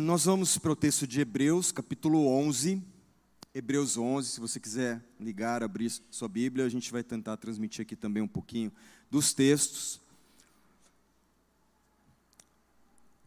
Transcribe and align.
Nós 0.00 0.24
vamos 0.24 0.56
para 0.56 0.72
o 0.72 0.76
texto 0.76 1.06
de 1.06 1.20
Hebreus, 1.20 1.70
capítulo 1.70 2.26
11. 2.26 2.82
Hebreus 3.54 3.98
11, 3.98 4.30
se 4.30 4.40
você 4.40 4.58
quiser 4.58 5.04
ligar, 5.20 5.62
abrir 5.62 5.92
sua 6.10 6.26
Bíblia, 6.26 6.64
a 6.64 6.70
gente 6.70 6.90
vai 6.90 7.02
tentar 7.02 7.36
transmitir 7.36 7.82
aqui 7.82 7.94
também 7.94 8.22
um 8.22 8.28
pouquinho 8.28 8.72
dos 9.10 9.34
textos. 9.34 10.00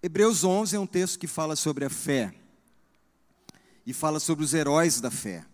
Hebreus 0.01 0.43
11 0.43 0.75
é 0.75 0.79
um 0.79 0.87
texto 0.87 1.19
que 1.19 1.27
fala 1.27 1.55
sobre 1.55 1.85
a 1.85 1.91
fé 1.91 2.33
e 3.85 3.93
fala 3.93 4.19
sobre 4.19 4.43
os 4.43 4.55
heróis 4.55 4.99
da 4.99 5.11
fé. 5.11 5.45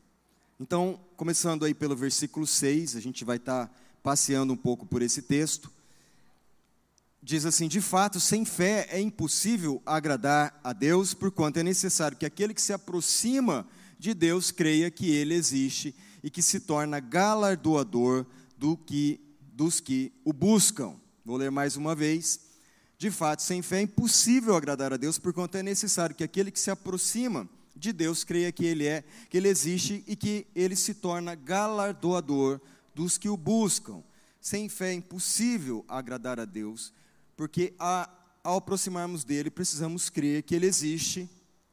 Então, 0.58 0.98
começando 1.18 1.66
aí 1.66 1.74
pelo 1.74 1.98
versículo 1.98 2.48
6, 2.48 2.96
a 2.96 3.02
gente 3.02 3.26
vai 3.26 3.36
estar 3.36 3.70
passeando 4.02 4.54
um 4.54 4.58
pouco 4.58 4.86
por 4.86 5.02
esse 5.02 5.22
texto 5.22 5.70
diz 7.30 7.46
assim: 7.46 7.68
De 7.68 7.80
fato, 7.80 8.20
sem 8.20 8.44
fé 8.44 8.88
é 8.90 9.00
impossível 9.00 9.82
agradar 9.86 10.60
a 10.64 10.74
Deus, 10.74 11.14
porquanto 11.14 11.60
é 11.60 11.64
necessário 11.64 12.18
que 12.18 12.26
aquele 12.26 12.56
que 12.56 12.62
se 12.62 12.74
aproxima 12.74 13.68
de 14.00 14.16
Deus 14.16 14.50
creia 14.50 14.90
que 14.90 15.12
Ele 15.12 15.36
existe 15.36 15.94
e 16.24 16.30
que 16.30 16.42
se 16.42 16.60
torna 16.60 17.00
galardoador 17.00 18.26
do 18.58 18.76
que, 18.76 19.20
dos 19.54 19.80
que 19.80 20.12
o 20.26 20.34
buscam. 20.34 20.96
Vou 21.24 21.38
ler 21.38 21.52
mais 21.52 21.76
uma 21.76 21.94
vez. 21.94 22.40
De 22.98 23.12
fato, 23.12 23.44
sem 23.44 23.62
fé 23.62 23.78
é 23.78 23.84
impossível 23.84 24.56
agradar 24.56 24.92
a 24.92 24.98
Deus, 24.98 25.20
porquanto 25.20 25.56
é 25.56 25.64
necessário 25.64 26.16
que 26.16 26.24
aquele 26.24 26.50
que 26.52 26.60
se 26.60 26.72
aproxima 26.72 27.48
de 27.76 27.94
Deus 27.94 28.24
creia 28.24 28.52
que 28.52 28.66
Ele 28.66 28.88
é, 28.88 29.04
que 29.30 29.38
Ele 29.38 29.48
existe 29.48 30.04
e 30.08 30.16
que 30.16 30.48
Ele 30.56 30.76
se 30.76 30.96
torna 30.96 31.36
galardoador 31.36 32.60
dos 32.96 33.18
que 33.18 33.30
o 33.30 33.38
buscam. 33.38 34.04
Sem 34.42 34.68
fé 34.68 34.90
é 34.90 34.94
impossível 34.94 35.86
agradar 35.88 36.40
a 36.40 36.46
Deus, 36.46 36.92
porque 37.40 37.74
a, 37.80 38.10
ao 38.44 38.58
aproximarmos 38.58 39.24
dele, 39.24 39.50
precisamos 39.50 40.10
crer 40.10 40.44
que 40.44 40.54
ele 40.54 40.66
existe, 40.66 41.30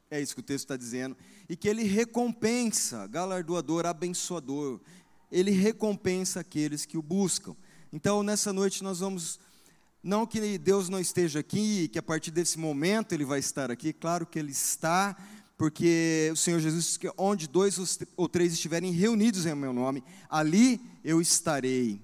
é 0.08 0.20
isso 0.20 0.32
que 0.32 0.40
o 0.40 0.44
texto 0.44 0.66
está 0.66 0.76
dizendo, 0.76 1.16
e 1.48 1.56
que 1.56 1.68
ele 1.68 1.82
recompensa, 1.82 3.04
galardoador, 3.08 3.84
abençoador, 3.84 4.80
ele 5.28 5.50
recompensa 5.50 6.38
aqueles 6.38 6.86
que 6.86 6.96
o 6.96 7.02
buscam. 7.02 7.56
Então, 7.92 8.22
nessa 8.22 8.52
noite, 8.52 8.84
nós 8.84 9.00
vamos. 9.00 9.40
Não 10.04 10.24
que 10.24 10.56
Deus 10.56 10.88
não 10.88 11.00
esteja 11.00 11.40
aqui, 11.40 11.88
que 11.88 11.98
a 11.98 12.02
partir 12.02 12.30
desse 12.30 12.60
momento 12.60 13.10
ele 13.10 13.24
vai 13.24 13.40
estar 13.40 13.68
aqui, 13.68 13.92
claro 13.92 14.24
que 14.24 14.38
ele 14.38 14.52
está, 14.52 15.16
porque 15.58 16.30
o 16.32 16.36
Senhor 16.36 16.60
Jesus 16.60 16.84
disse 16.84 16.98
que 17.00 17.10
onde 17.18 17.48
dois 17.48 17.98
ou 18.16 18.28
três 18.28 18.52
estiverem 18.52 18.92
reunidos 18.92 19.46
em 19.46 19.54
meu 19.56 19.72
nome, 19.72 20.04
ali 20.30 20.80
eu 21.02 21.20
estarei. 21.20 22.00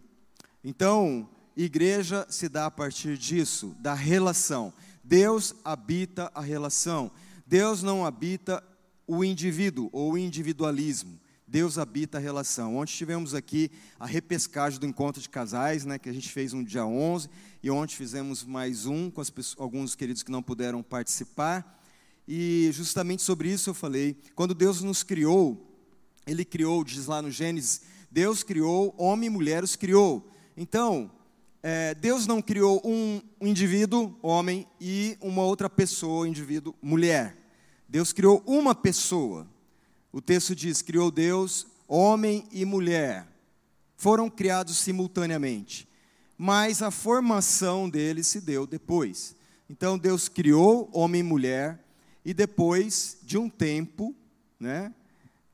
Então, 0.64 1.28
Igreja 1.56 2.26
se 2.30 2.48
dá 2.48 2.66
a 2.66 2.70
partir 2.70 3.18
disso, 3.18 3.76
da 3.78 3.94
relação. 3.94 4.72
Deus 5.04 5.54
habita 5.64 6.30
a 6.34 6.40
relação. 6.40 7.10
Deus 7.46 7.82
não 7.82 8.06
habita 8.06 8.62
o 9.06 9.22
indivíduo 9.24 9.90
ou 9.92 10.12
o 10.12 10.18
individualismo. 10.18 11.20
Deus 11.46 11.76
habita 11.76 12.16
a 12.16 12.20
relação. 12.20 12.78
Ontem 12.78 12.94
tivemos 12.94 13.34
aqui 13.34 13.70
a 14.00 14.06
repescagem 14.06 14.80
do 14.80 14.86
encontro 14.86 15.20
de 15.20 15.28
casais, 15.28 15.84
né, 15.84 15.98
que 15.98 16.08
a 16.08 16.12
gente 16.12 16.30
fez 16.30 16.54
no 16.54 16.64
dia 16.64 16.86
11, 16.86 17.28
e 17.62 17.70
ontem 17.70 17.94
fizemos 17.94 18.42
mais 18.42 18.86
um 18.86 19.10
com 19.10 19.22
pessoas, 19.22 19.60
alguns 19.60 19.94
queridos 19.94 20.22
que 20.22 20.30
não 20.30 20.42
puderam 20.42 20.82
participar. 20.82 21.78
E 22.26 22.70
justamente 22.72 23.20
sobre 23.22 23.52
isso 23.52 23.68
eu 23.68 23.74
falei. 23.74 24.16
Quando 24.34 24.54
Deus 24.54 24.80
nos 24.80 25.02
criou, 25.02 25.78
Ele 26.26 26.42
criou, 26.42 26.82
diz 26.82 27.04
lá 27.04 27.20
no 27.20 27.30
Gênesis, 27.30 27.82
Deus 28.10 28.42
criou, 28.42 28.94
homem 28.96 29.26
e 29.26 29.30
mulher 29.30 29.62
os 29.62 29.76
criou. 29.76 30.30
Então, 30.56 31.10
é, 31.62 31.94
Deus 31.94 32.26
não 32.26 32.42
criou 32.42 32.82
um 32.84 33.22
indivíduo, 33.40 34.18
homem, 34.20 34.66
e 34.80 35.16
uma 35.20 35.42
outra 35.42 35.70
pessoa, 35.70 36.26
indivíduo, 36.26 36.74
mulher. 36.82 37.36
Deus 37.88 38.12
criou 38.12 38.42
uma 38.46 38.74
pessoa. 38.74 39.46
O 40.10 40.20
texto 40.20 40.56
diz: 40.56 40.82
criou 40.82 41.10
Deus 41.10 41.66
homem 41.86 42.48
e 42.50 42.64
mulher. 42.64 43.28
Foram 43.96 44.28
criados 44.28 44.78
simultaneamente. 44.78 45.88
Mas 46.36 46.82
a 46.82 46.90
formação 46.90 47.88
deles 47.88 48.26
se 48.26 48.40
deu 48.40 48.66
depois. 48.66 49.36
Então 49.70 49.96
Deus 49.96 50.28
criou 50.28 50.90
homem 50.92 51.20
e 51.20 51.24
mulher, 51.24 51.78
e 52.24 52.34
depois 52.34 53.18
de 53.22 53.38
um 53.38 53.48
tempo, 53.48 54.14
né, 54.58 54.92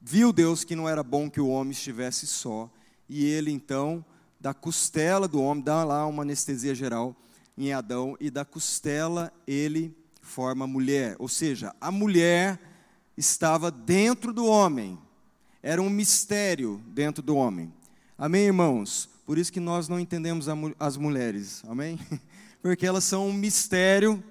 viu 0.00 0.32
Deus 0.32 0.64
que 0.64 0.74
não 0.74 0.88
era 0.88 1.02
bom 1.02 1.30
que 1.30 1.40
o 1.40 1.48
homem 1.48 1.72
estivesse 1.72 2.26
só, 2.26 2.70
e 3.08 3.24
ele 3.26 3.50
então 3.50 4.04
da 4.40 4.54
costela 4.54 5.26
do 5.26 5.42
homem, 5.42 5.64
dá 5.64 5.84
lá 5.84 6.06
uma 6.06 6.22
anestesia 6.22 6.74
geral 6.74 7.16
em 7.56 7.72
Adão, 7.72 8.16
e 8.20 8.30
da 8.30 8.44
costela 8.44 9.32
ele 9.46 9.96
forma 10.22 10.66
mulher. 10.66 11.16
Ou 11.18 11.28
seja, 11.28 11.74
a 11.80 11.90
mulher 11.90 12.60
estava 13.16 13.70
dentro 13.70 14.32
do 14.32 14.46
homem, 14.46 14.96
era 15.60 15.82
um 15.82 15.90
mistério 15.90 16.80
dentro 16.86 17.22
do 17.22 17.34
homem. 17.34 17.72
Amém, 18.16 18.44
irmãos? 18.44 19.08
Por 19.26 19.38
isso 19.38 19.52
que 19.52 19.60
nós 19.60 19.88
não 19.88 19.98
entendemos 19.98 20.46
as 20.78 20.96
mulheres, 20.96 21.62
amém? 21.66 21.98
Porque 22.62 22.86
elas 22.86 23.04
são 23.04 23.28
um 23.28 23.32
mistério 23.32 24.22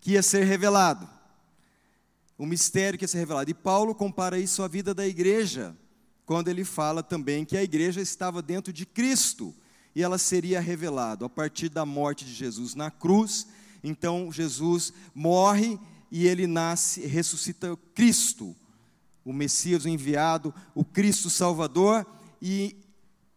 que 0.00 0.12
ia 0.12 0.22
ser 0.22 0.44
revelado. 0.44 1.08
O 2.38 2.46
mistério 2.46 2.98
que 2.98 3.04
ia 3.04 3.08
ser 3.08 3.18
revelado. 3.18 3.50
E 3.50 3.54
Paulo 3.54 3.94
compara 3.94 4.38
isso 4.38 4.62
à 4.62 4.68
vida 4.68 4.94
da 4.94 5.06
igreja 5.06 5.76
quando 6.26 6.48
ele 6.48 6.64
fala 6.64 7.02
também 7.02 7.44
que 7.44 7.56
a 7.56 7.62
igreja 7.62 8.00
estava 8.00 8.40
dentro 8.40 8.72
de 8.72 8.86
Cristo 8.86 9.54
e 9.94 10.02
ela 10.02 10.18
seria 10.18 10.60
revelada 10.60 11.26
a 11.26 11.28
partir 11.28 11.68
da 11.68 11.84
morte 11.84 12.24
de 12.24 12.32
Jesus 12.32 12.74
na 12.74 12.90
cruz. 12.90 13.46
Então 13.82 14.32
Jesus 14.32 14.92
morre 15.14 15.78
e 16.10 16.26
ele 16.26 16.46
nasce, 16.46 17.06
ressuscita 17.06 17.76
Cristo, 17.94 18.54
o 19.24 19.32
Messias 19.32 19.84
o 19.84 19.88
enviado, 19.88 20.54
o 20.74 20.84
Cristo 20.84 21.28
Salvador 21.30 22.06
e 22.40 22.76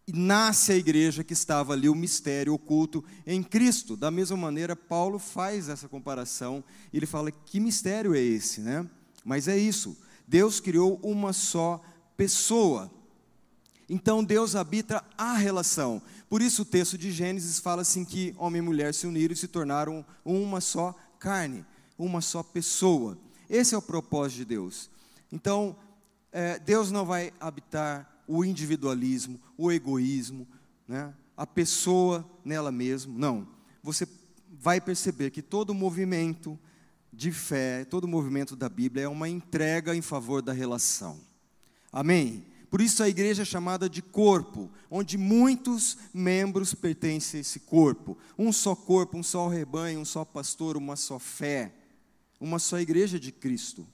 nasce 0.06 0.72
a 0.72 0.76
igreja 0.76 1.22
que 1.22 1.32
estava 1.32 1.74
ali, 1.74 1.88
o 1.88 1.94
mistério 1.94 2.54
oculto 2.54 3.04
em 3.26 3.42
Cristo. 3.42 3.96
Da 3.96 4.10
mesma 4.10 4.36
maneira, 4.36 4.74
Paulo 4.74 5.18
faz 5.18 5.68
essa 5.68 5.88
comparação, 5.88 6.64
ele 6.92 7.06
fala: 7.06 7.30
que 7.30 7.60
mistério 7.60 8.14
é 8.14 8.20
esse, 8.20 8.60
né? 8.60 8.86
Mas 9.24 9.48
é 9.48 9.58
isso, 9.58 9.96
Deus 10.26 10.60
criou 10.60 10.98
uma 11.02 11.32
só 11.32 11.82
pessoa. 12.18 12.90
Então 13.88 14.24
Deus 14.24 14.56
habita 14.56 15.02
a 15.16 15.34
relação. 15.34 16.02
Por 16.28 16.42
isso 16.42 16.62
o 16.62 16.64
texto 16.66 16.98
de 16.98 17.12
Gênesis 17.12 17.60
fala 17.60 17.82
assim 17.82 18.04
que 18.04 18.34
homem 18.36 18.58
e 18.58 18.64
mulher 18.64 18.92
se 18.92 19.06
uniram 19.06 19.32
e 19.32 19.36
se 19.36 19.46
tornaram 19.46 20.04
uma 20.24 20.60
só 20.60 20.94
carne, 21.20 21.64
uma 21.96 22.20
só 22.20 22.42
pessoa. 22.42 23.16
Esse 23.48 23.74
é 23.74 23.78
o 23.78 23.82
propósito 23.82 24.38
de 24.38 24.44
Deus. 24.46 24.90
Então, 25.32 25.76
é, 26.32 26.58
Deus 26.58 26.90
não 26.90 27.06
vai 27.06 27.32
habitar 27.40 28.22
o 28.26 28.44
individualismo, 28.44 29.40
o 29.56 29.70
egoísmo, 29.70 30.46
né? 30.86 31.14
a 31.36 31.46
pessoa 31.46 32.28
nela 32.44 32.72
mesma. 32.72 33.14
Não. 33.16 33.48
Você 33.82 34.06
vai 34.50 34.80
perceber 34.80 35.30
que 35.30 35.40
todo 35.40 35.72
movimento 35.72 36.58
de 37.12 37.30
fé, 37.30 37.84
todo 37.84 38.08
movimento 38.08 38.56
da 38.56 38.68
Bíblia 38.68 39.04
é 39.04 39.08
uma 39.08 39.28
entrega 39.28 39.94
em 39.94 40.02
favor 40.02 40.42
da 40.42 40.52
relação. 40.52 41.27
Amém? 41.92 42.44
Por 42.70 42.80
isso 42.80 43.02
a 43.02 43.08
igreja 43.08 43.42
é 43.42 43.46
chamada 43.46 43.88
de 43.88 44.02
corpo, 44.02 44.70
onde 44.90 45.16
muitos 45.16 45.96
membros 46.12 46.74
pertencem 46.74 47.38
a 47.38 47.40
esse 47.40 47.60
corpo. 47.60 48.16
Um 48.38 48.52
só 48.52 48.74
corpo, 48.76 49.16
um 49.16 49.22
só 49.22 49.48
rebanho, 49.48 50.00
um 50.00 50.04
só 50.04 50.24
pastor, 50.24 50.76
uma 50.76 50.94
só 50.94 51.18
fé, 51.18 51.72
uma 52.38 52.58
só 52.58 52.78
igreja 52.78 53.18
de 53.18 53.32
Cristo. 53.32 53.86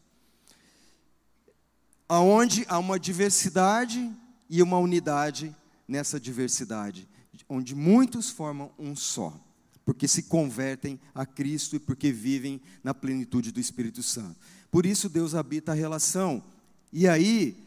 Aonde 2.08 2.64
há 2.68 2.78
uma 2.78 2.98
diversidade 2.98 4.12
e 4.50 4.60
uma 4.60 4.78
unidade 4.78 5.54
nessa 5.86 6.18
diversidade, 6.18 7.08
onde 7.48 7.74
muitos 7.74 8.30
formam 8.30 8.70
um 8.78 8.96
só, 8.96 9.38
porque 9.84 10.08
se 10.08 10.24
convertem 10.24 10.98
a 11.14 11.24
Cristo 11.24 11.76
e 11.76 11.78
porque 11.78 12.10
vivem 12.10 12.60
na 12.82 12.92
plenitude 12.92 13.52
do 13.52 13.60
Espírito 13.60 14.02
Santo. 14.02 14.36
Por 14.70 14.84
isso 14.84 15.08
Deus 15.08 15.34
habita 15.34 15.72
a 15.72 15.74
relação. 15.74 16.42
E 16.92 17.06
aí, 17.06 17.63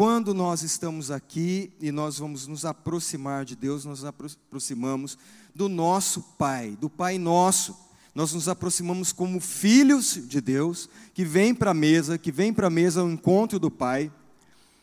quando 0.00 0.32
nós 0.32 0.62
estamos 0.62 1.10
aqui 1.10 1.70
e 1.78 1.92
nós 1.92 2.18
vamos 2.18 2.46
nos 2.46 2.64
aproximar 2.64 3.44
de 3.44 3.54
Deus, 3.54 3.84
nós 3.84 4.00
nos 4.00 4.08
aproximamos 4.08 5.18
do 5.54 5.68
nosso 5.68 6.22
Pai, 6.38 6.74
do 6.80 6.88
Pai 6.88 7.18
nosso. 7.18 7.76
Nós 8.14 8.32
nos 8.32 8.48
aproximamos 8.48 9.12
como 9.12 9.38
filhos 9.40 10.18
de 10.26 10.40
Deus, 10.40 10.88
que 11.12 11.22
vem 11.22 11.54
para 11.54 11.72
a 11.72 11.74
mesa, 11.74 12.16
que 12.16 12.32
vem 12.32 12.50
para 12.50 12.68
a 12.68 12.70
mesa 12.70 13.02
ao 13.02 13.10
encontro 13.10 13.58
do 13.58 13.70
Pai, 13.70 14.10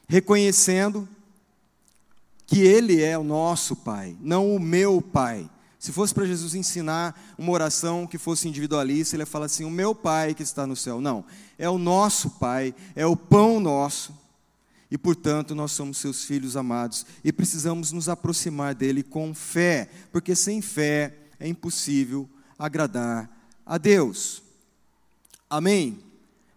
reconhecendo 0.08 1.10
que 2.46 2.60
Ele 2.60 3.02
é 3.02 3.18
o 3.18 3.24
nosso 3.24 3.76
Pai, 3.76 4.16
não 4.22 4.56
o 4.56 4.60
meu 4.60 5.02
Pai. 5.02 5.50
Se 5.80 5.92
fosse 5.92 6.14
para 6.14 6.28
Jesus 6.28 6.54
ensinar 6.54 7.34
uma 7.40 7.54
oração 7.54 8.06
que 8.06 8.20
fosse 8.20 8.48
individualista, 8.48 9.16
ele 9.16 9.24
ia 9.24 9.26
falar 9.26 9.48
assim: 9.48 9.66
O 9.66 9.72
meu 9.72 9.96
Pai 9.96 10.36
que 10.36 10.44
está 10.44 10.68
no 10.68 10.76
céu. 10.76 11.02
Não, 11.02 11.26
é 11.58 11.68
o 11.68 11.80
nosso 11.80 12.30
Pai, 12.30 12.76
é 12.96 13.08
o 13.08 13.18
pão 13.18 13.60
nosso 13.60 14.27
e, 14.90 14.98
portanto, 14.98 15.54
nós 15.54 15.72
somos 15.72 15.98
seus 15.98 16.24
filhos 16.24 16.56
amados 16.56 17.06
e 17.24 17.34
precisamos 17.34 17.92
nos 17.92 18.08
aproximar 18.08 18.74
dele 18.74 19.04
com 19.04 19.34
fé, 19.34 19.90
porque 20.12 20.36
sem 20.36 20.62
fé 20.62 21.18
é 21.40 21.48
impossível 21.48 22.30
agradar 22.58 23.30
a 23.66 23.78
Deus. 23.78 24.42
Amém? 25.50 26.00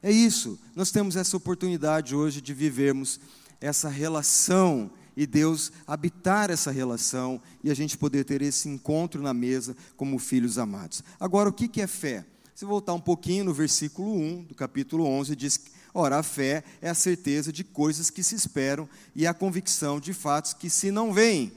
É 0.02 0.10
isso, 0.10 0.58
nós 0.74 0.90
temos 0.90 1.16
essa 1.16 1.36
oportunidade 1.36 2.14
hoje 2.14 2.40
de 2.40 2.54
vivermos 2.54 3.20
essa 3.60 3.88
relação 3.88 4.90
e 5.16 5.26
Deus 5.26 5.70
habitar 5.86 6.50
essa 6.50 6.70
relação 6.70 7.42
e 7.62 7.70
a 7.70 7.74
gente 7.74 7.98
poder 7.98 8.24
ter 8.24 8.40
esse 8.40 8.68
encontro 8.68 9.20
na 9.20 9.34
mesa 9.34 9.76
como 9.96 10.18
filhos 10.18 10.56
amados. 10.56 11.02
Agora, 11.18 11.50
o 11.50 11.52
que 11.52 11.80
é 11.82 11.86
fé? 11.86 12.24
Se 12.54 12.64
voltar 12.64 12.94
um 12.94 13.00
pouquinho 13.00 13.44
no 13.44 13.52
versículo 13.52 14.14
1 14.14 14.44
do 14.44 14.54
capítulo 14.54 15.04
11, 15.04 15.36
diz 15.36 15.60
ora, 15.92 16.18
a 16.18 16.22
fé 16.22 16.64
é 16.80 16.88
a 16.90 16.94
certeza 16.94 17.52
de 17.52 17.64
coisas 17.64 18.10
que 18.10 18.22
se 18.22 18.34
esperam 18.34 18.88
e 19.14 19.26
a 19.26 19.34
convicção 19.34 20.00
de 20.00 20.12
fatos 20.12 20.52
que 20.52 20.70
se 20.70 20.90
não 20.90 21.12
veem. 21.12 21.52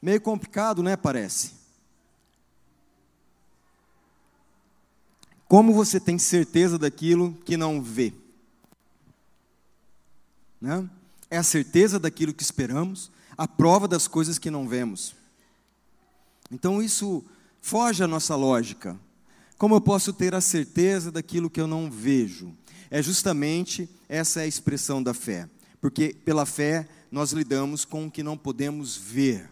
Meio 0.00 0.20
complicado, 0.20 0.82
né? 0.82 0.96
Parece. 0.96 1.52
Como 5.48 5.72
você 5.72 6.00
tem 6.00 6.18
certeza 6.18 6.78
daquilo 6.78 7.34
que 7.44 7.56
não 7.56 7.82
vê? 7.82 8.12
Né? 10.60 10.88
É 11.30 11.36
a 11.36 11.42
certeza 11.42 11.98
daquilo 11.98 12.34
que 12.34 12.42
esperamos, 12.42 13.10
a 13.36 13.46
prova 13.46 13.86
das 13.86 14.08
coisas 14.08 14.38
que 14.38 14.50
não 14.50 14.68
vemos. 14.68 15.14
Então 16.50 16.82
isso 16.82 17.24
foge 17.60 18.02
à 18.02 18.06
nossa 18.06 18.34
lógica. 18.34 18.98
Como 19.56 19.74
eu 19.74 19.80
posso 19.80 20.12
ter 20.12 20.34
a 20.34 20.40
certeza 20.40 21.12
daquilo 21.12 21.50
que 21.50 21.60
eu 21.60 21.66
não 21.66 21.90
vejo? 21.90 22.52
É 22.90 23.02
justamente 23.02 23.88
essa 24.08 24.40
é 24.40 24.44
a 24.44 24.46
expressão 24.46 25.02
da 25.02 25.14
fé. 25.14 25.48
Porque 25.80 26.14
pela 26.24 26.46
fé 26.46 26.88
nós 27.10 27.32
lidamos 27.32 27.84
com 27.84 28.06
o 28.06 28.10
que 28.10 28.22
não 28.22 28.36
podemos 28.36 28.96
ver. 28.96 29.50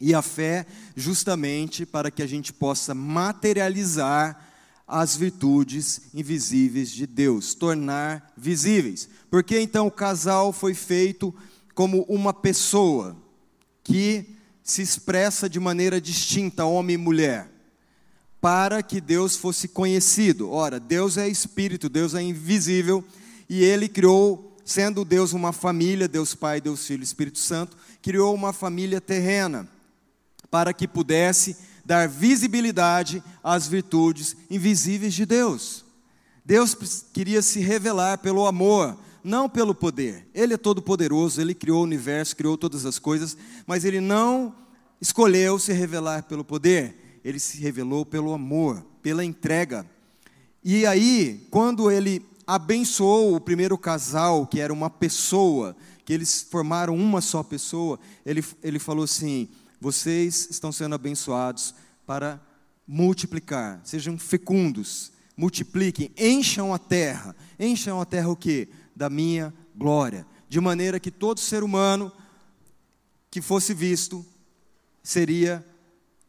E 0.00 0.14
a 0.14 0.22
fé, 0.22 0.64
justamente 0.94 1.84
para 1.84 2.10
que 2.10 2.22
a 2.22 2.26
gente 2.26 2.52
possa 2.52 2.94
materializar 2.94 4.46
as 4.86 5.16
virtudes 5.16 6.02
invisíveis 6.14 6.90
de 6.90 7.06
Deus, 7.06 7.52
tornar 7.52 8.32
visíveis. 8.36 9.08
Porque 9.30 9.58
então 9.60 9.86
o 9.86 9.90
casal 9.90 10.52
foi 10.52 10.72
feito 10.72 11.34
como 11.74 12.02
uma 12.02 12.32
pessoa 12.32 13.16
que 13.82 14.36
se 14.62 14.80
expressa 14.80 15.48
de 15.48 15.58
maneira 15.58 16.00
distinta, 16.00 16.64
homem 16.64 16.94
e 16.94 16.98
mulher, 16.98 17.50
para 18.40 18.82
que 18.82 19.00
Deus 19.00 19.36
fosse 19.36 19.68
conhecido. 19.68 20.50
Ora, 20.50 20.78
Deus 20.78 21.16
é 21.16 21.28
espírito, 21.28 21.88
Deus 21.88 22.14
é 22.14 22.22
invisível, 22.22 23.04
e 23.48 23.64
ele 23.64 23.88
criou, 23.88 24.56
sendo 24.64 25.04
Deus 25.04 25.32
uma 25.32 25.52
família, 25.52 26.06
Deus 26.06 26.34
Pai, 26.34 26.60
Deus 26.60 26.86
Filho, 26.86 27.02
Espírito 27.02 27.38
Santo, 27.38 27.76
criou 28.02 28.34
uma 28.34 28.52
família 28.52 29.00
terrena 29.00 29.68
para 30.50 30.72
que 30.72 30.86
pudesse 30.86 31.56
dar 31.84 32.08
visibilidade 32.08 33.22
às 33.42 33.66
virtudes 33.66 34.36
invisíveis 34.50 35.14
de 35.14 35.24
Deus. 35.24 35.84
Deus 36.44 36.76
queria 37.12 37.42
se 37.42 37.60
revelar 37.60 38.18
pelo 38.18 38.46
amor, 38.46 38.96
não 39.22 39.48
pelo 39.48 39.74
poder. 39.74 40.26
Ele 40.34 40.54
é 40.54 40.56
todo 40.56 40.80
poderoso, 40.80 41.40
ele 41.40 41.54
criou 41.54 41.80
o 41.80 41.84
universo, 41.84 42.36
criou 42.36 42.56
todas 42.56 42.86
as 42.86 42.98
coisas, 42.98 43.36
mas 43.66 43.84
ele 43.84 44.00
não 44.00 44.54
escolheu 45.00 45.58
se 45.58 45.72
revelar 45.72 46.22
pelo 46.24 46.44
poder, 46.44 47.07
ele 47.24 47.38
se 47.38 47.58
revelou 47.58 48.04
pelo 48.04 48.32
amor, 48.32 48.84
pela 49.02 49.24
entrega. 49.24 49.84
E 50.62 50.86
aí, 50.86 51.46
quando 51.50 51.90
ele 51.90 52.24
abençoou 52.46 53.34
o 53.34 53.40
primeiro 53.40 53.76
casal, 53.76 54.46
que 54.46 54.60
era 54.60 54.72
uma 54.72 54.88
pessoa, 54.88 55.76
que 56.04 56.12
eles 56.12 56.46
formaram 56.50 56.96
uma 56.96 57.20
só 57.20 57.42
pessoa, 57.42 57.98
ele, 58.24 58.44
ele 58.62 58.78
falou 58.78 59.04
assim: 59.04 59.48
vocês 59.80 60.48
estão 60.50 60.72
sendo 60.72 60.94
abençoados 60.94 61.74
para 62.06 62.40
multiplicar, 62.86 63.80
sejam 63.84 64.18
fecundos, 64.18 65.12
multipliquem, 65.36 66.10
encham 66.18 66.74
a 66.74 66.78
terra. 66.78 67.36
Encham 67.60 68.00
a 68.00 68.04
terra 68.04 68.28
o 68.28 68.36
quê? 68.36 68.68
Da 68.96 69.08
minha 69.08 69.54
glória. 69.76 70.26
De 70.48 70.60
maneira 70.60 70.98
que 70.98 71.10
todo 71.10 71.38
ser 71.38 71.62
humano 71.62 72.10
que 73.30 73.40
fosse 73.40 73.72
visto 73.72 74.24
seria 75.02 75.64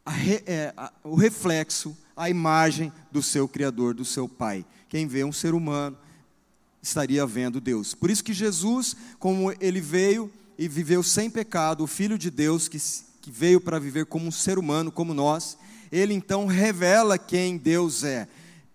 a, 0.04 0.12
é, 0.46 0.72
a, 0.76 0.92
o 1.04 1.14
reflexo, 1.14 1.96
a 2.16 2.28
imagem 2.28 2.92
do 3.10 3.22
seu 3.22 3.48
Criador, 3.48 3.94
do 3.94 4.04
seu 4.04 4.28
Pai. 4.28 4.64
Quem 4.88 5.06
vê 5.06 5.24
um 5.24 5.32
ser 5.32 5.54
humano 5.54 5.96
estaria 6.82 7.26
vendo 7.26 7.60
Deus. 7.60 7.94
Por 7.94 8.10
isso 8.10 8.24
que 8.24 8.32
Jesus, 8.32 8.96
como 9.18 9.52
ele 9.60 9.80
veio 9.80 10.32
e 10.58 10.68
viveu 10.68 11.02
sem 11.02 11.30
pecado, 11.30 11.84
o 11.84 11.86
Filho 11.86 12.18
de 12.18 12.30
Deus 12.30 12.68
que 12.68 12.78
que 13.20 13.30
veio 13.30 13.60
para 13.60 13.78
viver 13.78 14.06
como 14.06 14.26
um 14.26 14.30
ser 14.30 14.58
humano, 14.58 14.90
como 14.90 15.12
nós, 15.12 15.56
ele 15.92 16.14
então 16.14 16.46
revela 16.46 17.18
quem 17.18 17.56
Deus 17.56 18.02
é. 18.02 18.28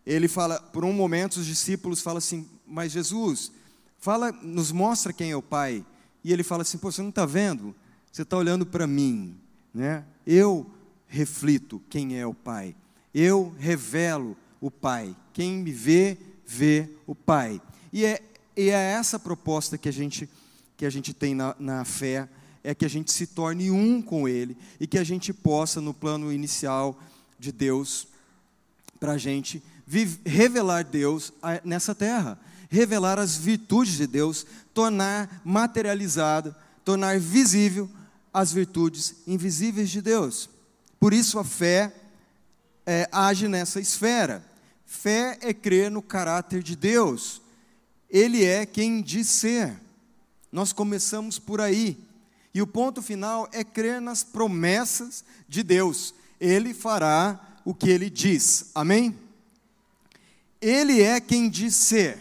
Ele 0.05 0.27
fala, 0.27 0.59
por 0.59 0.85
um 0.85 0.93
momento, 0.93 1.37
os 1.37 1.45
discípulos 1.45 2.01
falam 2.01 2.19
assim: 2.19 2.47
Mas 2.67 2.91
Jesus, 2.91 3.51
fala, 3.97 4.31
nos 4.31 4.71
mostra 4.71 5.11
quem 5.11 5.31
é 5.31 5.35
o 5.35 5.41
Pai. 5.41 5.83
E 6.23 6.31
ele 6.31 6.43
fala 6.43 6.61
assim: 6.61 6.77
Pô, 6.77 6.91
você 6.91 7.01
não 7.01 7.09
está 7.09 7.25
vendo? 7.25 7.75
Você 8.11 8.21
está 8.21 8.37
olhando 8.37 8.65
para 8.65 8.85
mim, 8.85 9.35
né? 9.73 10.03
Eu 10.25 10.69
reflito 11.15 11.81
quem 11.89 12.19
é 12.19 12.27
o 12.27 12.33
Pai. 12.33 12.75
Eu 13.13 13.55
revelo 13.57 14.35
o 14.59 14.69
Pai. 14.69 15.15
Quem 15.33 15.53
me 15.53 15.71
vê, 15.71 16.17
vê 16.45 16.89
o 17.07 17.15
Pai. 17.15 17.61
E 17.93 18.03
é, 18.03 18.21
e 18.57 18.69
é 18.69 18.91
essa 18.91 19.17
proposta 19.17 19.77
que 19.77 19.87
a 19.87 19.93
gente, 19.93 20.29
que 20.75 20.85
a 20.85 20.89
gente 20.89 21.13
tem 21.13 21.33
na, 21.33 21.55
na 21.57 21.85
fé 21.85 22.27
é 22.63 22.75
que 22.75 22.83
a 22.83 22.89
gente 22.89 23.11
se 23.13 23.27
torne 23.27 23.71
um 23.71 24.01
com 24.01 24.27
Ele 24.27 24.57
e 24.79 24.85
que 24.87 24.97
a 24.97 25.03
gente 25.03 25.31
possa, 25.31 25.79
no 25.79 25.93
plano 25.93 26.33
inicial 26.33 26.99
de 27.39 27.51
Deus, 27.51 28.07
para 28.99 29.13
a 29.13 29.17
gente 29.17 29.63
revelar 30.25 30.83
Deus 30.83 31.31
nessa 31.63 31.93
terra, 31.93 32.39
revelar 32.69 33.19
as 33.19 33.37
virtudes 33.37 33.97
de 33.97 34.07
Deus, 34.07 34.45
tornar 34.73 35.41
materializada, 35.45 36.57
tornar 36.83 37.19
visível 37.19 37.89
as 38.33 38.51
virtudes 38.51 39.15
invisíveis 39.27 39.89
de 39.89 40.01
Deus. 40.01 40.49
Por 40.99 41.13
isso 41.13 41.39
a 41.39 41.43
fé 41.43 41.93
é, 42.85 43.07
age 43.11 43.47
nessa 43.47 43.79
esfera. 43.79 44.43
Fé 44.85 45.37
é 45.41 45.53
crer 45.53 45.89
no 45.89 46.01
caráter 46.01 46.61
de 46.61 46.75
Deus. 46.75 47.41
Ele 48.09 48.45
é 48.45 48.65
quem 48.65 49.01
diz 49.01 49.27
ser. 49.27 49.75
Nós 50.51 50.71
começamos 50.71 51.39
por 51.39 51.59
aí. 51.59 51.97
E 52.53 52.61
o 52.61 52.67
ponto 52.67 53.01
final 53.01 53.49
é 53.51 53.63
crer 53.63 53.99
nas 53.99 54.23
promessas 54.23 55.25
de 55.47 55.63
Deus. 55.63 56.13
Ele 56.39 56.73
fará 56.73 57.59
o 57.65 57.73
que 57.73 57.89
ele 57.89 58.09
diz. 58.09 58.67
Amém? 58.73 59.17
Ele 60.61 61.01
é 61.01 61.19
quem 61.19 61.49
diz 61.49 61.75
ser. 61.75 62.17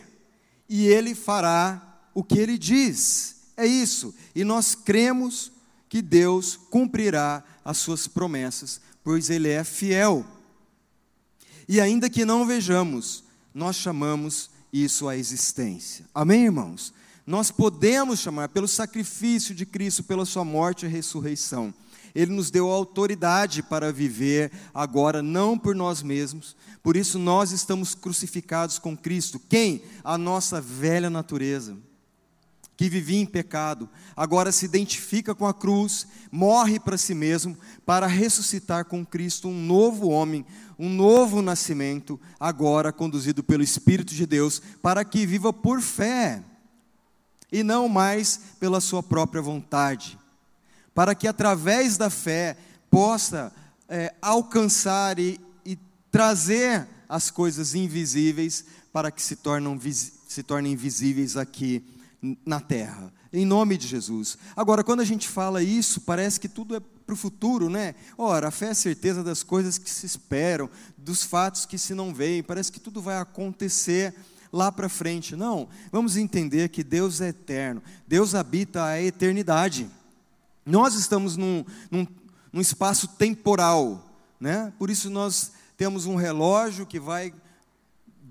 E 0.68 0.86
ele 0.86 1.14
fará 1.14 2.00
o 2.12 2.24
que 2.24 2.38
ele 2.38 2.58
diz. 2.58 3.36
É 3.56 3.66
isso. 3.66 4.14
E 4.34 4.42
nós 4.42 4.74
cremos 4.74 5.52
que 5.88 6.02
Deus 6.02 6.56
cumprirá 6.56 7.44
as 7.64 7.78
suas 7.78 8.06
promessas, 8.06 8.80
pois 9.02 9.30
ele 9.30 9.48
é 9.48 9.64
fiel. 9.64 10.24
E 11.68 11.80
ainda 11.80 12.10
que 12.10 12.24
não 12.24 12.46
vejamos, 12.46 13.24
nós 13.54 13.76
chamamos 13.76 14.50
isso 14.72 15.08
à 15.08 15.16
existência. 15.16 16.04
Amém, 16.14 16.44
irmãos? 16.44 16.92
nós 17.26 17.50
podemos 17.50 18.20
chamar 18.20 18.50
pelo 18.50 18.68
sacrifício 18.68 19.54
de 19.54 19.64
Cristo, 19.64 20.02
pela 20.04 20.26
sua 20.26 20.44
morte 20.44 20.84
e 20.84 20.88
ressurreição. 20.88 21.72
Ele 22.14 22.32
nos 22.32 22.50
deu 22.50 22.70
autoridade 22.70 23.62
para 23.62 23.92
viver 23.92 24.52
agora, 24.72 25.22
não 25.22 25.58
por 25.58 25.74
nós 25.74 26.02
mesmos, 26.02 26.54
por 26.82 26.96
isso 26.96 27.18
nós 27.18 27.50
estamos 27.50 27.94
crucificados 27.94 28.78
com 28.78 28.96
Cristo. 28.96 29.40
Quem? 29.48 29.82
A 30.04 30.16
nossa 30.16 30.60
velha 30.60 31.10
natureza, 31.10 31.76
que 32.76 32.88
vivia 32.88 33.20
em 33.20 33.26
pecado, 33.26 33.88
agora 34.16 34.50
se 34.50 34.64
identifica 34.64 35.34
com 35.34 35.46
a 35.46 35.54
cruz, 35.54 36.06
morre 36.30 36.80
para 36.80 36.98
si 36.98 37.14
mesmo, 37.14 37.56
para 37.86 38.06
ressuscitar 38.06 38.84
com 38.84 39.06
Cristo 39.06 39.48
um 39.48 39.66
novo 39.66 40.08
homem, 40.08 40.44
um 40.78 40.88
novo 40.88 41.40
nascimento, 41.40 42.20
agora 42.38 42.92
conduzido 42.92 43.44
pelo 43.44 43.62
Espírito 43.62 44.12
de 44.12 44.26
Deus, 44.26 44.60
para 44.82 45.04
que 45.04 45.24
viva 45.24 45.52
por 45.52 45.80
fé 45.80 46.42
e 47.52 47.62
não 47.62 47.88
mais 47.88 48.40
pela 48.58 48.80
sua 48.80 49.02
própria 49.02 49.40
vontade, 49.40 50.18
para 50.92 51.14
que 51.14 51.28
através 51.28 51.96
da 51.96 52.10
fé 52.10 52.56
possa 52.90 53.52
é, 53.88 54.12
alcançar 54.20 55.20
e, 55.20 55.40
e, 55.64 55.78
trazer 56.10 56.88
as 57.08 57.30
coisas 57.30 57.74
invisíveis 57.74 58.64
para 58.92 59.12
que 59.12 59.22
se, 59.22 59.38
se 60.26 60.42
tornem 60.42 60.76
visíveis 60.76 61.36
aqui 61.36 61.93
na 62.44 62.60
terra, 62.60 63.12
em 63.32 63.44
nome 63.44 63.76
de 63.76 63.86
Jesus. 63.86 64.38
Agora, 64.56 64.82
quando 64.82 65.00
a 65.00 65.04
gente 65.04 65.28
fala 65.28 65.62
isso, 65.62 66.00
parece 66.00 66.40
que 66.40 66.48
tudo 66.48 66.76
é 66.76 66.80
para 66.80 67.12
o 67.12 67.16
futuro, 67.16 67.68
né? 67.68 67.94
Ora, 68.16 68.48
a 68.48 68.50
fé 68.50 68.66
é 68.66 68.70
a 68.70 68.74
certeza 68.74 69.22
das 69.22 69.42
coisas 69.42 69.76
que 69.76 69.90
se 69.90 70.06
esperam, 70.06 70.70
dos 70.96 71.22
fatos 71.22 71.66
que 71.66 71.76
se 71.76 71.94
não 71.94 72.14
veem, 72.14 72.42
parece 72.42 72.72
que 72.72 72.80
tudo 72.80 73.02
vai 73.02 73.18
acontecer 73.18 74.14
lá 74.50 74.72
para 74.72 74.88
frente. 74.88 75.36
Não, 75.36 75.68
vamos 75.92 76.16
entender 76.16 76.70
que 76.70 76.82
Deus 76.82 77.20
é 77.20 77.28
eterno, 77.28 77.82
Deus 78.06 78.34
habita 78.34 78.84
a 78.84 79.02
eternidade. 79.02 79.90
Nós 80.64 80.94
estamos 80.94 81.36
num, 81.36 81.64
num, 81.90 82.06
num 82.50 82.60
espaço 82.60 83.06
temporal, 83.08 84.02
né? 84.40 84.72
por 84.78 84.88
isso 84.88 85.10
nós 85.10 85.52
temos 85.76 86.06
um 86.06 86.14
relógio 86.14 86.86
que 86.86 86.98
vai 86.98 87.34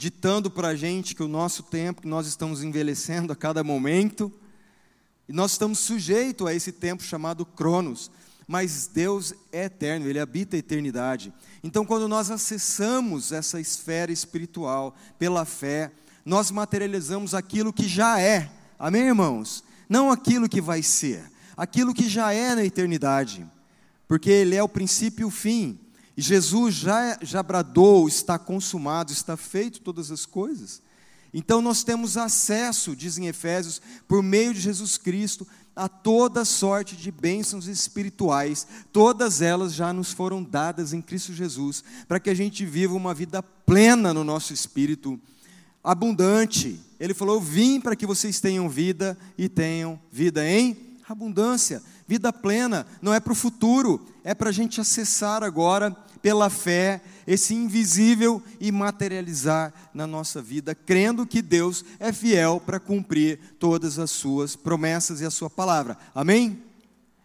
ditando 0.03 0.51
para 0.51 0.67
a 0.67 0.75
gente 0.75 1.15
que 1.15 1.23
o 1.23 1.29
nosso 1.29 1.63
tempo, 1.63 2.01
que 2.01 2.07
nós 2.09 2.27
estamos 2.27 2.61
envelhecendo 2.61 3.31
a 3.31 3.35
cada 3.37 3.63
momento, 3.63 4.29
e 5.29 5.31
nós 5.31 5.51
estamos 5.51 5.79
sujeitos 5.79 6.45
a 6.45 6.53
esse 6.53 6.73
tempo 6.73 7.01
chamado 7.01 7.45
Cronos, 7.45 8.11
mas 8.45 8.85
Deus 8.85 9.33
é 9.49 9.63
eterno, 9.63 10.05
Ele 10.05 10.19
habita 10.19 10.57
a 10.57 10.59
eternidade. 10.59 11.31
Então, 11.63 11.85
quando 11.85 12.09
nós 12.09 12.29
acessamos 12.29 13.31
essa 13.31 13.61
esfera 13.61 14.11
espiritual 14.11 14.93
pela 15.17 15.45
fé, 15.45 15.89
nós 16.25 16.51
materializamos 16.51 17.33
aquilo 17.33 17.71
que 17.71 17.87
já 17.87 18.19
é, 18.19 18.51
amém, 18.77 19.03
irmãos? 19.03 19.63
Não 19.87 20.11
aquilo 20.11 20.49
que 20.49 20.59
vai 20.59 20.83
ser, 20.83 21.31
aquilo 21.55 21.93
que 21.93 22.09
já 22.09 22.33
é 22.33 22.53
na 22.53 22.65
eternidade, 22.65 23.49
porque 24.05 24.29
Ele 24.29 24.57
é 24.57 24.61
o 24.61 24.67
princípio 24.67 25.21
e 25.21 25.25
o 25.25 25.31
fim. 25.31 25.79
E 26.15 26.21
Jesus 26.21 26.75
já, 26.75 27.17
já 27.21 27.41
bradou, 27.41 28.07
está 28.07 28.37
consumado, 28.37 29.11
está 29.11 29.35
feito 29.35 29.81
todas 29.81 30.11
as 30.11 30.25
coisas. 30.25 30.81
Então 31.33 31.61
nós 31.61 31.83
temos 31.83 32.15
acesso, 32.15 32.95
dizem 32.95 33.27
Efésios, 33.27 33.81
por 34.07 34.21
meio 34.21 34.53
de 34.53 34.59
Jesus 34.59 34.97
Cristo, 34.97 35.47
a 35.75 35.89
toda 35.89 36.45
sorte 36.45 36.95
de 36.95 37.11
bênçãos 37.11 37.65
espirituais, 37.67 38.67
todas 38.91 39.41
elas 39.41 39.73
já 39.73 39.91
nos 39.91 40.11
foram 40.11 40.43
dadas 40.43 40.93
em 40.93 41.01
Cristo 41.01 41.33
Jesus, 41.33 41.83
para 42.07 42.19
que 42.19 42.29
a 42.29 42.33
gente 42.35 42.63
viva 42.63 42.93
uma 42.93 43.13
vida 43.13 43.41
plena 43.41 44.13
no 44.13 44.23
nosso 44.23 44.53
espírito, 44.53 45.19
abundante. 45.83 46.79
Ele 46.99 47.15
falou: 47.15 47.41
Vim 47.41 47.81
para 47.81 47.95
que 47.95 48.05
vocês 48.05 48.39
tenham 48.39 48.69
vida 48.69 49.17
e 49.35 49.49
tenham 49.49 49.99
vida 50.11 50.47
em 50.47 50.92
abundância. 51.13 51.81
Vida 52.07 52.33
plena 52.33 52.85
não 53.01 53.13
é 53.13 53.19
para 53.19 53.33
o 53.33 53.35
futuro, 53.35 54.05
é 54.23 54.33
para 54.33 54.49
a 54.49 54.53
gente 54.53 54.81
acessar 54.81 55.43
agora, 55.43 55.95
pela 56.21 56.49
fé, 56.49 57.01
esse 57.27 57.53
invisível 57.53 58.41
e 58.59 58.71
materializar 58.71 59.73
na 59.93 60.07
nossa 60.07 60.41
vida, 60.41 60.73
crendo 60.73 61.25
que 61.25 61.41
Deus 61.41 61.83
é 61.99 62.13
fiel 62.13 62.61
para 62.65 62.79
cumprir 62.79 63.39
todas 63.59 63.99
as 63.99 64.09
suas 64.11 64.55
promessas 64.55 65.19
e 65.19 65.25
a 65.25 65.31
sua 65.31 65.49
palavra. 65.49 65.97
Amém? 66.15 66.63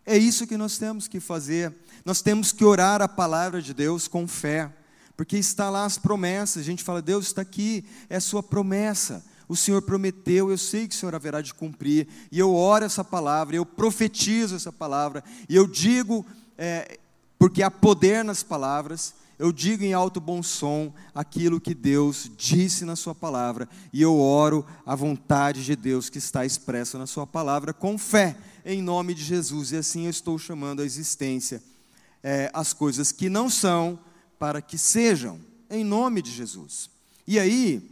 É 0.05 0.19
isso 0.19 0.47
que 0.47 0.57
nós 0.57 0.79
temos 0.79 1.07
que 1.07 1.21
fazer. 1.21 1.73
Nós 2.05 2.23
temos 2.23 2.51
que 2.51 2.65
orar 2.65 3.01
a 3.01 3.07
palavra 3.07 3.63
de 3.63 3.73
Deus 3.73 4.09
com 4.09 4.27
fé, 4.27 4.73
porque 5.17 5.37
está 5.37 5.71
lá 5.71 5.85
as 5.85 5.97
promessas. 5.97 6.63
A 6.63 6.67
gente 6.67 6.83
fala, 6.83 7.01
Deus 7.01 7.27
está 7.27 7.43
aqui, 7.43 7.85
é 8.09 8.19
sua 8.19 8.43
promessa 8.43 9.25
o 9.49 9.57
Senhor 9.57 9.83
prometeu, 9.83 10.51
eu 10.51 10.59
sei 10.59 10.87
que 10.87 10.95
o 10.95 10.99
Senhor 10.99 11.15
haverá 11.15 11.41
de 11.41 11.55
cumprir, 11.55 12.07
e 12.31 12.39
eu 12.39 12.55
oro 12.55 12.85
essa 12.85 13.03
palavra, 13.03 13.57
eu 13.57 13.65
profetizo 13.65 14.55
essa 14.55 14.73
palavra, 14.73 15.25
e 15.49 15.57
eu 15.57 15.67
digo, 15.67 16.25
é, 16.57 16.99
porque 17.39 17.63
há 17.63 17.71
poder 17.71 18.25
nas 18.25 18.43
palavras, 18.43 19.15
eu 19.39 19.53
digo 19.53 19.85
em 19.85 19.93
alto 19.93 20.21
bom 20.21 20.43
som 20.43 20.93
aquilo 21.15 21.61
que 21.61 21.75
Deus 21.75 22.31
disse 22.37 22.85
na 22.85 22.97
Sua 22.97 23.15
palavra, 23.15 23.69
e 23.93 24.03
eu 24.03 24.19
oro 24.19 24.67
a 24.85 24.95
vontade 24.95 25.65
de 25.65 25.75
Deus 25.75 26.11
que 26.11 26.19
está 26.19 26.45
expressa 26.45 26.99
na 26.99 27.07
Sua 27.07 27.27
palavra 27.27 27.73
com 27.73 27.97
fé, 27.97 28.37
em 28.65 28.83
nome 28.83 29.15
de 29.15 29.25
Jesus, 29.25 29.73
e 29.73 29.77
assim 29.77 30.05
eu 30.05 30.11
estou 30.11 30.39
chamando 30.39 30.83
a 30.83 30.85
existência 30.85 31.63
é, 32.23 32.51
as 32.53 32.73
coisas 32.73 33.13
que 33.13 33.29
não 33.29 33.49
são, 33.49 33.99
para 34.39 34.63
que 34.63 34.79
sejam, 34.79 35.41
em 35.71 35.85
nome 35.85 36.23
de 36.23 36.31
Jesus. 36.31 36.91
E 37.27 37.39
aí, 37.39 37.91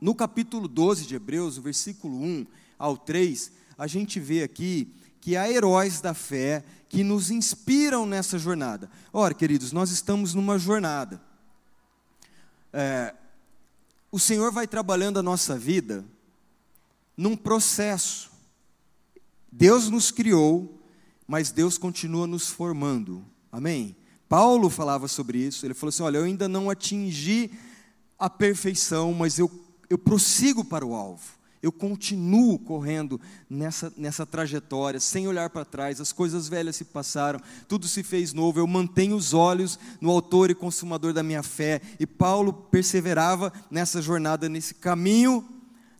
no 0.00 0.14
capítulo 0.14 0.68
12 0.68 1.06
de 1.06 1.14
Hebreus, 1.14 1.56
o 1.58 1.62
versículo 1.62 2.20
1 2.22 2.46
ao 2.78 2.96
3, 2.96 3.52
a 3.78 3.86
gente 3.86 4.20
vê 4.20 4.42
aqui 4.42 4.92
que 5.20 5.36
há 5.36 5.50
heróis 5.50 6.00
da 6.00 6.14
fé 6.14 6.64
que 6.88 7.02
nos 7.02 7.30
inspiram 7.30 8.06
nessa 8.06 8.38
jornada. 8.38 8.90
Ora, 9.12 9.34
queridos, 9.34 9.72
nós 9.72 9.90
estamos 9.90 10.34
numa 10.34 10.58
jornada. 10.58 11.20
É, 12.72 13.14
o 14.12 14.18
Senhor 14.18 14.52
vai 14.52 14.66
trabalhando 14.66 15.18
a 15.18 15.22
nossa 15.22 15.58
vida 15.58 16.04
num 17.16 17.36
processo. 17.36 18.30
Deus 19.50 19.88
nos 19.88 20.10
criou, 20.10 20.80
mas 21.26 21.50
Deus 21.50 21.76
continua 21.78 22.26
nos 22.26 22.48
formando. 22.48 23.24
Amém? 23.50 23.96
Paulo 24.28 24.68
falava 24.68 25.08
sobre 25.08 25.38
isso. 25.38 25.66
Ele 25.66 25.74
falou 25.74 25.88
assim: 25.88 26.02
Olha, 26.02 26.18
eu 26.18 26.24
ainda 26.24 26.48
não 26.48 26.68
atingi 26.68 27.50
a 28.18 28.28
perfeição, 28.30 29.12
mas 29.12 29.38
eu 29.38 29.48
eu 29.88 29.98
prossigo 29.98 30.64
para 30.64 30.84
o 30.84 30.94
alvo. 30.94 31.36
Eu 31.62 31.72
continuo 31.72 32.58
correndo 32.58 33.20
nessa, 33.50 33.92
nessa 33.96 34.24
trajetória, 34.24 35.00
sem 35.00 35.26
olhar 35.26 35.50
para 35.50 35.64
trás. 35.64 36.00
As 36.00 36.12
coisas 36.12 36.48
velhas 36.48 36.76
se 36.76 36.84
passaram, 36.84 37.40
tudo 37.66 37.88
se 37.88 38.02
fez 38.02 38.32
novo. 38.32 38.60
Eu 38.60 38.66
mantenho 38.66 39.16
os 39.16 39.34
olhos 39.34 39.78
no 40.00 40.10
Autor 40.10 40.50
e 40.50 40.54
Consumador 40.54 41.12
da 41.12 41.22
minha 41.22 41.42
fé. 41.42 41.80
E 41.98 42.06
Paulo 42.06 42.52
perseverava 42.52 43.52
nessa 43.70 44.00
jornada, 44.00 44.48
nesse 44.48 44.74
caminho, 44.74 45.44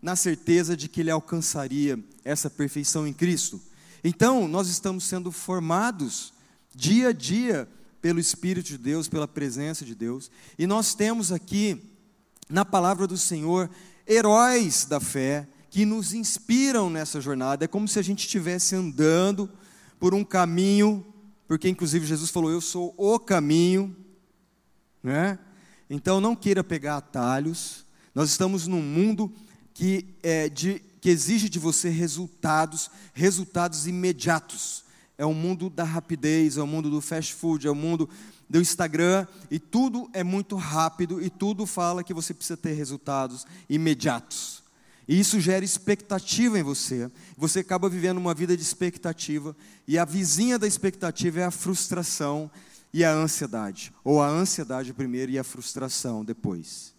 na 0.00 0.14
certeza 0.14 0.76
de 0.76 0.88
que 0.88 1.00
ele 1.00 1.10
alcançaria 1.10 1.98
essa 2.24 2.48
perfeição 2.48 3.06
em 3.06 3.12
Cristo. 3.12 3.60
Então, 4.04 4.46
nós 4.46 4.68
estamos 4.68 5.04
sendo 5.04 5.32
formados 5.32 6.32
dia 6.74 7.08
a 7.08 7.12
dia 7.12 7.68
pelo 8.00 8.20
Espírito 8.20 8.68
de 8.68 8.78
Deus, 8.78 9.08
pela 9.08 9.26
presença 9.26 9.84
de 9.84 9.96
Deus. 9.96 10.30
E 10.56 10.64
nós 10.64 10.94
temos 10.94 11.32
aqui 11.32 11.95
na 12.48 12.64
palavra 12.64 13.06
do 13.06 13.18
Senhor 13.18 13.70
heróis 14.06 14.84
da 14.84 15.00
fé 15.00 15.48
que 15.70 15.84
nos 15.84 16.14
inspiram 16.14 16.88
nessa 16.88 17.20
jornada. 17.20 17.64
É 17.64 17.68
como 17.68 17.88
se 17.88 17.98
a 17.98 18.02
gente 18.02 18.20
estivesse 18.20 18.74
andando 18.74 19.50
por 19.98 20.14
um 20.14 20.24
caminho, 20.24 21.04
porque 21.46 21.68
inclusive 21.68 22.06
Jesus 22.06 22.30
falou: 22.30 22.50
Eu 22.50 22.60
sou 22.60 22.94
o 22.96 23.18
caminho. 23.18 23.94
Né? 25.02 25.38
Então 25.88 26.20
não 26.20 26.34
queira 26.34 26.64
pegar 26.64 26.96
atalhos. 26.96 27.84
Nós 28.14 28.30
estamos 28.30 28.66
num 28.66 28.80
mundo 28.80 29.32
que, 29.74 30.16
é 30.22 30.48
de, 30.48 30.80
que 31.00 31.10
exige 31.10 31.48
de 31.48 31.58
você 31.58 31.90
resultados, 31.90 32.90
resultados 33.12 33.86
imediatos. 33.86 34.84
É 35.18 35.24
o 35.24 35.34
mundo 35.34 35.70
da 35.70 35.84
rapidez, 35.84 36.56
é 36.56 36.62
o 36.62 36.66
mundo 36.66 36.90
do 36.90 37.00
fast 37.00 37.34
food, 37.34 37.66
é 37.66 37.70
o 37.70 37.74
mundo 37.74 38.08
do 38.48 38.60
Instagram 38.60 39.26
e 39.50 39.58
tudo 39.58 40.08
é 40.12 40.22
muito 40.22 40.56
rápido 40.56 41.22
e 41.22 41.28
tudo 41.28 41.66
fala 41.66 42.04
que 42.04 42.14
você 42.14 42.32
precisa 42.32 42.56
ter 42.56 42.72
resultados 42.72 43.46
imediatos. 43.68 44.62
E 45.08 45.18
isso 45.18 45.40
gera 45.40 45.64
expectativa 45.64 46.58
em 46.58 46.62
você. 46.62 47.10
Você 47.36 47.60
acaba 47.60 47.88
vivendo 47.88 48.18
uma 48.18 48.34
vida 48.34 48.56
de 48.56 48.62
expectativa 48.62 49.56
e 49.86 49.98
a 49.98 50.04
vizinha 50.04 50.58
da 50.58 50.66
expectativa 50.66 51.40
é 51.40 51.44
a 51.44 51.50
frustração 51.50 52.50
e 52.92 53.04
a 53.04 53.12
ansiedade, 53.12 53.92
ou 54.02 54.22
a 54.22 54.28
ansiedade 54.28 54.92
primeiro 54.92 55.30
e 55.30 55.38
a 55.38 55.44
frustração 55.44 56.24
depois. 56.24 56.94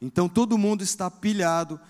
Então 0.00 0.28
todo 0.28 0.58
mundo 0.58 0.82
está 0.82 1.10
pilhado 1.10 1.80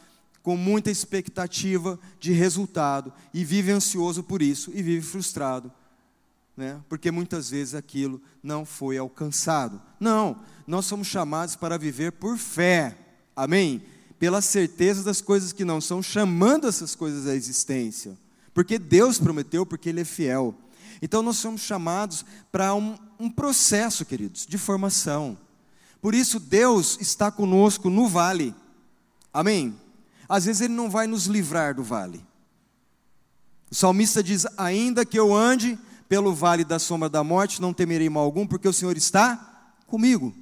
com 0.42 0.56
muita 0.56 0.90
expectativa 0.90 1.98
de 2.20 2.32
resultado 2.32 3.12
e 3.34 3.44
vive 3.44 3.72
ansioso 3.72 4.22
por 4.22 4.42
isso 4.42 4.70
e 4.74 4.82
vive 4.82 5.04
frustrado 5.04 5.72
né? 6.56 6.80
porque 6.88 7.10
muitas 7.10 7.50
vezes 7.50 7.74
aquilo 7.74 8.20
não 8.42 8.64
foi 8.64 8.96
alcançado. 8.96 9.80
Não, 10.00 10.40
nós 10.66 10.86
somos 10.86 11.06
chamados 11.06 11.54
para 11.54 11.76
viver 11.76 12.12
por 12.12 12.38
fé, 12.38 12.96
amém? 13.34 13.82
Pela 14.18 14.40
certeza 14.40 15.02
das 15.02 15.20
coisas 15.20 15.52
que 15.52 15.64
não 15.64 15.80
são, 15.80 16.02
chamando 16.02 16.66
essas 16.66 16.94
coisas 16.94 17.26
à 17.26 17.34
existência, 17.34 18.16
porque 18.54 18.78
Deus 18.78 19.18
prometeu, 19.18 19.66
porque 19.66 19.90
Ele 19.90 20.00
é 20.00 20.04
fiel. 20.04 20.54
Então 21.02 21.22
nós 21.22 21.36
somos 21.36 21.60
chamados 21.60 22.24
para 22.50 22.74
um, 22.74 22.96
um 23.20 23.30
processo, 23.30 24.04
queridos, 24.06 24.46
de 24.46 24.56
formação. 24.56 25.36
Por 26.00 26.14
isso 26.14 26.40
Deus 26.40 26.96
está 27.00 27.30
conosco 27.30 27.90
no 27.90 28.08
vale, 28.08 28.54
amém? 29.32 29.78
Às 30.26 30.46
vezes 30.46 30.62
Ele 30.62 30.72
não 30.74 30.88
vai 30.88 31.06
nos 31.06 31.26
livrar 31.26 31.74
do 31.74 31.82
vale. 31.82 32.24
O 33.70 33.74
salmista 33.74 34.22
diz: 34.22 34.46
Ainda 34.56 35.04
que 35.04 35.18
eu 35.18 35.34
ande 35.34 35.78
pelo 36.08 36.34
vale 36.34 36.64
da 36.64 36.78
sombra 36.78 37.08
da 37.08 37.22
morte, 37.24 37.60
não 37.60 37.72
temerei 37.72 38.08
mal 38.08 38.24
algum, 38.24 38.46
porque 38.46 38.68
o 38.68 38.72
Senhor 38.72 38.96
está 38.96 39.74
comigo. 39.86 40.34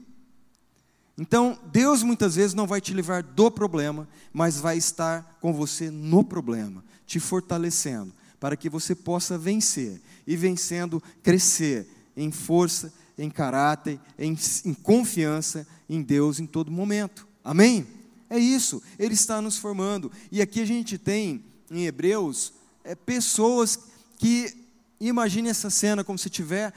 Então, 1.17 1.59
Deus 1.71 2.03
muitas 2.03 2.35
vezes 2.35 2.55
não 2.55 2.67
vai 2.67 2.81
te 2.81 2.93
livrar 2.93 3.23
do 3.23 3.51
problema, 3.51 4.09
mas 4.33 4.59
vai 4.59 4.77
estar 4.77 5.39
com 5.41 5.53
você 5.53 5.91
no 5.91 6.25
problema, 6.25 6.85
te 7.07 7.21
fortalecendo, 7.21 8.13
para 8.41 8.57
que 8.57 8.69
você 8.69 8.95
possa 8.95 9.39
vencer, 9.39 10.01
e 10.27 10.37
vencendo, 10.37 11.03
crescer 11.23 11.87
em 12.17 12.31
força, 12.31 12.93
em 13.17 13.31
caráter, 13.31 14.01
em, 14.19 14.37
em 14.65 14.75
confiança 14.75 15.67
em 15.89 16.03
Deus 16.03 16.41
em 16.41 16.47
todo 16.47 16.71
momento. 16.71 17.27
Amém? 17.43 17.87
É 18.29 18.39
isso, 18.39 18.83
Ele 18.99 19.15
está 19.15 19.41
nos 19.41 19.59
formando. 19.59 20.11
E 20.33 20.41
aqui 20.41 20.61
a 20.61 20.67
gente 20.67 20.99
tem, 20.99 21.45
em 21.71 21.87
Hebreus, 21.87 22.53
é, 22.83 22.95
pessoas 22.95 23.79
que 24.19 24.64
imagine 25.01 25.49
essa 25.49 25.71
cena 25.71 26.05
como 26.05 26.19
se 26.19 26.29
estiver 26.29 26.73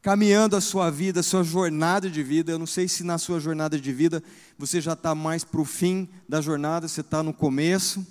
caminhando 0.00 0.56
a 0.56 0.60
sua 0.60 0.90
vida, 0.90 1.20
a 1.20 1.22
sua 1.22 1.42
jornada 1.42 2.08
de 2.08 2.22
vida. 2.22 2.52
Eu 2.52 2.58
não 2.58 2.66
sei 2.66 2.88
se 2.88 3.02
na 3.02 3.18
sua 3.18 3.40
jornada 3.40 3.78
de 3.78 3.92
vida 3.92 4.22
você 4.56 4.80
já 4.80 4.92
está 4.92 5.14
mais 5.14 5.44
para 5.44 5.60
o 5.60 5.64
fim 5.64 6.08
da 6.28 6.40
jornada, 6.40 6.88
você 6.88 7.00
está 7.00 7.22
no 7.22 7.32
começo, 7.32 8.06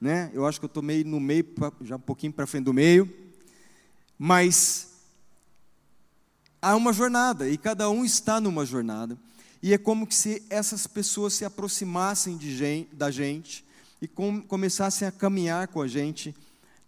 né? 0.00 0.30
Eu 0.34 0.46
acho 0.46 0.60
que 0.60 0.64
eu 0.64 0.68
estou 0.68 0.82
meio 0.82 1.04
no 1.06 1.20
meio, 1.20 1.44
já 1.82 1.96
um 1.96 2.00
pouquinho 2.00 2.32
para 2.32 2.46
frente 2.46 2.64
do 2.64 2.72
meio, 2.72 3.12
mas 4.18 4.88
há 6.60 6.76
uma 6.76 6.92
jornada 6.92 7.48
e 7.48 7.56
cada 7.56 7.88
um 7.90 8.04
está 8.04 8.40
numa 8.40 8.64
jornada. 8.64 9.18
e 9.62 9.72
é 9.72 9.78
como 9.78 10.10
se 10.10 10.42
essas 10.50 10.86
pessoas 10.86 11.34
se 11.34 11.44
aproximassem 11.44 12.38
gente, 12.40 12.94
da 12.94 13.10
gente 13.10 13.64
e 14.00 14.08
com, 14.08 14.42
começassem 14.42 15.06
a 15.06 15.12
caminhar 15.12 15.68
com 15.68 15.80
a 15.80 15.86
gente 15.86 16.34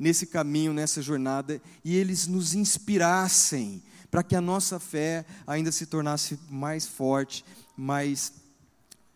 nesse 0.05 0.27
caminho, 0.27 0.75
nessa 0.75 1.01
jornada, 1.01 1.63
e 1.83 1.97
eles 1.97 2.27
nos 2.27 2.53
inspirassem 2.55 3.83
para 4.11 4.23
que 4.23 4.37
a 4.37 4.41
nossa 4.41 4.79
fé 4.79 5.25
ainda 5.47 5.73
se 5.73 5.87
tornasse 5.87 6.39
mais 6.51 6.85
forte, 6.87 7.43
mais 7.75 8.35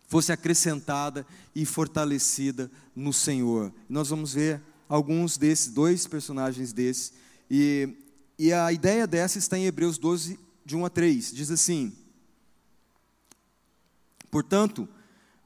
fosse 0.07 0.31
acrescentada 0.31 1.27
e 1.53 1.63
fortalecida 1.63 2.71
no 2.95 3.13
Senhor. 3.13 3.71
Nós 3.87 4.09
vamos 4.09 4.33
ver 4.33 4.63
alguns 4.87 5.37
desses, 5.37 5.71
dois 5.71 6.07
personagens 6.07 6.73
desses, 6.73 7.13
e, 7.51 7.95
e 8.39 8.51
a 8.51 8.73
ideia 8.73 9.05
dessa 9.05 9.37
está 9.37 9.59
em 9.59 9.67
Hebreus 9.67 9.99
12, 9.99 10.39
de 10.65 10.75
1 10.75 10.85
a 10.85 10.89
3. 10.89 11.33
Diz 11.35 11.51
assim: 11.51 11.93
Portanto, 14.31 14.89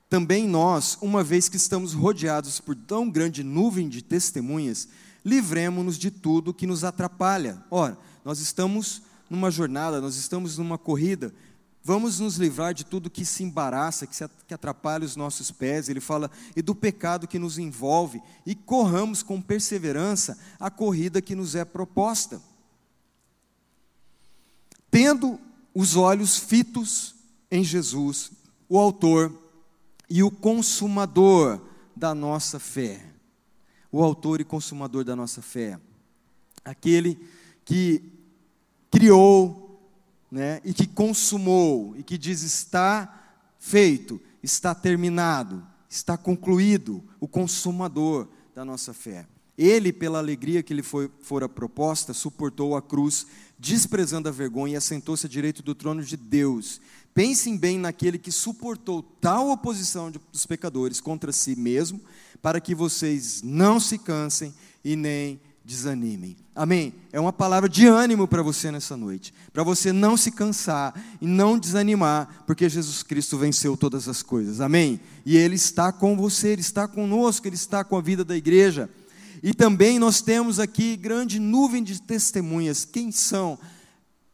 também 0.09 0.47
nós, 0.47 0.97
uma 1.01 1.21
vez 1.21 1.49
que 1.49 1.57
estamos 1.57 1.91
rodeados 1.91 2.61
por 2.61 2.77
tão 2.77 3.09
grande 3.09 3.43
nuvem 3.43 3.89
de 3.89 4.01
testemunhas, 4.01 4.87
livremos-nos 5.23 5.97
de 5.97 6.11
tudo 6.11 6.53
que 6.53 6.67
nos 6.67 6.83
atrapalha. 6.83 7.63
Ora, 7.71 7.97
nós 8.25 8.39
estamos 8.39 9.03
numa 9.29 9.49
jornada, 9.49 10.01
nós 10.01 10.15
estamos 10.15 10.57
numa 10.57 10.77
corrida, 10.77 11.33
vamos 11.83 12.19
nos 12.19 12.35
livrar 12.35 12.73
de 12.73 12.85
tudo 12.85 13.09
que 13.09 13.25
se 13.25 13.43
embaraça, 13.43 14.05
que, 14.05 14.15
se, 14.15 14.29
que 14.47 14.53
atrapalha 14.53 15.05
os 15.05 15.15
nossos 15.15 15.49
pés. 15.51 15.89
Ele 15.89 15.99
fala, 15.99 16.29
e 16.55 16.61
do 16.61 16.75
pecado 16.75 17.27
que 17.27 17.39
nos 17.39 17.57
envolve, 17.57 18.21
e 18.45 18.53
corramos 18.53 19.23
com 19.23 19.41
perseverança 19.41 20.37
a 20.59 20.69
corrida 20.69 21.21
que 21.21 21.35
nos 21.35 21.55
é 21.55 21.63
proposta. 21.63 22.41
Tendo 24.91 25.39
os 25.73 25.95
olhos 25.95 26.37
fitos 26.37 27.15
em 27.49 27.63
Jesus, 27.63 28.31
o 28.69 28.77
Autor 28.77 29.33
e 30.09 30.21
o 30.21 30.29
Consumador 30.29 31.59
da 31.95 32.13
nossa 32.13 32.59
fé 32.59 33.12
o 33.93 34.03
autor 34.03 34.41
e 34.41 34.43
consumador 34.43 35.03
da 35.03 35.15
nossa 35.15 35.39
fé. 35.39 35.79
Aquele 36.65 37.19
que 37.63 38.01
criou, 38.89 39.79
né, 40.31 40.59
e 40.65 40.73
que 40.73 40.87
consumou, 40.87 41.95
e 41.95 42.01
que 42.01 42.17
diz: 42.17 42.41
está 42.41 43.37
feito, 43.59 44.19
está 44.41 44.73
terminado, 44.73 45.63
está 45.87 46.17
concluído, 46.17 47.03
o 47.19 47.27
consumador 47.27 48.27
da 48.55 48.65
nossa 48.65 48.93
fé. 48.93 49.27
Ele, 49.55 49.93
pela 49.93 50.17
alegria 50.17 50.63
que 50.63 50.73
lhe 50.73 50.81
foi, 50.81 51.11
fora 51.21 51.47
proposta, 51.47 52.11
suportou 52.11 52.75
a 52.75 52.81
cruz, 52.81 53.27
desprezando 53.59 54.27
a 54.27 54.31
vergonha, 54.31 54.73
e 54.73 54.77
assentou-se 54.77 55.27
à 55.27 55.29
direita 55.29 55.61
do 55.61 55.75
trono 55.75 56.01
de 56.01 56.17
Deus. 56.17 56.81
Pensem 57.13 57.55
bem 57.55 57.77
naquele 57.77 58.17
que 58.17 58.31
suportou 58.31 59.03
tal 59.21 59.51
oposição 59.51 60.11
dos 60.31 60.45
pecadores 60.45 60.99
contra 60.99 61.31
si 61.31 61.55
mesmo, 61.55 62.01
para 62.41 62.59
que 62.59 62.73
vocês 62.73 63.41
não 63.43 63.79
se 63.79 63.97
cansem 63.97 64.53
e 64.83 64.95
nem 64.95 65.39
desanimem. 65.63 66.35
Amém? 66.55 66.93
É 67.11 67.19
uma 67.19 67.31
palavra 67.31 67.69
de 67.69 67.87
ânimo 67.87 68.27
para 68.27 68.41
você 68.41 68.69
nessa 68.69 68.97
noite, 68.97 69.33
para 69.53 69.63
você 69.63 69.93
não 69.93 70.17
se 70.17 70.31
cansar 70.31 70.93
e 71.21 71.25
não 71.25 71.57
desanimar, 71.57 72.43
porque 72.45 72.67
Jesus 72.67 73.01
Cristo 73.01 73.37
venceu 73.37 73.77
todas 73.77 74.07
as 74.09 74.21
coisas. 74.21 74.59
Amém? 74.59 74.99
E 75.25 75.37
Ele 75.37 75.55
está 75.55 75.91
com 75.91 76.17
você, 76.17 76.49
Ele 76.49 76.61
está 76.61 76.87
conosco, 76.87 77.47
Ele 77.47 77.55
está 77.55 77.83
com 77.83 77.95
a 77.95 78.01
vida 78.01 78.25
da 78.25 78.35
igreja. 78.35 78.89
E 79.41 79.53
também 79.53 79.99
nós 79.99 80.21
temos 80.21 80.59
aqui 80.59 80.95
grande 80.95 81.39
nuvem 81.39 81.83
de 81.83 82.01
testemunhas. 82.01 82.85
Quem 82.85 83.11
são 83.11 83.57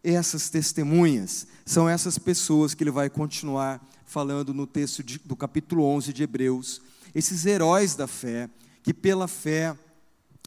essas 0.04 0.50
testemunhas? 0.50 1.48
São 1.66 1.88
essas 1.88 2.18
pessoas 2.18 2.74
que 2.74 2.84
ele 2.84 2.92
vai 2.92 3.10
continuar 3.10 3.86
falando 4.06 4.54
no 4.54 4.66
texto 4.66 5.04
de, 5.04 5.20
do 5.20 5.36
capítulo 5.36 5.84
11 5.84 6.14
de 6.14 6.24
Hebreus 6.24 6.82
esses 7.14 7.46
heróis 7.46 7.96
da 7.96 8.08
fé, 8.08 8.50
que 8.84 8.94
pela 8.94 9.28
fé 9.28 9.76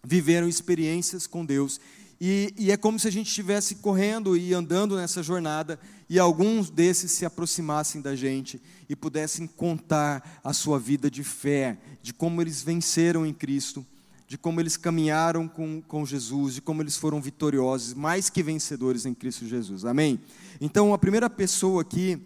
viveram 0.04 0.48
experiências 0.48 1.26
com 1.26 1.44
Deus. 1.44 1.80
E, 2.20 2.54
e, 2.56 2.70
é 2.70 2.76
como 2.76 2.98
se 2.98 3.08
a 3.08 3.10
gente 3.10 3.26
estivesse 3.28 3.76
correndo 3.76 4.36
e 4.36 4.54
andando 4.54 4.96
nessa 4.96 5.22
jornada 5.22 5.78
e 6.08 6.20
alguns 6.20 6.70
desses 6.70 7.10
se 7.10 7.24
aproximassem 7.24 8.00
da 8.00 8.14
gente 8.14 8.62
e 8.88 8.94
pudessem 8.94 9.46
contar 9.46 10.40
a 10.44 10.52
sua 10.52 10.78
vida 10.78 11.10
de 11.10 11.24
fé, 11.24 11.78
de 12.00 12.14
como 12.14 12.40
eles 12.40 12.62
venceram 12.62 13.26
em 13.26 13.34
Cristo, 13.34 13.84
de 14.32 14.38
como 14.38 14.62
eles 14.62 14.78
caminharam 14.78 15.46
com, 15.46 15.82
com 15.82 16.06
Jesus, 16.06 16.54
de 16.54 16.62
como 16.62 16.80
eles 16.80 16.96
foram 16.96 17.20
vitoriosos, 17.20 17.92
mais 17.92 18.30
que 18.30 18.42
vencedores 18.42 19.04
em 19.04 19.12
Cristo 19.12 19.46
Jesus. 19.46 19.84
Amém? 19.84 20.18
Então, 20.58 20.94
a 20.94 20.98
primeira 20.98 21.28
pessoa 21.28 21.82
aqui 21.82 22.18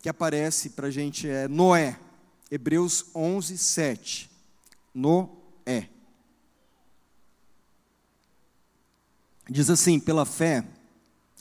que 0.00 0.08
aparece 0.08 0.70
para 0.70 0.88
a 0.88 0.90
gente 0.90 1.28
é 1.28 1.46
Noé. 1.46 1.96
Hebreus 2.50 3.06
11, 3.14 3.56
7. 3.56 4.28
Noé. 4.92 5.88
Diz 9.48 9.70
assim: 9.70 10.00
pela 10.00 10.26
fé, 10.26 10.66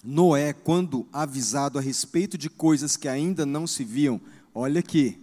Noé, 0.03 0.53
quando 0.53 1.07
avisado 1.11 1.79
a 1.79 1.81
respeito 1.81 2.37
de 2.37 2.47
coisas 2.47 2.95
que 2.95 3.07
ainda 3.07 3.43
não 3.43 3.65
se 3.65 3.83
viam, 3.83 4.21
olha 4.53 4.81
aqui, 4.81 5.17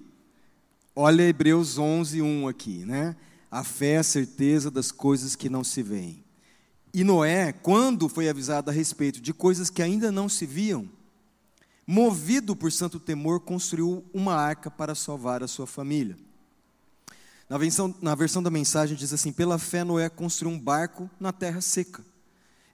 olha 0.97 1.23
Hebreus 1.23 1.79
11, 1.79 2.21
1 2.21 2.49
aqui, 2.49 2.85
né? 2.85 3.15
A 3.51 3.65
fé 3.65 3.93
é 3.93 3.99
a 3.99 4.03
certeza 4.03 4.71
das 4.71 4.93
coisas 4.93 5.35
que 5.35 5.49
não 5.49 5.65
se 5.65 5.83
veem. 5.83 6.25
E 6.93 7.05
Noé, 7.05 7.53
quando 7.53 8.09
foi 8.09 8.29
avisado 8.29 8.71
a 8.71 8.73
respeito 8.73 9.21
de 9.21 9.33
coisas 9.33 9.71
que 9.71 9.83
ainda 9.83 10.11
não 10.11 10.29
se 10.29 10.47
viam, 10.47 10.89
movido 11.87 12.55
por 12.55 12.71
santo 12.71 13.01
temor, 13.01 13.41
construiu 13.41 14.05
uma 14.13 14.35
arca 14.35 14.71
para 14.71 14.95
salvar 14.95 15.43
a 15.43 15.49
sua 15.49 15.67
família. 15.67 16.17
Na 17.49 17.57
versão, 17.57 17.95
na 18.03 18.15
versão 18.15 18.43
da 18.43 18.51
mensagem 18.51 18.97
diz 18.97 19.13
assim: 19.13 19.33
pela 19.33 19.59
fé, 19.59 19.83
Noé 19.83 20.09
construiu 20.09 20.55
um 20.55 20.61
barco 20.61 21.09
na 21.19 21.33
terra 21.33 21.61
seca. 21.61 22.05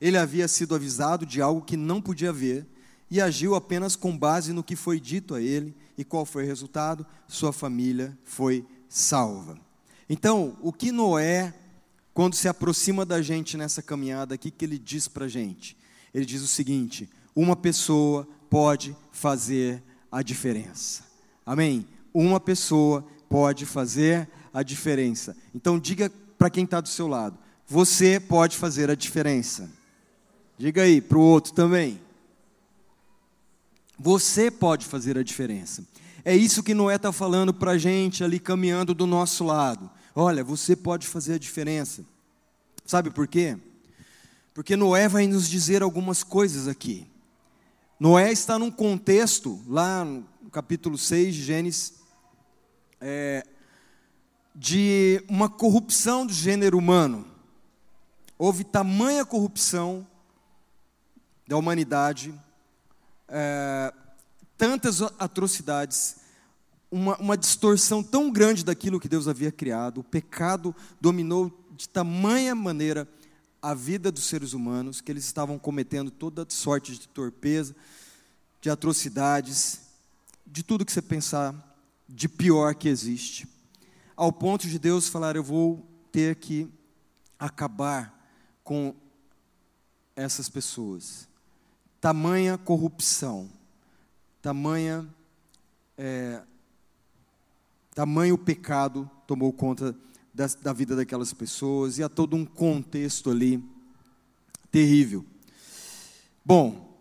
Ele 0.00 0.18
havia 0.18 0.48
sido 0.48 0.74
avisado 0.74 1.24
de 1.24 1.40
algo 1.40 1.62
que 1.62 1.76
não 1.76 2.02
podia 2.02 2.32
ver 2.32 2.66
e 3.10 3.20
agiu 3.20 3.54
apenas 3.54 3.94
com 3.94 4.16
base 4.16 4.52
no 4.52 4.64
que 4.64 4.74
foi 4.74 4.98
dito 4.98 5.34
a 5.34 5.40
ele. 5.40 5.74
E 5.96 6.04
qual 6.04 6.26
foi 6.26 6.42
o 6.42 6.46
resultado? 6.46 7.06
Sua 7.28 7.52
família 7.52 8.18
foi 8.24 8.66
salva. 8.88 9.56
Então, 10.08 10.56
o 10.60 10.72
que 10.72 10.92
Noé, 10.92 11.54
quando 12.12 12.34
se 12.34 12.48
aproxima 12.48 13.04
da 13.04 13.22
gente 13.22 13.56
nessa 13.56 13.82
caminhada 13.82 14.34
aqui, 14.34 14.50
que 14.50 14.64
ele 14.64 14.78
diz 14.78 15.08
para 15.08 15.24
a 15.24 15.28
gente? 15.28 15.76
Ele 16.12 16.24
diz 16.24 16.42
o 16.42 16.46
seguinte: 16.46 17.08
uma 17.34 17.56
pessoa 17.56 18.28
pode 18.48 18.96
fazer 19.10 19.82
a 20.10 20.22
diferença. 20.22 21.02
Amém? 21.44 21.86
Uma 22.12 22.38
pessoa 22.38 23.04
pode 23.28 23.66
fazer 23.66 24.28
a 24.52 24.62
diferença. 24.62 25.36
Então 25.54 25.78
diga 25.78 26.10
para 26.38 26.50
quem 26.50 26.64
está 26.64 26.80
do 26.80 26.88
seu 26.88 27.08
lado: 27.08 27.36
você 27.66 28.20
pode 28.20 28.56
fazer 28.56 28.90
a 28.90 28.94
diferença. 28.94 29.70
Diga 30.56 30.82
aí 30.82 31.00
para 31.00 31.18
o 31.18 31.22
outro 31.22 31.52
também. 31.52 32.00
Você 33.98 34.50
pode 34.50 34.86
fazer 34.86 35.18
a 35.18 35.22
diferença. 35.22 35.84
É 36.24 36.34
isso 36.34 36.62
que 36.62 36.72
Noé 36.72 36.96
está 36.96 37.12
falando 37.12 37.52
para 37.52 37.72
a 37.72 37.78
gente 37.78 38.24
ali 38.24 38.40
caminhando 38.40 38.94
do 38.94 39.06
nosso 39.06 39.44
lado. 39.44 39.90
Olha, 40.14 40.42
você 40.42 40.74
pode 40.74 41.06
fazer 41.06 41.34
a 41.34 41.38
diferença. 41.38 42.02
Sabe 42.86 43.10
por 43.10 43.28
quê? 43.28 43.58
Porque 44.54 44.74
Noé 44.74 45.06
vai 45.06 45.26
nos 45.26 45.50
dizer 45.50 45.82
algumas 45.82 46.22
coisas 46.22 46.66
aqui. 46.66 47.06
Noé 48.00 48.32
está 48.32 48.58
num 48.58 48.70
contexto, 48.70 49.60
lá 49.66 50.04
no 50.04 50.50
capítulo 50.50 50.96
6 50.96 51.34
de 51.34 51.42
Gênesis, 51.42 51.94
é, 53.00 53.44
de 54.54 55.22
uma 55.28 55.48
corrupção 55.48 56.24
do 56.24 56.32
gênero 56.32 56.78
humano. 56.78 57.26
Houve 58.38 58.64
tamanha 58.64 59.26
corrupção 59.26 60.06
da 61.46 61.56
humanidade, 61.56 62.34
é, 63.28 63.92
tantas 64.56 65.02
atrocidades, 65.18 66.16
uma, 66.90 67.16
uma 67.18 67.36
distorção 67.36 68.02
tão 68.02 68.30
grande 68.30 68.64
daquilo 68.64 69.00
que 69.00 69.08
Deus 69.08 69.26
havia 69.26 69.50
criado, 69.50 69.98
o 69.98 70.04
pecado 70.04 70.74
dominou 71.00 71.52
de 71.76 71.88
tamanha 71.88 72.54
maneira 72.54 73.08
a 73.60 73.74
vida 73.74 74.12
dos 74.12 74.24
seres 74.24 74.52
humanos, 74.52 75.00
que 75.00 75.10
eles 75.10 75.24
estavam 75.24 75.58
cometendo 75.58 76.10
toda 76.10 76.46
sorte 76.48 76.92
de 76.92 77.08
torpeza, 77.08 77.74
de 78.60 78.70
atrocidades, 78.70 79.80
de 80.46 80.62
tudo 80.62 80.84
que 80.84 80.92
você 80.92 81.02
pensar 81.02 81.54
de 82.08 82.28
pior 82.28 82.74
que 82.74 82.88
existe, 82.88 83.48
ao 84.14 84.32
ponto 84.32 84.68
de 84.68 84.78
Deus 84.78 85.08
falar: 85.08 85.34
Eu 85.34 85.42
vou 85.42 85.84
ter 86.12 86.36
que 86.36 86.68
acabar 87.38 88.14
com 88.62 88.94
essas 90.14 90.48
pessoas. 90.48 91.26
Tamanha 92.00 92.56
corrupção, 92.58 93.50
tamanha, 94.44 95.08
é, 95.96 96.42
tamanho 97.94 98.36
pecado 98.36 99.10
tomou 99.26 99.50
conta 99.54 99.96
da, 100.34 100.46
da 100.60 100.70
vida 100.70 100.94
daquelas 100.94 101.32
pessoas 101.32 101.96
e 101.96 102.02
há 102.02 102.10
todo 102.10 102.36
um 102.36 102.44
contexto 102.44 103.30
ali 103.30 103.64
terrível. 104.70 105.24
Bom, 106.44 106.94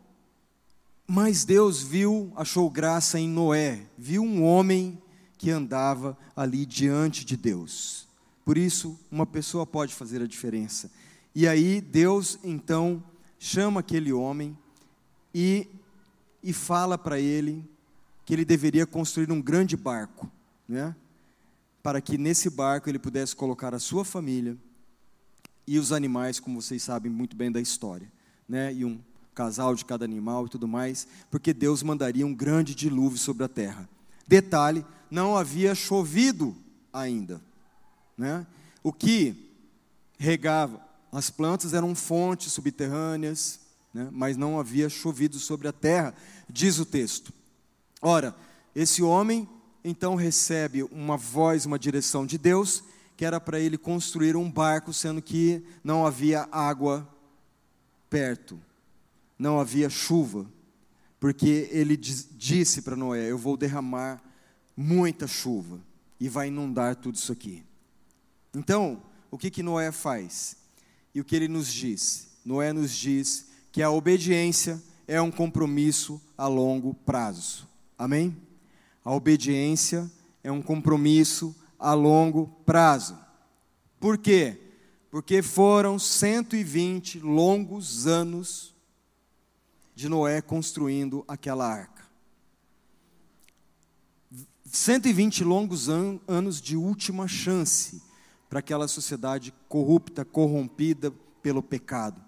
Mas 1.05 1.43
Deus 1.43 1.83
viu, 1.83 2.31
achou 2.33 2.69
graça 2.69 3.19
em 3.19 3.27
Noé, 3.27 3.87
viu 3.97 4.23
um 4.23 4.41
homem 4.41 4.97
que 5.37 5.51
andava 5.51 6.17
ali 6.33 6.65
diante 6.65 7.25
de 7.25 7.35
Deus. 7.35 8.07
Por 8.45 8.57
isso, 8.57 8.97
uma 9.11 9.25
pessoa 9.25 9.65
pode 9.65 9.93
fazer 9.93 10.21
a 10.21 10.27
diferença. 10.27 10.89
E 11.35 11.45
aí, 11.45 11.81
Deus 11.81 12.39
então 12.41 13.03
chama 13.37 13.81
aquele 13.81 14.13
homem 14.13 14.57
e, 15.35 15.67
e 16.43 16.51
fala 16.51 16.97
para 16.97 17.19
ele 17.19 17.67
que 18.25 18.33
ele 18.33 18.45
deveria 18.45 18.85
construir 18.85 19.31
um 19.31 19.41
grande 19.41 19.77
barco, 19.77 20.29
né? 20.67 20.95
para 21.81 22.01
que 22.01 22.17
nesse 22.17 22.49
barco 22.49 22.89
ele 22.89 22.99
pudesse 22.99 23.35
colocar 23.35 23.73
a 23.73 23.79
sua 23.79 24.05
família 24.05 24.57
e 25.65 25.77
os 25.79 25.91
animais, 25.91 26.39
como 26.39 26.61
vocês 26.61 26.83
sabem 26.83 27.11
muito 27.11 27.35
bem 27.35 27.51
da 27.51 27.61
história, 27.61 28.11
né? 28.47 28.73
e 28.73 28.83
um 28.85 28.99
casal 29.33 29.73
de 29.75 29.83
cada 29.83 30.05
animal 30.05 30.45
e 30.45 30.49
tudo 30.49 30.67
mais, 30.67 31.07
porque 31.31 31.53
Deus 31.53 31.81
mandaria 31.81 32.25
um 32.25 32.33
grande 32.33 32.75
dilúvio 32.75 33.17
sobre 33.17 33.43
a 33.43 33.47
terra. 33.47 33.89
Detalhe: 34.27 34.85
não 35.09 35.35
havia 35.35 35.75
chovido 35.75 36.55
ainda. 36.91 37.41
Né? 38.17 38.45
O 38.81 38.93
que 38.93 39.51
regava 40.17 40.81
as 41.11 41.29
plantas 41.29 41.73
eram 41.73 41.93
fontes 41.93 42.51
subterrâneas, 42.51 43.59
né? 43.93 44.09
mas 44.11 44.35
não 44.35 44.59
havia 44.59 44.89
chovido 44.89 45.37
sobre 45.37 45.67
a 45.67 45.73
terra, 45.73 46.13
diz 46.49 46.79
o 46.79 46.85
texto. 46.85 47.31
Ora, 48.01 48.35
esse 48.75 49.03
homem 49.03 49.47
então 49.83 50.15
recebe 50.15 50.83
uma 50.83 51.17
voz, 51.17 51.65
uma 51.65 51.77
direção 51.77 52.25
de 52.25 52.37
Deus, 52.37 52.83
que 53.15 53.25
era 53.25 53.39
para 53.39 53.59
ele 53.59 53.77
construir 53.77 54.35
um 54.35 54.49
barco, 54.49 54.91
sendo 54.91 55.21
que 55.21 55.63
não 55.83 56.05
havia 56.05 56.47
água 56.51 57.07
perto, 58.09 58.59
não 59.37 59.59
havia 59.59 59.89
chuva, 59.89 60.49
porque 61.19 61.69
ele 61.71 61.95
disse 61.95 62.81
para 62.81 62.95
Noé: 62.95 63.29
Eu 63.29 63.37
vou 63.37 63.55
derramar 63.55 64.21
muita 64.75 65.27
chuva 65.27 65.79
e 66.19 66.27
vai 66.27 66.47
inundar 66.47 66.95
tudo 66.95 67.15
isso 67.15 67.31
aqui. 67.31 67.63
Então, 68.53 69.01
o 69.29 69.37
que, 69.37 69.51
que 69.51 69.63
Noé 69.63 69.91
faz? 69.91 70.57
E 71.13 71.21
o 71.21 71.23
que 71.23 71.35
ele 71.35 71.47
nos 71.47 71.71
diz? 71.71 72.27
Noé 72.45 72.73
nos 72.73 72.91
diz 72.95 73.52
que 73.73 73.81
a 73.81 73.89
obediência 73.89 74.81
é 75.07 75.19
um 75.19 75.31
compromisso 75.31 76.21
a 76.37 76.47
longo 76.47 76.93
prazo. 76.93 77.67
Amém? 77.97 78.37
A 79.03 79.11
obediência 79.11 80.09
é 80.43 80.51
um 80.51 80.61
compromisso 80.61 81.55
a 81.79 81.93
longo 81.95 82.45
prazo. 82.67 83.17
Por 83.99 84.19
quê? 84.19 84.61
Porque 85.09 85.41
foram 85.41 85.97
120 85.97 87.19
longos 87.21 88.05
anos 88.05 88.75
de 89.95 90.07
Noé 90.07 90.39
construindo 90.39 91.25
aquela 91.27 91.67
arca. 91.67 92.03
120 94.65 95.43
longos 95.43 95.89
an 95.89 96.19
anos 96.27 96.61
de 96.61 96.77
última 96.77 97.27
chance 97.27 98.03
para 98.47 98.59
aquela 98.59 98.87
sociedade 98.87 99.51
corrupta, 99.67 100.23
corrompida 100.23 101.11
pelo 101.41 101.63
pecado, 101.63 102.23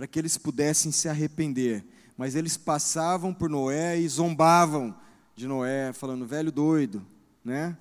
para 0.00 0.06
que 0.06 0.18
eles 0.18 0.38
pudessem 0.38 0.90
se 0.90 1.10
arrepender. 1.10 1.84
Mas 2.16 2.34
eles 2.34 2.56
passavam 2.56 3.34
por 3.34 3.50
Noé 3.50 4.00
e 4.00 4.08
zombavam 4.08 4.96
de 5.36 5.46
Noé, 5.46 5.92
falando, 5.92 6.26
velho 6.26 6.50
doido, 6.50 7.06
né? 7.44 7.76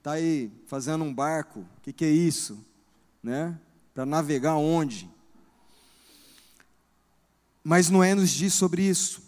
Tá 0.00 0.12
aí 0.12 0.52
fazendo 0.68 1.02
um 1.02 1.12
barco, 1.12 1.58
o 1.58 1.80
que, 1.82 1.92
que 1.92 2.04
é 2.04 2.10
isso? 2.10 2.64
Né? 3.20 3.58
Para 3.92 4.06
navegar 4.06 4.54
onde? 4.54 5.10
Mas 7.64 7.90
Noé 7.90 8.14
nos 8.14 8.30
diz 8.30 8.54
sobre 8.54 8.82
isso. 8.82 9.20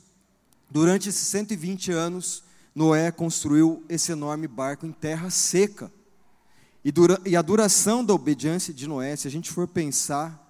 Durante 0.70 1.08
esses 1.08 1.26
120 1.26 1.90
anos, 1.90 2.44
Noé 2.72 3.10
construiu 3.10 3.84
esse 3.88 4.12
enorme 4.12 4.46
barco 4.46 4.86
em 4.86 4.92
terra 4.92 5.30
seca. 5.30 5.90
E, 6.84 6.92
dura, 6.92 7.20
e 7.26 7.34
a 7.34 7.42
duração 7.42 8.04
da 8.04 8.14
obediência 8.14 8.72
de 8.72 8.86
Noé, 8.86 9.16
se 9.16 9.26
a 9.26 9.30
gente 9.32 9.50
for 9.50 9.66
pensar 9.66 10.45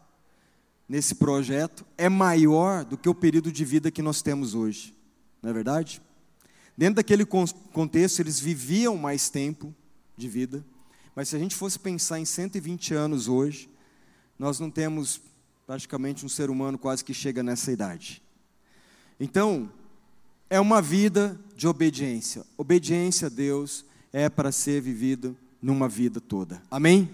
nesse 0.89 1.15
projeto, 1.17 1.85
é 1.99 2.09
maior 2.09 2.85
do 2.85 2.97
que 2.97 3.09
o 3.09 3.15
período 3.15 3.51
de 3.51 3.65
vida 3.65 3.91
que 3.91 4.03
nós 4.03 4.23
temos 4.23 4.55
hoje. 4.55 4.95
Não 5.43 5.51
é 5.51 5.53
verdade? 5.53 6.01
Dentro 6.77 6.97
daquele 6.97 7.25
contexto, 7.25 8.21
eles 8.21 8.39
viviam 8.39 8.97
mais 8.97 9.29
tempo 9.29 9.75
de 10.17 10.29
vida, 10.29 10.65
mas 11.15 11.29
se 11.29 11.37
a 11.37 11.39
gente 11.39 11.57
fosse 11.57 11.79
pensar 11.79 12.21
em 12.21 12.25
120 12.25 12.95
anos 12.95 13.29
hoje, 13.29 13.71
nós 14.39 14.61
não 14.61 14.71
temos 14.71 15.21
praticamente 15.67 16.25
um 16.25 16.29
ser 16.29 16.51
humano 16.51 16.77
quase 16.77 17.05
que 17.05 17.15
chega 17.15 17.43
nessa 17.43 17.73
idade. 17.73 18.23
Então, 19.19 19.71
é 20.49 20.61
uma 20.61 20.81
vida 20.83 21.41
de 21.57 21.67
obediência. 21.67 22.45
Obediência 22.57 23.27
a 23.27 23.31
Deus 23.31 23.85
é 24.13 24.29
para 24.29 24.53
ser 24.53 24.81
vivida 24.81 25.35
numa 25.61 25.89
vida 25.89 26.21
toda. 26.21 26.63
Amém? 26.71 27.11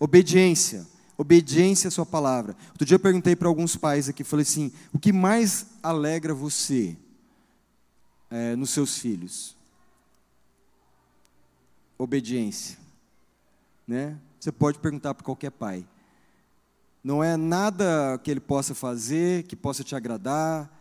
Obediência. 0.00 0.86
Obediência 1.22 1.86
à 1.86 1.90
sua 1.92 2.04
palavra. 2.04 2.56
Outro 2.70 2.84
dia 2.84 2.96
eu 2.96 2.98
perguntei 2.98 3.36
para 3.36 3.46
alguns 3.46 3.76
pais 3.76 4.08
aqui, 4.08 4.24
falei 4.24 4.42
assim: 4.42 4.72
o 4.92 4.98
que 4.98 5.12
mais 5.12 5.66
alegra 5.80 6.34
você 6.34 6.96
é, 8.28 8.56
nos 8.56 8.70
seus 8.70 8.98
filhos? 8.98 9.56
Obediência. 11.96 12.76
Né? 13.86 14.18
Você 14.40 14.50
pode 14.50 14.80
perguntar 14.80 15.14
para 15.14 15.24
qualquer 15.24 15.52
pai. 15.52 15.86
Não 17.04 17.22
é 17.22 17.36
nada 17.36 18.18
que 18.18 18.28
ele 18.28 18.40
possa 18.40 18.74
fazer 18.74 19.44
que 19.44 19.54
possa 19.54 19.84
te 19.84 19.94
agradar, 19.94 20.76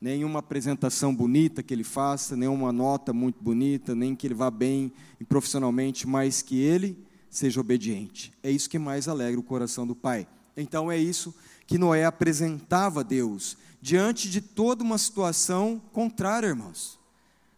nenhuma 0.00 0.38
apresentação 0.38 1.12
bonita 1.12 1.60
que 1.60 1.74
ele 1.74 1.82
faça, 1.82 2.36
nenhuma 2.36 2.70
nota 2.70 3.12
muito 3.12 3.42
bonita, 3.42 3.96
nem 3.96 4.14
que 4.14 4.28
ele 4.28 4.34
vá 4.34 4.48
bem 4.48 4.92
profissionalmente, 5.28 6.06
mas 6.06 6.40
que 6.40 6.56
ele 6.60 7.04
seja 7.36 7.60
obediente. 7.60 8.32
É 8.42 8.50
isso 8.50 8.70
que 8.70 8.78
mais 8.78 9.08
alegra 9.08 9.38
o 9.38 9.42
coração 9.42 9.86
do 9.86 9.94
pai. 9.94 10.26
Então 10.56 10.90
é 10.90 10.96
isso 10.96 11.34
que 11.66 11.76
Noé 11.76 12.06
apresentava 12.06 13.00
a 13.00 13.02
Deus 13.02 13.58
diante 13.80 14.30
de 14.30 14.40
toda 14.40 14.82
uma 14.82 14.96
situação 14.96 15.80
contrária, 15.92 16.46
irmãos. 16.46 16.98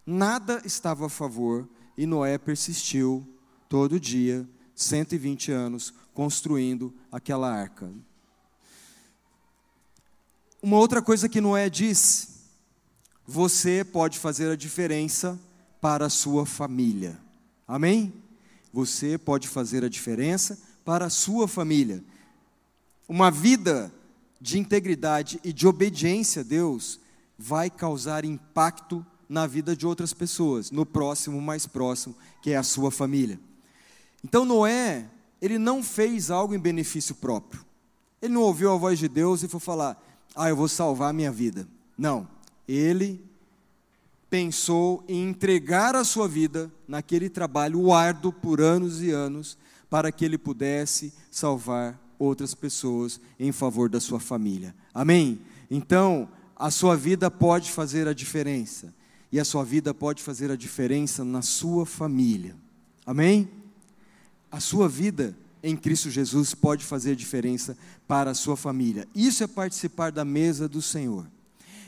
Nada 0.05 0.61
estava 0.65 1.07
a 1.07 1.09
favor 1.09 1.69
e 1.97 2.07
Noé 2.07 2.39
persistiu 2.39 3.25
todo 3.69 4.01
dia, 4.01 4.49
120 4.75 5.53
anos, 5.53 5.95
construindo 6.13 6.93
aquela 7.13 7.49
arca. 7.49 7.89
Uma 10.61 10.79
outra 10.79 11.01
coisa 11.01 11.29
que 11.29 11.41
Noé 11.41 11.71
disse: 11.71 12.29
você 13.25 13.85
pode 13.85 14.19
fazer 14.19 14.51
a 14.51 14.57
diferença 14.57 15.39
para 15.81 16.07
a 16.07 16.11
sua 16.11 16.45
família. 16.45 17.17
Amém? 17.67 18.13
Você 18.79 19.19
pode 19.19 19.49
fazer 19.49 19.85
a 19.85 19.89
diferença 19.89 20.57
para 20.85 21.07
a 21.07 21.11
sua 21.11 21.49
família. 21.49 22.01
Uma 23.09 23.29
vida 23.29 23.93
de 24.41 24.57
integridade 24.57 25.41
e 25.43 25.53
de 25.53 25.67
obediência 25.67 26.43
a 26.43 26.45
Deus 26.45 27.01
vai 27.37 27.71
causar 27.71 28.25
impacto 28.25 29.05
na 29.29 29.49
vida 29.49 29.75
de 29.75 29.85
outras 29.85 30.13
pessoas, 30.13 30.71
no 30.71 30.87
próximo 30.87 31.43
mais 31.43 31.67
próximo, 31.67 32.15
que 32.41 32.53
é 32.53 32.57
a 32.57 32.63
sua 32.63 32.93
família. 32.93 33.41
Então 34.23 34.45
Noé, 34.45 35.11
ele 35.43 35.59
não 35.59 35.83
fez 35.83 36.31
algo 36.31 36.55
em 36.55 36.61
benefício 36.61 37.17
próprio. 37.17 37.67
Ele 38.23 38.35
não 38.35 38.43
ouviu 38.43 38.73
a 38.73 38.77
voz 38.77 38.97
de 38.97 39.09
Deus 39.09 39.43
e 39.43 39.49
foi 39.49 39.59
falar: 39.59 40.01
"Ah, 40.37 40.51
eu 40.51 40.55
vou 40.55 40.69
salvar 40.69 41.11
a 41.11 41.13
minha 41.13 41.33
vida". 41.33 41.67
Não. 41.99 42.29
Ele 42.69 43.28
pensou 44.31 45.05
em 45.09 45.29
entregar 45.29 45.95
a 45.95 46.05
sua 46.05 46.29
vida 46.29 46.71
naquele 46.87 47.29
trabalho 47.29 47.93
árduo 47.93 48.33
por 48.33 48.61
anos 48.61 49.03
e 49.03 49.11
anos 49.11 49.57
para 49.89 50.13
que 50.13 50.25
ele 50.25 50.37
pudesse 50.37 51.13
salvar 51.31 51.99
outras 52.19 52.55
pessoas 52.55 53.21
em 53.39 53.53
favor 53.53 53.89
da 53.89 54.01
sua 54.01 54.21
família. 54.21 54.75
Amém? 54.93 55.41
Então, 55.71 56.29
a 56.55 56.71
sua 56.71 56.97
vida 56.97 57.31
pode 57.31 57.71
fazer 57.71 58.09
a 58.09 58.13
diferença. 58.13 58.93
E 59.31 59.39
a 59.39 59.45
sua 59.45 59.65
vida 59.65 59.93
pode 59.95 60.23
fazer 60.23 60.51
a 60.51 60.57
diferença 60.57 61.25
na 61.25 61.43
sua 61.43 61.87
família. 61.87 62.57
Amém? 63.07 63.49
A 64.51 64.59
sua 64.59 64.89
vida 64.89 65.37
em 65.63 65.77
Cristo 65.77 66.11
Jesus 66.11 66.55
pode 66.55 66.85
fazer 66.85 67.15
diferença 67.15 67.77
para 68.07 68.31
a 68.31 68.35
sua 68.35 68.57
família. 68.57 69.07
Isso 69.15 69.45
é 69.45 69.47
participar 69.47 70.11
da 70.11 70.25
mesa 70.25 70.69
do 70.69 70.81
Senhor. 70.81 71.27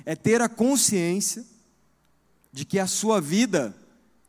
É 0.05 0.15
ter 0.15 0.41
a 0.41 0.49
consciência 0.49 1.45
de 2.53 2.65
que 2.65 2.79
a 2.79 2.87
sua 2.87 3.21
vida 3.21 3.75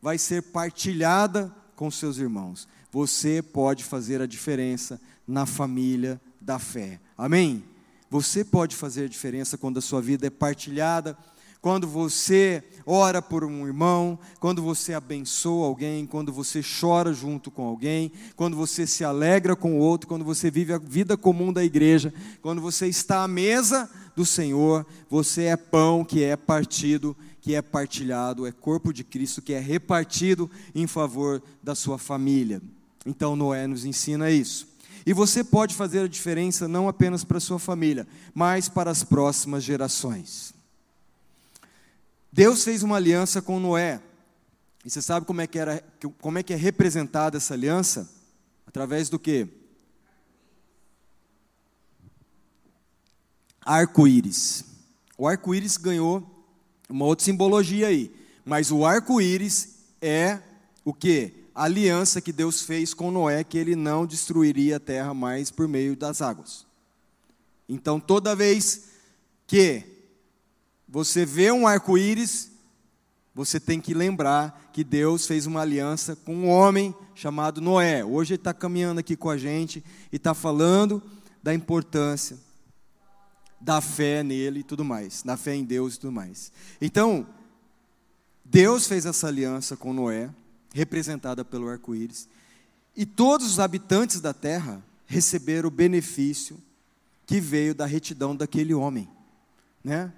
vai 0.02 0.18
ser 0.18 0.42
partilhada 0.42 1.54
com 1.76 1.90
seus 1.90 2.18
irmãos. 2.18 2.68
Você 2.92 3.42
pode 3.42 3.84
fazer 3.84 4.22
a 4.22 4.26
diferença 4.26 5.00
na 5.28 5.46
família 5.46 6.20
da 6.40 6.60
fé. 6.60 7.00
Amém? 7.18 7.64
Você 8.10 8.44
pode 8.44 8.76
fazer 8.76 9.06
a 9.06 9.10
diferença 9.10 9.58
quando 9.58 9.78
a 9.78 9.82
sua 9.82 10.02
vida 10.02 10.28
é 10.28 10.30
partilhada 10.30 11.18
quando 11.62 11.88
você 11.88 12.64
ora 12.88 13.22
por 13.22 13.44
um 13.44 13.68
irmão, 13.68 14.18
quando 14.40 14.64
você 14.64 14.96
abençoa 14.96 15.68
alguém, 15.68 16.08
quando 16.08 16.34
você 16.34 16.62
chora 16.64 17.14
junto 17.14 17.52
com 17.52 17.64
alguém, 17.64 18.12
quando 18.36 18.58
você 18.58 18.88
se 18.88 19.04
alegra 19.04 19.56
com 19.56 19.76
o 19.76 19.78
outro, 19.78 20.08
quando 20.08 20.26
você 20.26 20.50
vive 20.50 20.74
a 20.74 20.80
vida 20.80 21.16
comum 21.16 21.54
da 21.54 21.64
igreja, 21.64 22.12
quando 22.42 22.60
você 22.60 22.88
está 22.88 23.24
à 23.24 23.28
mesa 23.28 23.88
do 24.16 24.26
Senhor, 24.26 24.86
você 25.08 25.44
é 25.44 25.56
pão 25.56 26.04
que 26.04 26.24
é 26.24 26.36
partido, 26.36 27.16
que 27.42 27.56
é 27.56 27.62
partilhado, 27.62 28.46
é 28.46 28.52
corpo 28.52 28.94
de 28.94 29.04
Cristo 29.04 29.42
que 29.42 29.54
é 29.54 29.60
repartido 29.60 30.50
em 30.76 30.86
favor 30.86 31.42
da 31.62 31.74
sua 31.74 31.98
família. 31.98 32.62
Então 33.06 33.36
Noé 33.36 33.66
nos 33.66 33.84
ensina 33.84 34.30
isso. 34.30 34.70
E 35.04 35.12
você 35.12 35.44
pode 35.44 35.74
fazer 35.74 36.02
a 36.02 36.08
diferença 36.08 36.68
não 36.68 36.88
apenas 36.88 37.24
para 37.24 37.38
a 37.38 37.42
sua 37.42 37.58
família, 37.58 38.08
mas 38.34 38.70
para 38.70 38.92
as 38.92 39.04
próximas 39.04 39.64
gerações. 39.64 40.54
Deus 42.32 42.64
fez 42.64 42.84
uma 42.84 42.96
aliança 42.98 43.42
com 43.42 43.60
Noé. 43.60 44.00
E 44.86 44.90
você 44.90 45.02
sabe 45.02 45.26
como 45.26 45.42
é 45.42 45.48
que, 45.48 45.58
era, 45.58 45.84
como 46.20 46.38
é, 46.38 46.44
que 46.44 46.54
é 46.54 46.56
representada 46.56 47.38
essa 47.38 47.56
aliança? 47.56 48.10
Através 48.66 49.10
do 49.10 49.20
quê? 49.20 49.48
Arco-íris. 53.66 54.64
O 55.18 55.28
arco-íris 55.28 55.78
ganhou 55.78 56.31
uma 56.92 57.06
outra 57.06 57.26
simbologia 57.26 57.88
aí. 57.88 58.12
Mas 58.46 58.72
o 58.72 58.86
arco-íris 58.86 59.76
é 60.02 60.40
o 60.84 60.94
que? 60.94 61.34
Aliança 61.54 62.22
que 62.22 62.32
Deus 62.32 62.62
fez 62.62 62.94
com 62.94 63.12
Noé, 63.12 63.44
que 63.44 63.58
ele 63.58 63.76
não 63.76 64.06
destruiria 64.06 64.78
a 64.78 64.80
terra 64.80 65.14
mais 65.14 65.52
por 65.52 65.68
meio 65.68 65.96
das 65.96 66.22
águas. 66.22 66.66
Então, 67.68 68.00
toda 68.00 68.36
vez 68.36 68.90
que 69.48 69.84
você 70.88 71.26
vê 71.26 71.52
um 71.52 71.68
arco-íris, 71.68 72.52
você 73.34 73.60
tem 73.60 73.80
que 73.80 73.94
lembrar 73.94 74.70
que 74.74 74.84
Deus 74.84 75.26
fez 75.26 75.46
uma 75.46 75.62
aliança 75.62 76.16
com 76.16 76.36
um 76.36 76.50
homem 76.50 76.94
chamado 77.16 77.62
Noé. 77.62 78.04
Hoje 78.04 78.34
ele 78.34 78.42
está 78.42 78.54
caminhando 78.54 79.00
aqui 79.00 79.16
com 79.16 79.30
a 79.30 79.38
gente 79.38 79.84
e 80.12 80.16
está 80.18 80.34
falando 80.34 81.02
da 81.42 81.54
importância 81.54 82.38
da 83.62 83.80
fé 83.80 84.24
nele 84.24 84.62
e 84.62 84.64
tudo 84.64 84.84
mais, 84.84 85.22
da 85.24 85.38
fé 85.38 85.56
em 85.56 85.64
Deus 85.64 85.96
e 85.96 86.00
tudo 86.00 86.12
mais. 86.12 86.52
Então, 86.82 87.28
Deus 88.44 88.88
fez 88.88 89.06
essa 89.06 89.28
aliança 89.28 89.78
com 89.78 89.94
Noé, 89.94 90.30
representada 90.74 91.46
pelo 91.46 91.70
arco-íris, 91.70 92.28
e 92.96 93.06
todos 93.06 93.48
os 93.48 93.60
habitantes 93.60 94.20
da 94.20 94.34
terra 94.34 94.84
receberam 95.06 95.68
o 95.68 95.72
benefício 95.72 96.58
que 97.26 97.40
veio 97.40 97.74
da 97.76 97.86
retidão 97.86 98.36
daquele 98.36 98.74
homem, 98.74 99.08
né? 99.84 100.12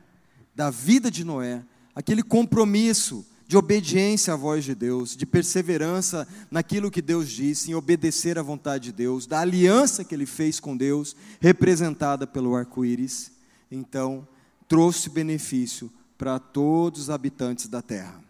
da 0.56 0.70
vida 0.70 1.12
de 1.12 1.24
Noé, 1.24 1.64
aquele 1.96 2.24
compromisso 2.24 3.26
de 3.48 3.58
obediência 3.58 4.34
à 4.34 4.36
voz 4.36 4.64
de 4.64 4.74
Deus, 4.74 5.16
de 5.16 5.26
perseverança 5.26 6.28
naquilo 6.50 6.90
que 6.90 7.02
Deus 7.02 7.30
disse, 7.30 7.70
em 7.70 7.76
obedecer 7.76 8.40
à 8.40 8.42
vontade 8.42 8.86
de 8.86 8.94
Deus, 8.94 9.28
da 9.28 9.42
aliança 9.42 10.04
que 10.04 10.16
ele 10.16 10.26
fez 10.26 10.60
com 10.60 10.76
Deus, 10.76 11.16
representada 11.40 12.26
pelo 12.26 12.56
arco-íris, 12.56 13.33
então 13.76 14.28
trouxe 14.68 15.10
benefício 15.10 15.92
para 16.18 16.40
todos 16.40 17.02
os 17.02 17.10
habitantes 17.10 17.68
da 17.68 17.82
terra. 17.82 18.24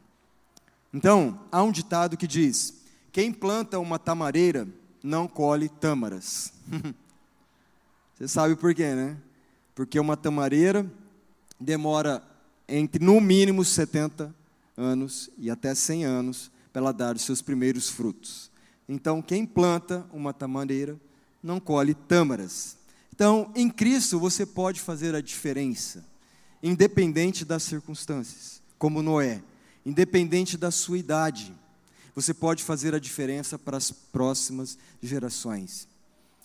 Então, 0.94 1.40
há 1.52 1.62
um 1.64 1.72
ditado 1.72 2.18
que 2.18 2.28
diz: 2.28 2.82
quem 3.12 3.32
planta 3.32 3.80
uma 3.80 4.00
tamareira 4.00 4.68
não 5.02 5.28
colhe 5.28 5.68
tâmaras. 5.68 6.54
Você 8.16 8.28
sabe 8.28 8.56
por 8.56 8.74
quê, 8.74 8.94
né? 8.94 9.18
Porque 9.76 10.00
uma 10.00 10.16
tamareira 10.16 10.90
demora 11.60 12.24
entre 12.68 13.04
no 13.04 13.20
mínimo 13.20 13.66
70 13.66 14.34
anos 14.78 15.30
e 15.38 15.50
até 15.50 15.76
100 15.76 16.06
anos 16.06 16.52
para 16.72 16.82
ela 16.82 16.94
dar 16.94 17.16
os 17.16 17.24
seus 17.24 17.42
primeiros 17.42 17.90
frutos. 17.90 18.52
Então, 18.88 19.22
quem 19.22 19.46
planta 19.46 20.06
uma 20.12 20.34
tamareira 20.34 21.00
não 21.42 21.60
colhe 21.60 21.94
tâmaras. 21.94 22.78
Então, 23.16 23.52
em 23.54 23.70
Cristo 23.70 24.20
você 24.20 24.44
pode 24.44 24.82
fazer 24.82 25.14
a 25.14 25.22
diferença, 25.22 26.04
independente 26.64 27.46
das 27.46 27.62
circunstâncias, 27.62 28.60
como 28.80 29.04
Noé, 29.04 29.44
independente 29.86 30.58
da 30.58 30.72
sua 30.72 30.98
idade. 30.98 31.54
Você 32.16 32.34
pode 32.34 32.64
fazer 32.64 32.96
a 32.96 33.00
diferença 33.00 33.60
para 33.60 33.78
as 33.78 33.92
próximas 33.92 34.80
gerações. 35.00 35.88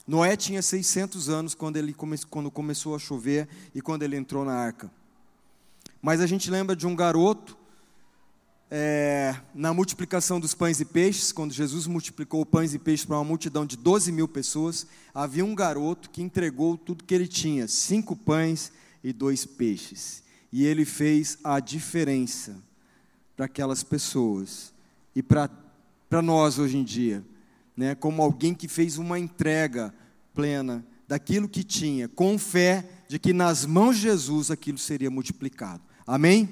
Noé 0.06 0.36
tinha 0.36 0.60
600 0.60 1.30
anos 1.30 1.54
quando, 1.54 1.78
ele 1.78 1.94
come, 1.94 2.18
quando 2.28 2.50
começou 2.50 2.94
a 2.94 2.98
chover 2.98 3.48
e 3.74 3.80
quando 3.80 4.02
ele 4.02 4.18
entrou 4.18 4.44
na 4.44 4.52
arca. 4.52 4.90
Mas 6.02 6.20
a 6.20 6.26
gente 6.26 6.50
lembra 6.50 6.76
de 6.76 6.86
um 6.86 6.94
garoto 6.94 7.56
é, 8.70 9.34
na 9.54 9.72
multiplicação 9.72 10.38
dos 10.38 10.54
pães 10.54 10.80
e 10.80 10.84
peixes, 10.84 11.32
quando 11.32 11.52
Jesus 11.52 11.86
multiplicou 11.86 12.44
pães 12.44 12.74
e 12.74 12.78
peixes 12.78 13.06
para 13.06 13.16
uma 13.16 13.24
multidão 13.24 13.64
de 13.64 13.76
12 13.76 14.12
mil 14.12 14.28
pessoas, 14.28 14.86
havia 15.14 15.44
um 15.44 15.54
garoto 15.54 16.10
que 16.10 16.22
entregou 16.22 16.76
tudo 16.76 17.04
que 17.04 17.14
ele 17.14 17.26
tinha: 17.26 17.66
cinco 17.66 18.14
pães 18.14 18.70
e 19.02 19.12
dois 19.12 19.46
peixes. 19.46 20.22
E 20.52 20.64
ele 20.64 20.84
fez 20.84 21.38
a 21.42 21.60
diferença 21.60 22.56
para 23.36 23.46
aquelas 23.46 23.82
pessoas 23.82 24.72
e 25.14 25.22
para 25.22 26.22
nós 26.22 26.58
hoje 26.58 26.76
em 26.76 26.84
dia, 26.84 27.24
né, 27.76 27.94
como 27.94 28.22
alguém 28.22 28.54
que 28.54 28.66
fez 28.66 28.98
uma 28.98 29.18
entrega 29.18 29.94
plena 30.34 30.84
daquilo 31.06 31.48
que 31.48 31.62
tinha, 31.62 32.08
com 32.08 32.38
fé 32.38 32.84
de 33.08 33.18
que 33.18 33.32
nas 33.32 33.64
mãos 33.64 33.96
de 33.96 34.02
Jesus 34.02 34.50
aquilo 34.50 34.78
seria 34.78 35.10
multiplicado. 35.10 35.82
Amém? 36.06 36.48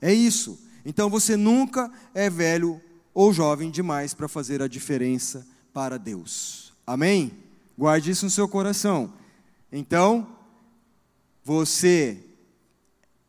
É 0.00 0.12
isso. 0.12 0.63
Então 0.84 1.08
você 1.08 1.36
nunca 1.36 1.90
é 2.14 2.28
velho 2.28 2.80
ou 3.14 3.32
jovem 3.32 3.70
demais 3.70 4.12
para 4.12 4.28
fazer 4.28 4.60
a 4.60 4.68
diferença 4.68 5.46
para 5.72 5.98
Deus. 5.98 6.72
Amém? 6.86 7.32
Guarde 7.76 8.10
isso 8.10 8.24
no 8.24 8.30
seu 8.30 8.48
coração. 8.48 9.12
Então, 9.72 10.28
você 11.42 12.24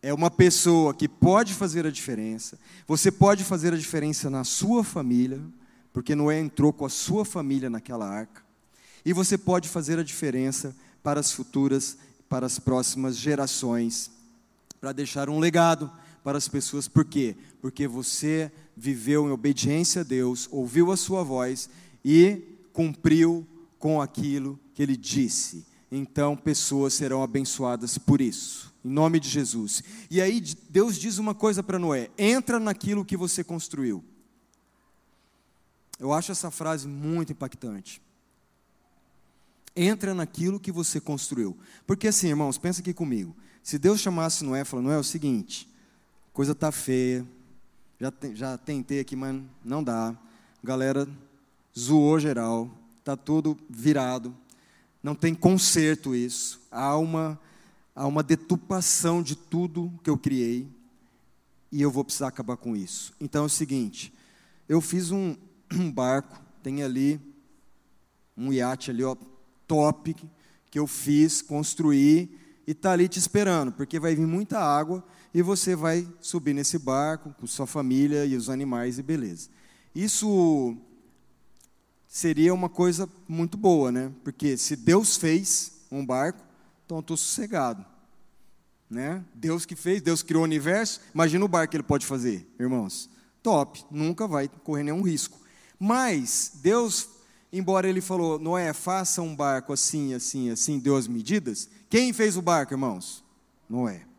é 0.01 0.13
uma 0.13 0.29
pessoa 0.29 0.93
que 0.93 1.07
pode 1.07 1.53
fazer 1.53 1.85
a 1.85 1.91
diferença. 1.91 2.59
Você 2.87 3.11
pode 3.11 3.43
fazer 3.43 3.73
a 3.73 3.77
diferença 3.77 4.29
na 4.29 4.43
sua 4.43 4.83
família, 4.83 5.41
porque 5.91 6.13
Noé 6.13 6.39
entrou 6.39 6.71
com 6.71 6.85
a 6.85 6.89
sua 6.89 7.25
família 7.25 7.69
naquela 7.69 8.07
arca. 8.07 8.43
E 9.03 9.13
você 9.13 9.37
pode 9.37 9.67
fazer 9.67 9.97
a 9.97 10.03
diferença 10.03 10.75
para 11.01 11.19
as 11.19 11.31
futuras, 11.31 11.97
para 12.29 12.45
as 12.45 12.59
próximas 12.59 13.17
gerações, 13.17 14.11
para 14.79 14.91
deixar 14.91 15.29
um 15.29 15.39
legado 15.39 15.91
para 16.25 16.39
as 16.39 16.47
pessoas. 16.47 16.87
Por 16.87 17.05
quê? 17.05 17.35
Porque 17.61 17.87
você 17.87 18.51
viveu 18.75 19.27
em 19.27 19.31
obediência 19.31 20.01
a 20.01 20.03
Deus, 20.03 20.49
ouviu 20.51 20.91
a 20.91 20.97
sua 20.97 21.23
voz 21.23 21.69
e 22.03 22.41
cumpriu 22.73 23.47
com 23.77 24.01
aquilo 24.01 24.59
que 24.73 24.81
ele 24.81 24.97
disse. 24.97 25.63
Então, 25.91 26.35
pessoas 26.35 26.95
serão 26.95 27.21
abençoadas 27.21 27.99
por 27.99 28.19
isso, 28.19 28.73
em 28.83 28.89
nome 28.89 29.19
de 29.19 29.29
Jesus. 29.29 29.83
E 30.09 30.19
aí, 30.19 30.41
Deus 30.67 30.97
diz 30.97 31.19
uma 31.19 31.35
coisa 31.35 31.61
para 31.61 31.77
Noé: 31.77 32.09
entra 32.17 32.59
naquilo 32.59 33.05
que 33.05 33.15
você 33.15 33.43
construiu. 33.43 34.03
Eu 35.99 36.11
acho 36.11 36.31
essa 36.31 36.49
frase 36.49 36.87
muito 36.87 37.33
impactante. 37.33 38.01
Entra 39.75 40.15
naquilo 40.15 40.59
que 40.59 40.71
você 40.71 40.99
construiu. 40.99 41.55
Porque 41.85 42.07
assim, 42.07 42.29
irmãos, 42.29 42.57
pensa 42.57 42.81
aqui 42.81 42.95
comigo. 42.95 43.35
Se 43.61 43.77
Deus 43.77 44.01
chamasse 44.01 44.43
Noé 44.43 44.61
e 44.61 44.65
falou, 44.65 44.85
Noé, 44.85 44.95
é 44.95 44.99
o 44.99 45.03
seguinte, 45.03 45.69
coisa 46.35 46.51
está 46.51 46.69
feia, 46.69 47.25
já, 47.97 48.11
te, 48.11 48.35
já 48.35 48.57
tentei 48.57 48.99
aqui, 48.99 49.15
mas 49.15 49.41
não 49.63 49.81
dá. 49.81 50.13
Galera 50.61 51.07
zoou 51.77 52.19
geral, 52.19 52.69
está 52.99 53.15
tudo 53.15 53.57
virado, 53.69 54.35
não 55.01 55.15
tem 55.15 55.33
conserto 55.33 56.13
isso. 56.13 56.59
Há 56.69 56.97
uma, 56.97 57.39
há 57.95 58.05
uma 58.05 58.21
deturpação 58.21 59.23
de 59.23 59.33
tudo 59.33 59.97
que 60.03 60.09
eu 60.09 60.17
criei. 60.17 60.67
E 61.71 61.81
eu 61.81 61.89
vou 61.89 62.03
precisar 62.03 62.27
acabar 62.27 62.57
com 62.57 62.75
isso. 62.75 63.13
Então 63.17 63.43
é 63.43 63.45
o 63.45 63.49
seguinte, 63.49 64.13
eu 64.67 64.81
fiz 64.81 65.11
um, 65.11 65.37
um 65.71 65.89
barco, 65.89 66.37
tem 66.61 66.83
ali 66.83 67.17
um 68.35 68.51
iate 68.51 68.91
ali, 68.91 69.05
ó, 69.05 69.15
top, 69.65 70.13
que 70.69 70.77
eu 70.77 70.85
fiz, 70.85 71.41
construí. 71.41 72.37
E 72.67 72.71
está 72.71 72.91
ali 72.91 73.07
te 73.07 73.19
esperando, 73.19 73.71
porque 73.71 74.01
vai 74.01 74.15
vir 74.15 74.27
muita 74.27 74.59
água 74.59 75.01
e 75.35 75.41
você 75.41 75.75
vai 75.75 76.07
subir 76.21 76.53
nesse 76.53 76.79
barco 76.79 77.35
com 77.37 77.45
sua 77.45 77.67
família 77.67 78.25
e 78.25 78.37
os 78.37 78.49
animais 78.49 78.97
e 78.97 79.03
beleza. 79.03 79.49
Isso 79.93 80.77
seria 82.07 82.53
uma 82.53 82.69
coisa 82.69 83.09
muito 83.27 83.57
boa, 83.57 83.91
né? 83.91 84.13
Porque 84.23 84.55
se 84.55 84.77
Deus 84.77 85.17
fez 85.17 85.73
um 85.91 86.05
barco, 86.05 86.41
então 86.85 86.99
eu 86.99 87.01
estou 87.01 87.17
sossegado. 87.17 87.85
Né? 88.89 89.25
Deus 89.33 89.65
que 89.65 89.75
fez, 89.75 90.01
Deus 90.01 90.23
criou 90.23 90.43
o 90.43 90.45
universo, 90.45 91.01
imagina 91.13 91.43
o 91.43 91.49
barco 91.49 91.71
que 91.71 91.75
ele 91.75 91.83
pode 91.83 92.05
fazer, 92.05 92.49
irmãos. 92.57 93.09
Top, 93.43 93.83
nunca 93.91 94.29
vai 94.29 94.47
correr 94.47 94.83
nenhum 94.83 95.01
risco. 95.01 95.37
Mas 95.77 96.53
Deus, 96.63 97.09
embora 97.51 97.89
ele 97.89 97.99
falou, 97.99 98.39
Noé, 98.39 98.71
faça 98.71 99.21
um 99.21 99.35
barco 99.35 99.73
assim, 99.73 100.13
assim, 100.13 100.49
assim, 100.49 100.79
deu 100.79 100.95
as 100.95 101.09
medidas. 101.09 101.67
Quem 101.89 102.13
fez 102.13 102.37
o 102.37 102.41
barco, 102.41 102.73
irmãos? 102.73 103.21
Noé. 103.69 104.14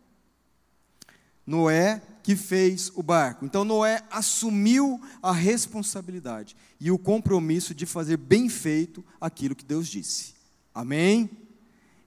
Noé 1.47 2.03
que 2.23 2.35
fez 2.35 2.91
o 2.97 3.03
barco. 3.03 3.45
Então 3.45 3.65
Noé 3.65 4.03
assumiu 4.11 5.01
a 5.23 5.31
responsabilidade 5.33 6.57
e 6.81 6.91
o 6.91 6.99
compromisso 6.99 7.75
de 7.75 7.87
fazer 7.87 8.17
bem 8.17 8.49
feito 8.49 9.05
aquilo 9.21 9.55
que 9.55 9.65
Deus 9.65 9.87
disse. 9.87 10.35
Amém? 10.75 11.31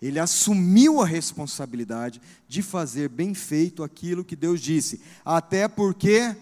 Ele 0.01 0.19
assumiu 0.19 1.01
a 1.01 1.05
responsabilidade 1.05 2.21
de 2.47 2.61
fazer 2.61 3.09
bem 3.09 3.33
feito 3.33 3.83
aquilo 3.83 4.23
que 4.23 4.35
Deus 4.35 4.61
disse, 4.61 5.01
até 5.23 5.67
porque 5.67 6.35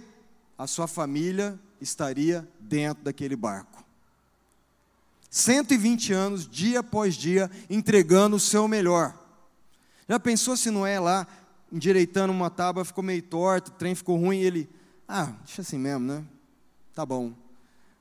a 0.58 0.66
sua 0.68 0.88
família 0.88 1.60
estaria 1.80 2.48
dentro 2.60 3.04
daquele 3.04 3.36
barco. 3.36 3.84
120 5.30 6.14
anos, 6.14 6.50
dia 6.50 6.80
após 6.80 7.16
dia, 7.16 7.50
entregando 7.70 8.36
o 8.36 8.40
seu 8.40 8.68
melhor. 8.68 9.18
Já 10.10 10.20
pensou 10.20 10.56
se 10.56 10.72
Noé 10.72 11.00
lá 11.00 11.28
endireitando 11.72 12.32
uma 12.32 12.50
tábua, 12.50 12.86
ficou 12.86 13.04
meio 13.04 13.22
torto, 13.22 13.72
o 13.72 13.74
trem 13.74 13.96
ficou 13.96 14.18
ruim, 14.18 14.38
e 14.38 14.46
ele, 14.46 14.70
ah, 15.08 15.34
deixa 15.46 15.62
assim 15.62 15.78
mesmo, 15.78 16.06
né? 16.06 16.24
Tá 16.94 17.06
bom. 17.06 17.34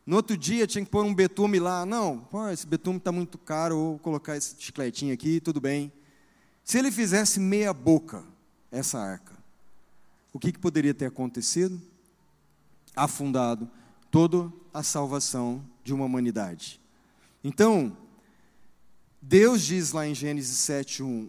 No 0.06 0.16
outro 0.16 0.36
dia 0.36 0.66
tinha 0.66 0.84
que 0.84 0.90
pôr 0.90 1.04
um 1.04 1.12
betume 1.12 1.58
lá. 1.58 1.84
Não, 1.84 2.18
pô, 2.18 2.48
esse 2.48 2.66
betume 2.66 2.98
está 2.98 3.10
muito 3.10 3.36
caro, 3.38 3.74
vou 3.76 3.98
colocar 3.98 4.36
esse 4.36 4.54
chicletinho 4.58 5.12
aqui, 5.12 5.40
tudo 5.40 5.60
bem. 5.60 5.92
Se 6.62 6.78
ele 6.78 6.92
fizesse 6.92 7.40
meia 7.40 7.72
boca 7.72 8.24
essa 8.70 8.98
arca, 8.98 9.32
o 10.32 10.38
que, 10.38 10.52
que 10.52 10.58
poderia 10.58 10.94
ter 10.94 11.06
acontecido? 11.06 11.80
Afundado 12.94 13.68
toda 14.10 14.52
a 14.72 14.82
salvação 14.82 15.64
de 15.82 15.92
uma 15.92 16.04
humanidade. 16.04 16.80
Então, 17.42 17.96
Deus 19.20 19.62
diz 19.62 19.92
lá 19.92 20.06
em 20.06 20.14
Gênesis 20.14 20.56
7:1, 20.58 21.28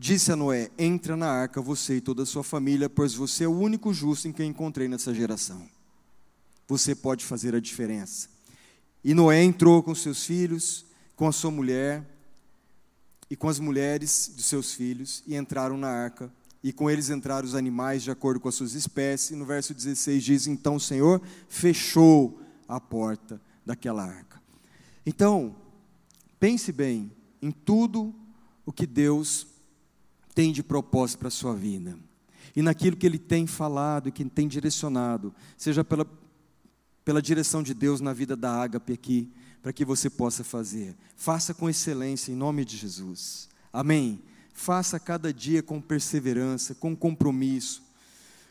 Disse 0.00 0.32
a 0.32 0.36
Noé: 0.36 0.70
Entra 0.78 1.14
na 1.14 1.28
arca, 1.28 1.60
você 1.60 1.96
e 1.96 2.00
toda 2.00 2.22
a 2.22 2.26
sua 2.26 2.42
família, 2.42 2.88
pois 2.88 3.12
você 3.12 3.44
é 3.44 3.46
o 3.46 3.52
único 3.52 3.92
justo 3.92 4.26
em 4.26 4.32
que 4.32 4.42
encontrei 4.42 4.88
nessa 4.88 5.12
geração. 5.12 5.68
Você 6.66 6.94
pode 6.94 7.22
fazer 7.22 7.54
a 7.54 7.60
diferença. 7.60 8.30
E 9.04 9.12
Noé 9.12 9.42
entrou 9.42 9.82
com 9.82 9.94
seus 9.94 10.24
filhos, 10.24 10.86
com 11.14 11.28
a 11.28 11.32
sua 11.32 11.50
mulher 11.50 12.02
e 13.28 13.36
com 13.36 13.46
as 13.46 13.58
mulheres 13.58 14.32
de 14.34 14.42
seus 14.42 14.72
filhos, 14.72 15.22
e 15.26 15.36
entraram 15.36 15.76
na 15.76 15.90
arca. 15.90 16.32
E 16.64 16.72
com 16.72 16.88
eles 16.88 17.10
entraram 17.10 17.46
os 17.46 17.54
animais 17.54 18.02
de 18.02 18.10
acordo 18.10 18.40
com 18.40 18.48
as 18.48 18.54
suas 18.54 18.72
espécies. 18.72 19.32
E 19.32 19.36
no 19.36 19.44
verso 19.44 19.74
16 19.74 20.24
diz: 20.24 20.46
Então 20.46 20.76
o 20.76 20.80
Senhor 20.80 21.20
fechou 21.46 22.40
a 22.66 22.80
porta 22.80 23.38
daquela 23.66 24.02
arca. 24.02 24.40
Então, 25.04 25.54
pense 26.38 26.72
bem 26.72 27.12
em 27.42 27.50
tudo 27.50 28.14
o 28.64 28.72
que 28.72 28.86
Deus 28.86 29.46
tem 30.40 30.52
de 30.52 30.62
propósito 30.62 31.18
para 31.18 31.28
a 31.28 31.30
sua 31.30 31.54
vida. 31.54 31.98
E 32.56 32.62
naquilo 32.62 32.96
que 32.96 33.04
Ele 33.04 33.18
tem 33.18 33.46
falado 33.46 34.10
que 34.10 34.24
tem 34.24 34.48
direcionado, 34.48 35.34
seja 35.54 35.84
pela, 35.84 36.06
pela 37.04 37.20
direção 37.20 37.62
de 37.62 37.74
Deus 37.74 38.00
na 38.00 38.14
vida 38.14 38.34
da 38.34 38.50
Ágape 38.50 38.94
aqui, 38.94 39.30
para 39.62 39.70
que 39.70 39.84
você 39.84 40.08
possa 40.08 40.42
fazer. 40.42 40.96
Faça 41.14 41.52
com 41.52 41.68
excelência, 41.68 42.32
em 42.32 42.34
nome 42.34 42.64
de 42.64 42.78
Jesus. 42.78 43.50
Amém. 43.70 44.18
Faça 44.54 44.98
cada 44.98 45.30
dia 45.30 45.62
com 45.62 45.78
perseverança, 45.78 46.74
com 46.74 46.96
compromisso, 46.96 47.82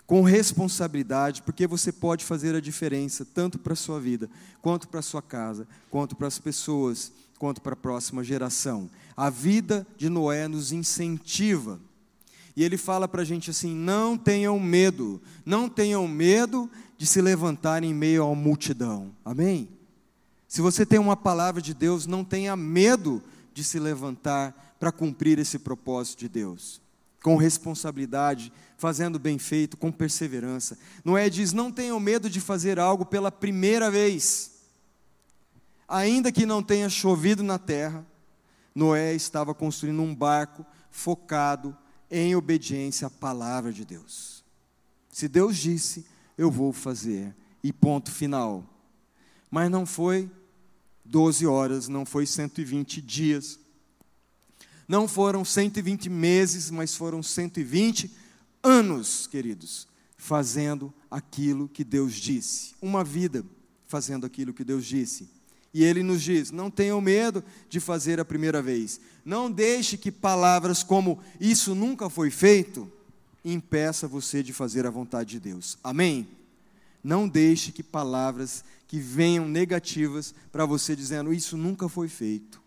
com 0.06 0.21
responsabilidade, 0.21 1.41
porque 1.41 1.65
você 1.65 1.91
pode 1.91 2.23
fazer 2.23 2.54
a 2.54 2.62
diferença, 2.62 3.25
tanto 3.25 3.58
para 3.58 3.73
a 3.73 3.75
sua 3.75 3.99
vida, 3.99 4.30
quanto 4.62 4.88
para 4.88 4.99
a 4.99 5.04
sua 5.04 5.23
casa, 5.23 5.67
quanto 5.89 6.15
para 6.15 6.28
as 6.28 6.38
pessoas 6.38 7.12
quanto 7.39 7.62
para 7.62 7.73
a 7.73 7.78
próxima 7.78 8.23
geração. 8.23 8.89
A 9.15 9.30
vida 9.30 9.88
de 9.97 10.10
Noé 10.10 10.47
nos 10.47 10.71
incentiva. 10.73 11.80
E 12.56 12.63
ele 12.63 12.78
fala 12.78 13.08
para 13.08 13.21
a 13.21 13.25
gente 13.25 13.49
assim: 13.49 13.73
não 13.73 14.17
tenham 14.17 14.60
medo, 14.60 15.21
não 15.45 15.69
tenham 15.69 16.08
medo 16.08 16.69
de 16.97 17.08
se 17.08 17.21
levantar 17.21 17.82
em 17.84 17.93
meio 17.93 18.30
à 18.30 18.36
multidão. 18.36 19.15
Amém? 19.23 19.69
Se 20.47 20.62
você 20.62 20.86
tem 20.86 20.99
uma 20.99 21.15
palavra 21.15 21.62
de 21.62 21.73
Deus, 21.73 22.06
não 22.06 22.23
tenha 22.23 22.56
medo 22.56 23.23
de 23.54 23.63
se 23.63 23.80
levantar 23.80 24.75
para 24.80 24.91
cumprir 24.91 25.39
esse 25.39 25.60
propósito 25.60 26.19
de 26.19 26.30
Deus. 26.30 26.82
Com 27.23 27.38
responsabilidade, 27.38 28.52
fazendo 28.78 29.19
bem 29.19 29.38
feito, 29.38 29.78
com 29.78 29.91
perseverança. 29.91 30.78
Noé 31.06 31.30
diz: 31.30 31.54
não 31.54 31.71
tenham 31.71 31.99
medo 31.99 32.30
de 32.30 32.41
fazer 32.41 32.80
algo 32.80 33.06
pela 33.06 33.32
primeira 33.32 33.89
vez 33.89 34.59
ainda 35.89 36.32
que 36.32 36.45
não 36.45 36.62
tenha 36.62 36.88
chovido 36.88 37.41
na 37.41 37.58
terra, 37.58 38.06
Noé 38.75 39.15
estava 39.15 39.54
construindo 39.56 40.02
um 40.02 40.13
barco 40.13 40.63
focado 40.91 41.75
em 42.10 42.36
obediência 42.36 43.08
à 43.08 43.10
palavra 43.10 43.73
de 43.73 43.84
Deus. 43.84 44.43
Se 45.10 45.28
Deus 45.28 45.58
disse, 45.58 46.06
eu 46.38 46.52
vou 46.52 46.71
fazer, 46.71 47.36
e 47.63 47.73
ponto 47.73 48.12
final. 48.12 48.63
Mas 49.49 49.69
não 49.69 49.86
foi 49.86 50.30
12 51.04 51.45
horas, 51.47 51.88
não 51.88 52.06
foi 52.06 52.25
120 52.25 53.02
dias, 53.02 53.60
não 54.88 55.08
foram 55.08 55.43
120 55.43 56.10
meses, 56.10 56.69
mas 56.69 56.95
foram 56.95 57.21
120 57.21 58.12
anos, 58.63 59.28
queridos, 59.28 59.88
fazendo 60.17 60.93
aquilo 61.10 61.67
que 61.67 61.84
Deus 61.84 62.13
disse. 62.13 62.75
Uma 62.82 63.04
vida 63.04 63.43
fazendo 63.88 64.25
aquilo 64.25 64.54
que 64.54 64.63
Deus 64.63 64.86
disse. 64.86 65.38
E 65.73 65.84
ele 65.84 66.03
nos 66.03 66.21
diz: 66.21 66.51
não 66.51 66.69
tenham 66.69 66.99
medo 66.99 67.43
de 67.69 67.79
fazer 67.79 68.19
a 68.19 68.25
primeira 68.25 68.62
vez. 68.62 68.99
Não 69.23 69.51
deixe 69.51 69.97
que 69.97 70.12
palavras 70.12 70.84
como 70.84 71.19
isso 71.39 71.75
nunca 71.75 72.10
foi 72.10 72.32
feito 72.32 72.91
impeça 73.43 74.08
você 74.08 74.43
de 74.43 74.51
fazer 74.51 74.86
a 74.86 74.89
vontade 74.89 75.32
de 75.32 75.39
Deus. 75.39 75.77
Amém? 75.84 76.27
Não 77.03 77.27
deixe 77.27 77.71
que 77.71 77.82
palavras 77.82 78.63
que 78.88 78.99
venham 78.99 79.47
negativas 79.47 80.34
para 80.51 80.65
você 80.65 80.95
dizendo 80.95 81.34
isso 81.34 81.55
nunca 81.55 81.88
foi 81.88 82.10
feito 82.10 82.60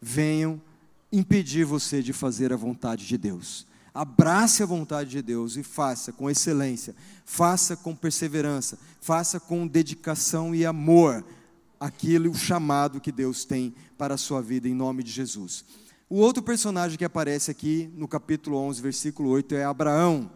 venham 0.00 0.60
impedir 1.10 1.64
você 1.64 2.02
de 2.02 2.12
fazer 2.12 2.52
a 2.52 2.56
vontade 2.56 3.06
de 3.06 3.16
Deus. 3.16 3.66
Abrace 3.94 4.62
a 4.62 4.66
vontade 4.66 5.10
de 5.10 5.22
Deus 5.22 5.56
e 5.56 5.62
faça 5.62 6.12
com 6.12 6.28
excelência, 6.28 6.94
faça 7.24 7.76
com 7.76 7.94
perseverança, 7.94 8.78
faça 9.00 9.40
com 9.40 9.66
dedicação 9.66 10.54
e 10.54 10.66
amor 10.66 11.24
aquilo, 11.80 12.30
o 12.30 12.34
chamado 12.34 13.00
que 13.00 13.12
Deus 13.12 13.44
tem 13.44 13.74
para 13.96 14.14
a 14.14 14.18
sua 14.18 14.40
vida, 14.40 14.68
em 14.68 14.74
nome 14.74 15.02
de 15.02 15.10
Jesus. 15.10 15.64
O 16.08 16.16
outro 16.16 16.42
personagem 16.42 16.96
que 16.96 17.04
aparece 17.04 17.50
aqui 17.50 17.90
no 17.94 18.06
capítulo 18.06 18.56
11, 18.58 18.80
versículo 18.80 19.28
8, 19.30 19.54
é 19.56 19.64
Abraão. 19.64 20.30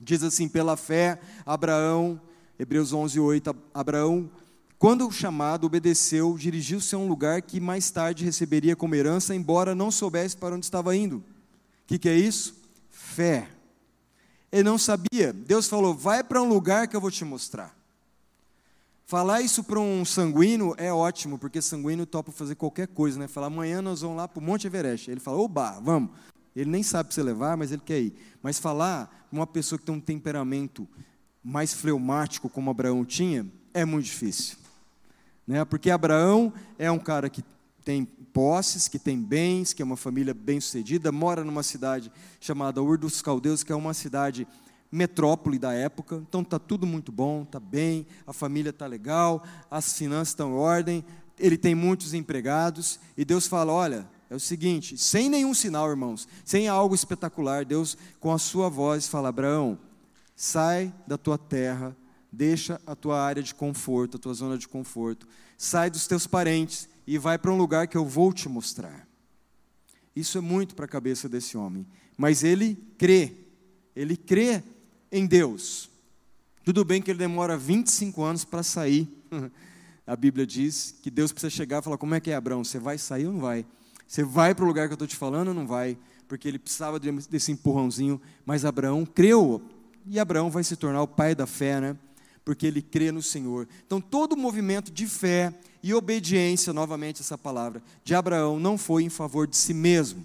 Diz 0.00 0.22
assim: 0.22 0.48
pela 0.48 0.76
fé, 0.76 1.20
Abraão, 1.46 2.20
Hebreus 2.58 2.92
11, 2.92 3.18
8, 3.18 3.56
Abraão, 3.72 4.30
quando 4.78 5.06
o 5.06 5.12
chamado 5.12 5.66
obedeceu, 5.66 6.36
dirigiu-se 6.38 6.94
a 6.94 6.98
um 6.98 7.08
lugar 7.08 7.42
que 7.42 7.60
mais 7.60 7.90
tarde 7.90 8.24
receberia 8.24 8.76
como 8.76 8.94
herança, 8.94 9.34
embora 9.34 9.74
não 9.74 9.90
soubesse 9.90 10.36
para 10.36 10.54
onde 10.54 10.66
estava 10.66 10.96
indo. 10.96 11.16
O 11.16 11.24
que, 11.86 11.98
que 11.98 12.08
é 12.08 12.16
isso? 12.16 12.54
Fé. 12.88 13.48
Ele 14.52 14.64
não 14.64 14.78
sabia. 14.78 15.32
Deus 15.32 15.66
falou: 15.66 15.94
vai 15.94 16.22
para 16.22 16.42
um 16.42 16.48
lugar 16.48 16.88
que 16.88 16.96
eu 16.96 17.00
vou 17.00 17.10
te 17.10 17.24
mostrar. 17.24 17.74
Falar 19.10 19.40
isso 19.40 19.64
para 19.64 19.80
um 19.80 20.04
sanguíneo 20.04 20.72
é 20.78 20.92
ótimo, 20.92 21.36
porque 21.36 21.60
sanguíneo 21.60 22.06
topa 22.06 22.30
fazer 22.30 22.54
qualquer 22.54 22.86
coisa, 22.86 23.18
né? 23.18 23.26
Falar, 23.26 23.48
amanhã 23.48 23.82
nós 23.82 24.02
vamos 24.02 24.16
lá 24.16 24.28
para 24.28 24.38
o 24.38 24.40
Monte 24.40 24.68
Everest. 24.68 25.10
Ele 25.10 25.18
fala, 25.18 25.36
oba, 25.36 25.80
vamos. 25.80 26.10
Ele 26.54 26.70
nem 26.70 26.80
sabe 26.84 27.12
se 27.12 27.20
levar, 27.20 27.56
mas 27.56 27.72
ele 27.72 27.82
quer 27.84 27.98
ir. 27.98 28.14
Mas 28.40 28.60
falar 28.60 29.06
para 29.28 29.36
uma 29.36 29.48
pessoa 29.48 29.80
que 29.80 29.84
tem 29.84 29.92
um 29.92 30.00
temperamento 30.00 30.86
mais 31.42 31.74
fleumático, 31.74 32.48
como 32.48 32.70
Abraão 32.70 33.04
tinha, 33.04 33.44
é 33.74 33.84
muito 33.84 34.04
difícil. 34.04 34.56
Né? 35.44 35.64
Porque 35.64 35.90
Abraão 35.90 36.52
é 36.78 36.88
um 36.88 37.00
cara 37.00 37.28
que 37.28 37.42
tem 37.84 38.04
posses, 38.04 38.86
que 38.86 38.96
tem 38.96 39.20
bens, 39.20 39.72
que 39.72 39.82
é 39.82 39.84
uma 39.84 39.96
família 39.96 40.32
bem-sucedida, 40.32 41.10
mora 41.10 41.42
numa 41.42 41.64
cidade 41.64 42.12
chamada 42.40 42.80
Ur 42.80 42.96
dos 42.96 43.20
Caldeus, 43.20 43.64
que 43.64 43.72
é 43.72 43.76
uma 43.76 43.92
cidade 43.92 44.46
metrópole 44.90 45.58
da 45.58 45.72
época, 45.72 46.16
então 46.16 46.42
está 46.42 46.58
tudo 46.58 46.86
muito 46.86 47.12
bom, 47.12 47.42
está 47.42 47.60
bem, 47.60 48.06
a 48.26 48.32
família 48.32 48.70
está 48.70 48.86
legal, 48.86 49.44
as 49.70 49.92
finanças 49.96 50.28
estão 50.28 50.50
em 50.50 50.54
ordem, 50.54 51.04
ele 51.38 51.56
tem 51.56 51.74
muitos 51.74 52.12
empregados, 52.12 52.98
e 53.16 53.24
Deus 53.24 53.46
fala: 53.46 53.72
olha, 53.72 54.08
é 54.28 54.34
o 54.34 54.40
seguinte, 54.40 54.98
sem 54.98 55.28
nenhum 55.28 55.54
sinal, 55.54 55.88
irmãos, 55.88 56.26
sem 56.44 56.68
algo 56.68 56.94
espetacular, 56.94 57.64
Deus, 57.64 57.96
com 58.18 58.32
a 58.32 58.38
sua 58.38 58.68
voz, 58.68 59.06
fala: 59.06 59.28
Abraão, 59.28 59.78
sai 60.34 60.92
da 61.06 61.16
tua 61.16 61.38
terra, 61.38 61.96
deixa 62.32 62.80
a 62.86 62.94
tua 62.94 63.20
área 63.20 63.42
de 63.42 63.54
conforto, 63.54 64.16
a 64.16 64.20
tua 64.20 64.34
zona 64.34 64.58
de 64.58 64.68
conforto, 64.68 65.26
sai 65.56 65.90
dos 65.90 66.06
teus 66.06 66.26
parentes 66.26 66.88
e 67.06 67.18
vai 67.18 67.38
para 67.38 67.52
um 67.52 67.56
lugar 67.56 67.86
que 67.88 67.96
eu 67.96 68.04
vou 68.04 68.32
te 68.32 68.48
mostrar. 68.48 69.08
Isso 70.14 70.38
é 70.38 70.40
muito 70.40 70.74
para 70.74 70.84
a 70.84 70.88
cabeça 70.88 71.28
desse 71.28 71.56
homem, 71.56 71.86
mas 72.16 72.42
ele 72.42 72.76
crê, 72.98 73.32
ele 73.94 74.16
crê 74.16 74.62
em 75.10 75.26
Deus. 75.26 75.90
Tudo 76.64 76.84
bem 76.84 77.00
que 77.00 77.10
ele 77.10 77.18
demora 77.18 77.56
25 77.56 78.22
anos 78.22 78.44
para 78.44 78.62
sair. 78.62 79.08
A 80.06 80.16
Bíblia 80.16 80.46
diz 80.46 80.94
que 81.02 81.10
Deus 81.10 81.32
precisa 81.32 81.50
chegar 81.50 81.80
e 81.80 81.84
falar: 81.84 81.98
Como 81.98 82.14
é 82.14 82.20
que 82.20 82.30
é, 82.30 82.34
Abraão? 82.34 82.64
Você 82.64 82.78
vai 82.78 82.98
sair 82.98 83.26
ou 83.26 83.32
não 83.32 83.40
vai? 83.40 83.64
Você 84.06 84.24
vai 84.24 84.54
para 84.54 84.64
o 84.64 84.68
lugar 84.68 84.88
que 84.88 84.92
eu 84.92 84.96
estou 84.96 85.06
te 85.06 85.16
falando 85.16 85.48
ou 85.48 85.54
não 85.54 85.66
vai? 85.66 85.96
porque 86.30 86.46
ele 86.46 86.60
precisava 86.60 87.00
desse 87.00 87.50
empurrãozinho, 87.50 88.20
mas 88.46 88.64
Abraão 88.64 89.04
creu, 89.04 89.60
e 90.06 90.16
Abraão 90.16 90.48
vai 90.48 90.62
se 90.62 90.76
tornar 90.76 91.02
o 91.02 91.08
pai 91.08 91.34
da 91.34 91.44
fé, 91.44 91.80
né? 91.80 91.96
Porque 92.44 92.68
ele 92.68 92.80
crê 92.80 93.10
no 93.10 93.20
Senhor. 93.20 93.66
Então, 93.84 94.00
todo 94.00 94.34
o 94.34 94.36
movimento 94.36 94.92
de 94.92 95.08
fé 95.08 95.52
e 95.82 95.92
obediência, 95.92 96.72
novamente 96.72 97.20
essa 97.20 97.36
palavra, 97.36 97.82
de 98.04 98.14
Abraão 98.14 98.60
não 98.60 98.78
foi 98.78 99.02
em 99.02 99.08
favor 99.08 99.44
de 99.44 99.56
si 99.56 99.74
mesmo, 99.74 100.24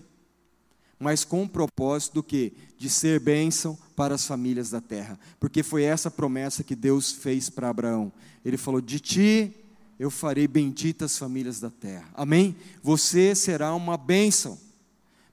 mas 0.99 1.23
com 1.23 1.43
o 1.43 1.49
propósito 1.49 2.15
do 2.15 2.23
que? 2.23 2.53
De 2.77 2.89
ser 2.89 3.19
bênção 3.19 3.77
para 3.95 4.15
as 4.15 4.25
famílias 4.25 4.69
da 4.69 4.81
terra. 4.81 5.19
Porque 5.39 5.63
foi 5.63 5.83
essa 5.83 6.11
promessa 6.11 6.63
que 6.63 6.75
Deus 6.75 7.11
fez 7.11 7.49
para 7.49 7.69
Abraão. 7.69 8.11
Ele 8.43 8.57
falou: 8.57 8.81
De 8.81 8.99
ti 8.99 9.53
eu 9.99 10.11
farei 10.11 10.47
benditas 10.47 11.17
famílias 11.17 11.59
da 11.59 11.69
terra. 11.69 12.07
Amém? 12.13 12.55
Você 12.83 13.33
será 13.33 13.73
uma 13.73 13.97
bênção 13.97 14.57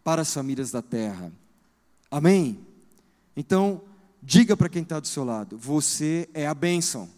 para 0.05 0.23
as 0.23 0.33
famílias 0.33 0.71
da 0.71 0.83
terra. 0.83 1.33
Amém? 2.11 2.59
Então, 3.37 3.81
diga 4.23 4.57
para 4.57 4.69
quem 4.69 4.83
está 4.83 5.01
do 5.01 5.07
seu 5.07 5.25
lado: 5.25 5.59
você 5.59 6.29
é 6.35 6.47
a 6.47 6.55
bênção. 6.55 7.09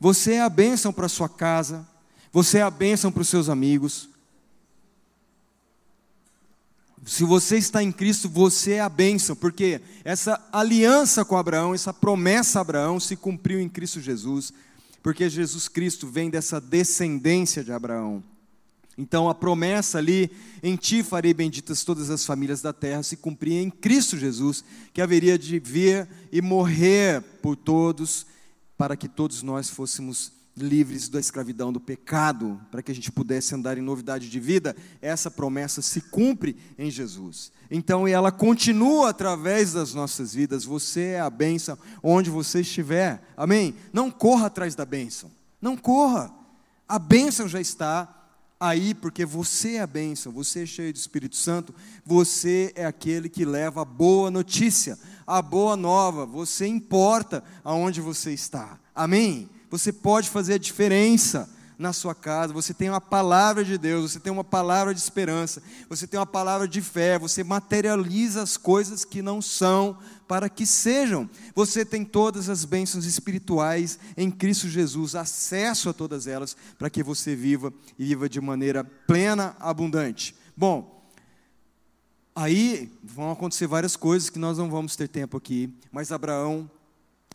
Você 0.00 0.32
é 0.32 0.40
a 0.40 0.48
bênção 0.48 0.92
para 0.92 1.08
sua 1.08 1.28
casa, 1.28 1.86
você 2.32 2.58
é 2.58 2.62
a 2.62 2.70
bênção 2.70 3.12
para 3.12 3.22
os 3.22 3.28
seus 3.28 3.48
amigos. 3.48 4.08
Se 7.04 7.24
você 7.24 7.56
está 7.56 7.82
em 7.82 7.90
Cristo, 7.90 8.28
você 8.28 8.72
é 8.72 8.80
a 8.80 8.88
bênção, 8.88 9.34
porque 9.34 9.80
essa 10.04 10.40
aliança 10.52 11.24
com 11.24 11.36
Abraão, 11.36 11.74
essa 11.74 11.92
promessa 11.92 12.58
a 12.58 12.62
Abraão 12.62 13.00
se 13.00 13.16
cumpriu 13.16 13.60
em 13.60 13.68
Cristo 13.68 14.00
Jesus 14.00 14.52
porque 15.02 15.28
Jesus 15.28 15.68
Cristo 15.68 16.06
vem 16.06 16.30
dessa 16.30 16.60
descendência 16.60 17.64
de 17.64 17.72
Abraão. 17.72 18.22
Então 18.96 19.28
a 19.28 19.34
promessa 19.34 19.98
ali, 19.98 20.30
em 20.62 20.76
ti 20.76 21.02
farei 21.02 21.34
benditas 21.34 21.82
todas 21.82 22.08
as 22.08 22.24
famílias 22.24 22.62
da 22.62 22.72
terra, 22.72 23.02
se 23.02 23.16
cumpria 23.16 23.60
em 23.60 23.70
Cristo 23.70 24.16
Jesus, 24.16 24.64
que 24.92 25.00
haveria 25.00 25.38
de 25.38 25.58
vir 25.58 26.06
e 26.30 26.40
morrer 26.40 27.20
por 27.42 27.56
todos, 27.56 28.26
para 28.76 28.96
que 28.96 29.08
todos 29.08 29.42
nós 29.42 29.68
fôssemos 29.68 30.30
livres 30.56 31.08
da 31.08 31.18
escravidão 31.18 31.72
do 31.72 31.80
pecado, 31.80 32.60
para 32.70 32.82
que 32.82 32.92
a 32.92 32.94
gente 32.94 33.10
pudesse 33.10 33.54
andar 33.54 33.78
em 33.78 33.82
novidade 33.82 34.28
de 34.28 34.40
vida, 34.40 34.76
essa 35.00 35.30
promessa 35.30 35.80
se 35.80 36.00
cumpre 36.00 36.56
em 36.78 36.90
Jesus. 36.90 37.50
Então 37.70 38.06
ela 38.06 38.30
continua 38.30 39.10
através 39.10 39.72
das 39.72 39.94
nossas 39.94 40.34
vidas. 40.34 40.64
Você 40.64 41.00
é 41.00 41.20
a 41.20 41.30
bênção 41.30 41.78
onde 42.02 42.28
você 42.28 42.60
estiver. 42.60 43.22
Amém? 43.36 43.74
Não 43.92 44.10
corra 44.10 44.46
atrás 44.46 44.74
da 44.74 44.84
bênção. 44.84 45.30
Não 45.60 45.76
corra. 45.76 46.30
A 46.86 46.98
bênção 46.98 47.48
já 47.48 47.60
está 47.60 48.22
aí, 48.60 48.94
porque 48.94 49.24
você 49.24 49.76
é 49.76 49.80
a 49.80 49.86
bênção, 49.86 50.30
você 50.30 50.62
é 50.62 50.66
cheio 50.66 50.92
do 50.92 50.96
Espírito 50.96 51.34
Santo, 51.34 51.74
você 52.04 52.72
é 52.76 52.84
aquele 52.84 53.28
que 53.28 53.44
leva 53.44 53.82
a 53.82 53.84
boa 53.84 54.30
notícia, 54.30 54.96
a 55.26 55.42
boa 55.42 55.76
nova, 55.76 56.24
você 56.24 56.66
importa 56.66 57.42
aonde 57.64 58.00
você 58.00 58.32
está. 58.32 58.78
Amém? 58.94 59.50
Você 59.72 59.90
pode 59.90 60.28
fazer 60.28 60.52
a 60.52 60.58
diferença 60.58 61.48
na 61.78 61.94
sua 61.94 62.14
casa, 62.14 62.52
você 62.52 62.74
tem 62.74 62.90
uma 62.90 63.00
palavra 63.00 63.64
de 63.64 63.78
Deus, 63.78 64.12
você 64.12 64.20
tem 64.20 64.30
uma 64.30 64.44
palavra 64.44 64.92
de 64.92 65.00
esperança, 65.00 65.62
você 65.88 66.06
tem 66.06 66.20
uma 66.20 66.26
palavra 66.26 66.68
de 66.68 66.82
fé, 66.82 67.18
você 67.18 67.42
materializa 67.42 68.42
as 68.42 68.58
coisas 68.58 69.02
que 69.02 69.22
não 69.22 69.40
são 69.40 69.96
para 70.28 70.50
que 70.50 70.66
sejam. 70.66 71.28
Você 71.54 71.86
tem 71.86 72.04
todas 72.04 72.50
as 72.50 72.66
bênçãos 72.66 73.06
espirituais 73.06 73.98
em 74.14 74.30
Cristo 74.30 74.68
Jesus, 74.68 75.14
acesso 75.14 75.88
a 75.88 75.94
todas 75.94 76.26
elas, 76.26 76.54
para 76.78 76.90
que 76.90 77.02
você 77.02 77.34
viva 77.34 77.72
e 77.98 78.04
viva 78.04 78.28
de 78.28 78.42
maneira 78.42 78.84
plena, 78.84 79.56
abundante. 79.58 80.36
Bom, 80.54 81.02
aí 82.36 82.92
vão 83.02 83.32
acontecer 83.32 83.66
várias 83.66 83.96
coisas 83.96 84.28
que 84.28 84.38
nós 84.38 84.58
não 84.58 84.70
vamos 84.70 84.96
ter 84.96 85.08
tempo 85.08 85.38
aqui, 85.38 85.74
mas 85.90 86.12
Abraão 86.12 86.70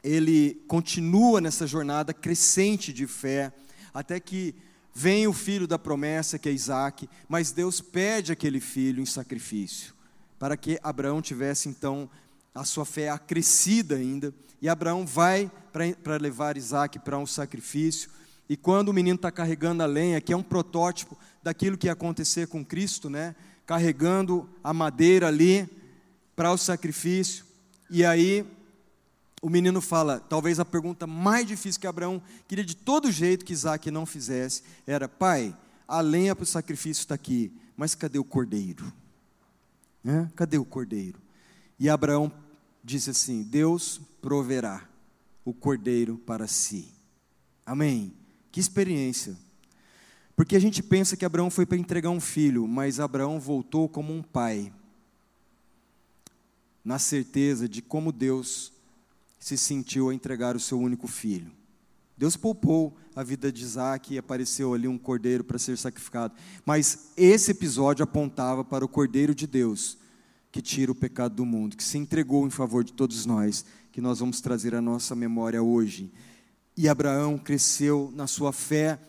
ele 0.07 0.63
continua 0.67 1.41
nessa 1.41 1.67
jornada 1.67 2.13
crescente 2.13 2.93
de 2.93 3.05
fé, 3.05 3.51
até 3.93 4.19
que 4.19 4.55
vem 4.93 5.27
o 5.27 5.33
filho 5.33 5.67
da 5.67 5.77
promessa, 5.77 6.39
que 6.39 6.47
é 6.47 6.51
Isaac, 6.51 7.09
mas 7.27 7.51
Deus 7.51 7.81
pede 7.81 8.31
aquele 8.31 8.61
filho 8.61 9.01
em 9.01 9.05
sacrifício, 9.05 9.93
para 10.39 10.55
que 10.55 10.79
Abraão 10.81 11.21
tivesse 11.21 11.67
então 11.67 12.09
a 12.55 12.63
sua 12.63 12.85
fé 12.85 13.09
acrescida 13.09 13.95
ainda, 13.95 14.33
e 14.61 14.69
Abraão 14.69 15.05
vai 15.05 15.51
para 16.01 16.17
levar 16.17 16.55
Isaac 16.55 16.99
para 16.99 17.19
um 17.19 17.27
sacrifício, 17.27 18.09
e 18.49 18.55
quando 18.55 18.89
o 18.89 18.93
menino 18.93 19.17
está 19.17 19.29
carregando 19.29 19.83
a 19.83 19.85
lenha, 19.85 20.21
que 20.21 20.31
é 20.31 20.37
um 20.37 20.43
protótipo 20.43 21.17
daquilo 21.43 21.77
que 21.77 21.87
ia 21.87 21.93
acontecer 21.93 22.47
com 22.47 22.63
Cristo, 22.63 23.09
né? 23.09 23.35
carregando 23.65 24.49
a 24.63 24.73
madeira 24.73 25.27
ali 25.27 25.69
para 26.33 26.53
o 26.53 26.57
sacrifício, 26.57 27.45
e 27.89 28.05
aí 28.05 28.45
o 29.41 29.49
menino 29.49 29.81
fala, 29.81 30.19
talvez 30.19 30.59
a 30.59 30.65
pergunta 30.65 31.05
mais 31.05 31.45
difícil 31.45 31.79
que 31.79 31.87
Abraão 31.87 32.21
queria 32.47 32.65
de 32.65 32.75
todo 32.75 33.11
jeito 33.11 33.45
que 33.45 33.53
Isaac 33.53 33.91
não 33.91 34.05
fizesse, 34.05 34.63
era: 34.85 35.07
Pai, 35.07 35.55
a 35.87 36.01
lenha 36.01 36.35
para 36.35 36.43
o 36.43 36.47
sacrifício 36.47 37.01
está 37.01 37.15
aqui, 37.15 37.51
mas 37.75 37.93
cadê 37.93 38.17
o 38.17 38.23
cordeiro? 38.23 38.91
É? 40.03 40.27
Cadê 40.35 40.57
o 40.57 40.65
cordeiro? 40.65 41.19
E 41.79 41.89
Abraão 41.89 42.31
disse 42.83 43.11
assim: 43.11 43.43
Deus 43.43 44.01
proverá 44.21 44.87
o 45.45 45.53
cordeiro 45.53 46.17
para 46.17 46.47
si. 46.47 46.91
Amém. 47.65 48.13
Que 48.51 48.59
experiência. 48.59 49.37
Porque 50.35 50.55
a 50.55 50.59
gente 50.59 50.81
pensa 50.81 51.17
que 51.17 51.25
Abraão 51.25 51.49
foi 51.49 51.65
para 51.65 51.77
entregar 51.77 52.09
um 52.09 52.19
filho, 52.19 52.67
mas 52.67 52.99
Abraão 52.99 53.39
voltou 53.39 53.89
como 53.89 54.13
um 54.13 54.21
pai, 54.21 54.71
na 56.83 56.97
certeza 56.99 57.67
de 57.67 57.81
como 57.81 58.11
Deus 58.11 58.71
se 59.47 59.57
sentiu 59.57 60.09
a 60.09 60.13
entregar 60.13 60.57
o 60.57 60.59
seu 60.59 60.77
único 60.77 61.07
filho. 61.07 61.49
Deus 62.17 62.35
poupou 62.35 62.97
a 63.15 63.23
vida 63.23 63.49
de 63.49 63.63
Isaac 63.63 64.13
e 64.13 64.17
apareceu 64.17 64.73
ali 64.73 64.89
um 64.89 64.97
cordeiro 64.97 65.41
para 65.41 65.57
ser 65.57 65.77
sacrificado. 65.77 66.33
Mas 66.65 67.11
esse 67.15 67.51
episódio 67.51 68.03
apontava 68.03 68.65
para 68.65 68.83
o 68.83 68.89
cordeiro 68.89 69.33
de 69.33 69.47
Deus, 69.47 69.97
que 70.51 70.61
tira 70.61 70.91
o 70.91 70.95
pecado 70.95 71.35
do 71.35 71.45
mundo, 71.45 71.77
que 71.77 71.83
se 71.83 71.97
entregou 71.97 72.45
em 72.45 72.49
favor 72.49 72.83
de 72.83 72.91
todos 72.91 73.25
nós, 73.25 73.63
que 73.89 74.01
nós 74.01 74.19
vamos 74.19 74.41
trazer 74.41 74.75
à 74.75 74.81
nossa 74.81 75.15
memória 75.15 75.63
hoje. 75.63 76.11
E 76.75 76.89
Abraão 76.89 77.37
cresceu 77.37 78.11
na 78.13 78.27
sua 78.27 78.51
fé, 78.51 78.99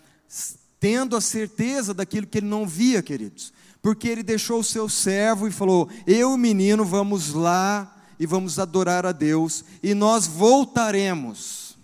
tendo 0.78 1.16
a 1.16 1.20
certeza 1.20 1.92
daquilo 1.92 2.28
que 2.28 2.38
ele 2.38 2.46
não 2.46 2.64
via, 2.64 3.02
queridos. 3.02 3.52
Porque 3.82 4.06
ele 4.06 4.22
deixou 4.22 4.60
o 4.60 4.64
seu 4.64 4.88
servo 4.88 5.48
e 5.48 5.50
falou: 5.50 5.88
Eu, 6.06 6.36
menino, 6.36 6.84
vamos 6.84 7.32
lá 7.32 7.97
e 8.18 8.26
vamos 8.26 8.58
adorar 8.58 9.06
a 9.06 9.12
Deus 9.12 9.64
e 9.82 9.94
nós 9.94 10.26
voltaremos. 10.26 11.78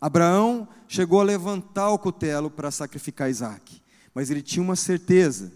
Abraão 0.00 0.68
chegou 0.88 1.20
a 1.20 1.24
levantar 1.24 1.90
o 1.90 1.98
cutelo 1.98 2.50
para 2.50 2.70
sacrificar 2.70 3.30
Isaac, 3.30 3.80
mas 4.14 4.30
ele 4.30 4.42
tinha 4.42 4.62
uma 4.62 4.76
certeza 4.76 5.52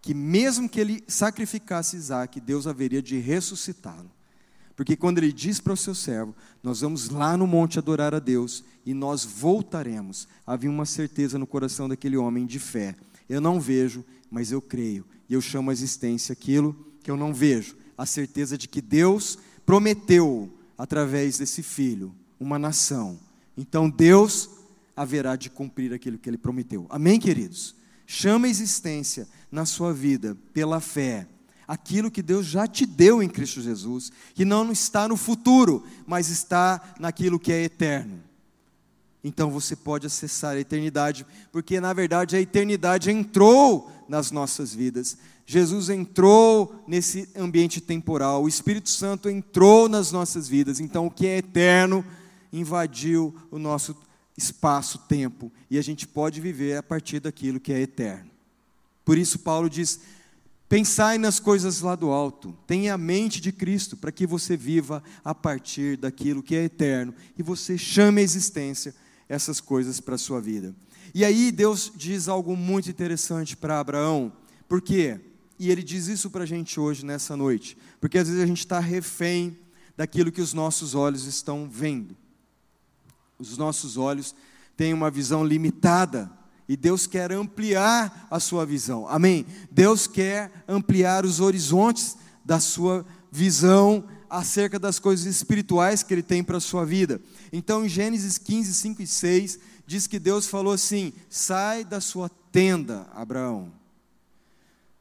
que, 0.00 0.14
mesmo 0.14 0.68
que 0.68 0.80
ele 0.80 1.04
sacrificasse 1.06 1.96
Isaac, 1.96 2.40
Deus 2.40 2.66
haveria 2.66 3.02
de 3.02 3.18
ressuscitá-lo. 3.18 4.10
Porque 4.74 4.96
quando 4.96 5.18
ele 5.18 5.32
diz 5.32 5.60
para 5.60 5.74
o 5.74 5.76
seu 5.76 5.94
servo: 5.94 6.34
Nós 6.62 6.80
vamos 6.80 7.10
lá 7.10 7.36
no 7.36 7.46
monte 7.46 7.78
adorar 7.78 8.14
a 8.14 8.18
Deus 8.18 8.64
e 8.86 8.94
nós 8.94 9.24
voltaremos, 9.24 10.26
havia 10.46 10.70
uma 10.70 10.86
certeza 10.86 11.38
no 11.38 11.46
coração 11.46 11.86
daquele 11.86 12.16
homem 12.16 12.46
de 12.46 12.58
fé. 12.58 12.96
Eu 13.28 13.42
não 13.42 13.60
vejo, 13.60 14.02
mas 14.30 14.50
eu 14.50 14.62
creio, 14.62 15.04
e 15.28 15.34
eu 15.34 15.40
chamo 15.40 15.68
a 15.68 15.72
existência 15.72 16.32
aquilo 16.32 16.74
que 17.02 17.10
eu 17.10 17.16
não 17.16 17.34
vejo 17.34 17.76
a 18.00 18.06
certeza 18.06 18.56
de 18.56 18.66
que 18.66 18.80
Deus 18.80 19.38
prometeu, 19.66 20.50
através 20.78 21.36
desse 21.36 21.62
filho, 21.62 22.14
uma 22.40 22.58
nação. 22.58 23.20
Então 23.54 23.90
Deus 23.90 24.48
haverá 24.96 25.36
de 25.36 25.50
cumprir 25.50 25.92
aquilo 25.92 26.16
que 26.16 26.26
ele 26.30 26.38
prometeu. 26.38 26.86
Amém, 26.88 27.20
queridos? 27.20 27.74
Chama 28.06 28.46
a 28.46 28.50
existência 28.50 29.28
na 29.52 29.66
sua 29.66 29.92
vida 29.92 30.34
pela 30.54 30.80
fé 30.80 31.28
aquilo 31.68 32.10
que 32.10 32.22
Deus 32.22 32.46
já 32.46 32.66
te 32.66 32.86
deu 32.86 33.22
em 33.22 33.28
Cristo 33.28 33.60
Jesus, 33.60 34.10
que 34.34 34.46
não 34.46 34.72
está 34.72 35.06
no 35.06 35.16
futuro, 35.16 35.84
mas 36.06 36.30
está 36.30 36.94
naquilo 36.98 37.38
que 37.38 37.52
é 37.52 37.62
eterno. 37.62 38.20
Então 39.22 39.50
você 39.50 39.76
pode 39.76 40.06
acessar 40.06 40.56
a 40.56 40.60
eternidade, 40.60 41.26
porque 41.52 41.78
na 41.78 41.92
verdade 41.92 42.34
a 42.34 42.40
eternidade 42.40 43.10
entrou 43.10 43.92
nas 44.08 44.30
nossas 44.30 44.74
vidas. 44.74 45.16
Jesus 45.50 45.88
entrou 45.88 46.80
nesse 46.86 47.28
ambiente 47.34 47.80
temporal, 47.80 48.44
o 48.44 48.48
Espírito 48.48 48.88
Santo 48.88 49.28
entrou 49.28 49.88
nas 49.88 50.12
nossas 50.12 50.46
vidas. 50.46 50.78
Então, 50.78 51.06
o 51.06 51.10
que 51.10 51.26
é 51.26 51.38
eterno 51.38 52.04
invadiu 52.52 53.34
o 53.50 53.58
nosso 53.58 53.96
espaço-tempo 54.38 55.50
e 55.68 55.76
a 55.76 55.82
gente 55.82 56.06
pode 56.06 56.40
viver 56.40 56.76
a 56.76 56.84
partir 56.84 57.18
daquilo 57.18 57.58
que 57.58 57.72
é 57.72 57.80
eterno. 57.80 58.30
Por 59.04 59.18
isso, 59.18 59.40
Paulo 59.40 59.68
diz: 59.68 59.98
pensai 60.68 61.18
nas 61.18 61.40
coisas 61.40 61.80
lá 61.80 61.96
do 61.96 62.10
alto, 62.10 62.56
tenha 62.64 62.94
a 62.94 62.98
mente 62.98 63.40
de 63.40 63.50
Cristo, 63.50 63.96
para 63.96 64.12
que 64.12 64.28
você 64.28 64.56
viva 64.56 65.02
a 65.24 65.34
partir 65.34 65.96
daquilo 65.96 66.44
que 66.44 66.54
é 66.54 66.62
eterno 66.62 67.12
e 67.36 67.42
você 67.42 67.76
chame 67.76 68.20
a 68.20 68.24
existência 68.24 68.94
essas 69.28 69.60
coisas 69.60 69.98
para 69.98 70.14
a 70.14 70.18
sua 70.18 70.40
vida. 70.40 70.72
E 71.12 71.24
aí, 71.24 71.50
Deus 71.50 71.90
diz 71.96 72.28
algo 72.28 72.54
muito 72.54 72.88
interessante 72.88 73.56
para 73.56 73.80
Abraão, 73.80 74.32
por 74.68 74.80
quê? 74.80 75.18
E 75.60 75.70
ele 75.70 75.82
diz 75.82 76.06
isso 76.08 76.30
para 76.30 76.44
a 76.44 76.46
gente 76.46 76.80
hoje, 76.80 77.04
nessa 77.04 77.36
noite, 77.36 77.76
porque 78.00 78.16
às 78.16 78.26
vezes 78.26 78.42
a 78.42 78.46
gente 78.46 78.60
está 78.60 78.80
refém 78.80 79.58
daquilo 79.94 80.32
que 80.32 80.40
os 80.40 80.54
nossos 80.54 80.94
olhos 80.94 81.26
estão 81.26 81.68
vendo. 81.70 82.16
Os 83.38 83.58
nossos 83.58 83.98
olhos 83.98 84.34
têm 84.74 84.94
uma 84.94 85.10
visão 85.10 85.44
limitada 85.44 86.32
e 86.66 86.78
Deus 86.78 87.06
quer 87.06 87.30
ampliar 87.30 88.26
a 88.30 88.40
sua 88.40 88.64
visão. 88.64 89.06
Amém? 89.06 89.44
Deus 89.70 90.06
quer 90.06 90.50
ampliar 90.66 91.26
os 91.26 91.40
horizontes 91.40 92.16
da 92.42 92.58
sua 92.58 93.04
visão 93.30 94.02
acerca 94.30 94.78
das 94.78 94.98
coisas 94.98 95.26
espirituais 95.26 96.02
que 96.02 96.14
Ele 96.14 96.22
tem 96.22 96.42
para 96.42 96.56
a 96.56 96.60
sua 96.60 96.86
vida. 96.86 97.20
Então, 97.52 97.84
em 97.84 97.88
Gênesis 97.88 98.38
15, 98.38 98.72
5 98.72 99.02
e 99.02 99.06
6, 99.06 99.58
diz 99.86 100.06
que 100.06 100.18
Deus 100.18 100.46
falou 100.46 100.72
assim: 100.72 101.12
sai 101.28 101.84
da 101.84 102.00
sua 102.00 102.30
tenda, 102.50 103.06
Abraão. 103.12 103.79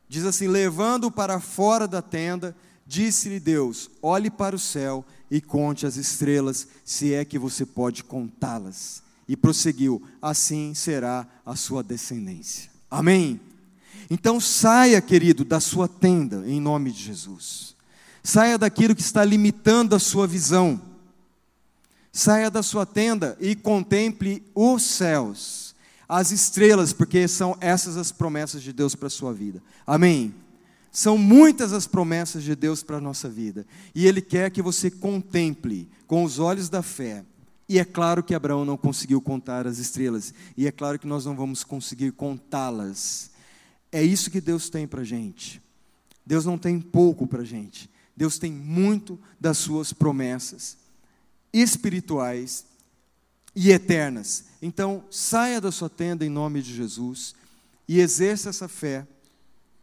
Diz 0.10 0.26
assim: 0.26 0.48
levando-o 0.48 1.12
para 1.12 1.40
fora 1.40 1.88
da 1.88 2.02
tenda, 2.02 2.56
disse-lhe 2.86 3.40
Deus: 3.40 3.90
olhe 4.02 4.32
para 4.32 4.56
o 4.56 4.60
céu 4.60 5.06
e 5.30 5.40
conte 5.40 5.86
as 5.86 5.96
estrelas, 5.96 6.68
se 6.84 7.14
é 7.14 7.24
que 7.24 7.38
você 7.38 7.64
pode 7.66 8.04
contá-las. 8.04 9.04
E 9.28 9.38
prosseguiu: 9.38 10.02
assim 10.20 10.74
será 10.74 11.28
a 11.46 11.56
sua 11.56 11.84
descendência. 11.84 12.72
Amém? 12.90 13.40
Então 14.10 14.40
saia, 14.40 15.00
querido, 15.00 15.46
da 15.46 15.60
sua 15.60 15.88
tenda, 15.88 16.44
em 16.48 16.60
nome 16.60 16.92
de 16.92 17.04
Jesus. 17.04 17.76
Saia 18.24 18.58
daquilo 18.58 18.96
que 18.96 19.02
está 19.02 19.24
limitando 19.24 19.96
a 19.96 20.00
sua 20.00 20.26
visão. 20.26 20.82
Saia 22.12 22.50
da 22.50 22.64
sua 22.64 22.88
tenda 22.88 23.38
e 23.40 23.56
contemple 23.56 24.44
os 24.56 24.82
céus, 24.82 25.69
as 26.10 26.32
estrelas, 26.32 26.92
porque 26.92 27.28
são 27.28 27.56
essas 27.62 27.96
as 27.96 28.12
promessas 28.12 28.64
de 28.64 28.74
Deus 28.74 28.96
para 28.96 29.06
a 29.06 29.12
sua 29.12 29.32
vida. 29.32 29.62
Amém? 29.86 30.34
São 30.92 31.18
muitas 31.18 31.72
as 31.72 31.86
promessas 31.86 32.44
de 32.44 32.56
Deus 32.56 32.82
para 32.82 32.98
a 32.98 33.02
nossa 33.02 33.30
vida, 33.30 33.66
e 33.94 34.08
Ele 34.08 34.20
quer 34.20 34.50
que 34.50 34.62
você 34.62 34.90
contemple 34.90 35.88
com 36.08 36.24
os 36.24 36.40
olhos 36.40 36.68
da 36.68 36.82
fé. 36.82 37.24
E 37.68 37.78
é 37.78 37.86
claro 37.86 38.24
que 38.24 38.34
Abraão 38.34 38.66
não 38.66 38.76
conseguiu 38.76 39.22
contar 39.22 39.68
as 39.68 39.78
estrelas, 39.78 40.34
e 40.58 40.66
é 40.66 40.72
claro 40.72 40.98
que 40.98 41.06
nós 41.06 41.26
não 41.26 41.36
vamos 41.36 41.64
conseguir 41.64 42.12
contá-las. 42.12 43.30
É 43.92 44.02
isso 44.02 44.32
que 44.32 44.42
Deus 44.42 44.68
tem 44.70 44.88
para 44.88 45.02
a 45.02 45.06
gente. 45.06 45.62
Deus 46.26 46.46
não 46.46 46.58
tem 46.58 46.82
pouco 46.82 47.28
para 47.28 47.44
a 47.44 47.46
gente. 47.46 47.88
Deus 48.18 48.40
tem 48.40 48.52
muito 48.52 49.20
das 49.40 49.60
suas 49.60 49.94
promessas 49.94 50.78
espirituais 51.54 52.66
e 53.56 53.72
eternas. 53.72 54.46
Então, 54.62 55.04
saia 55.10 55.62
da 55.62 55.72
sua 55.72 55.90
tenda 55.90 56.26
em 56.26 56.30
nome 56.30 56.62
de 56.62 56.74
Jesus 56.74 57.34
e 57.88 58.00
exerça 58.00 58.50
essa 58.50 58.68
fé 58.68 59.08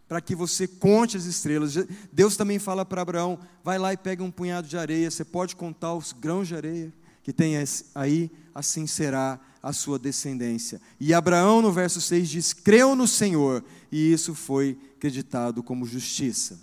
para 0.09 0.21
que 0.21 0.35
você 0.35 0.69
conte 0.69 1.17
as 1.17 1.25
estrelas. 1.25 1.75
Deus 2.13 2.37
também 2.37 2.59
fala 2.59 2.85
para 2.85 3.03
Abraão: 3.03 3.39
vai 3.65 3.79
lá 3.79 3.93
e 3.93 3.97
pega 3.97 4.23
um 4.23 4.31
punhado 4.31 4.69
de 4.69 4.77
areia, 4.77 5.11
você 5.11 5.25
pode 5.25 5.57
contar 5.57 5.95
os 5.95 6.13
grãos 6.13 6.49
de 6.49 6.55
areia 6.55 6.93
que 7.27 7.33
tem 7.33 7.57
aí, 7.93 8.31
assim 8.55 8.87
será 8.87 9.41
a 9.61 9.73
sua 9.73 9.99
descendência. 9.99 10.81
E 11.01 11.13
Abraão, 11.13 11.61
no 11.61 11.73
verso 11.73 12.01
6, 12.01 12.29
diz: 12.29 12.53
creu 12.53 12.95
no 12.95 13.09
Senhor, 13.09 13.65
e 13.91 14.13
isso 14.13 14.33
foi 14.33 14.79
acreditado 14.97 15.61
como 15.61 15.85
justiça. 15.85 16.57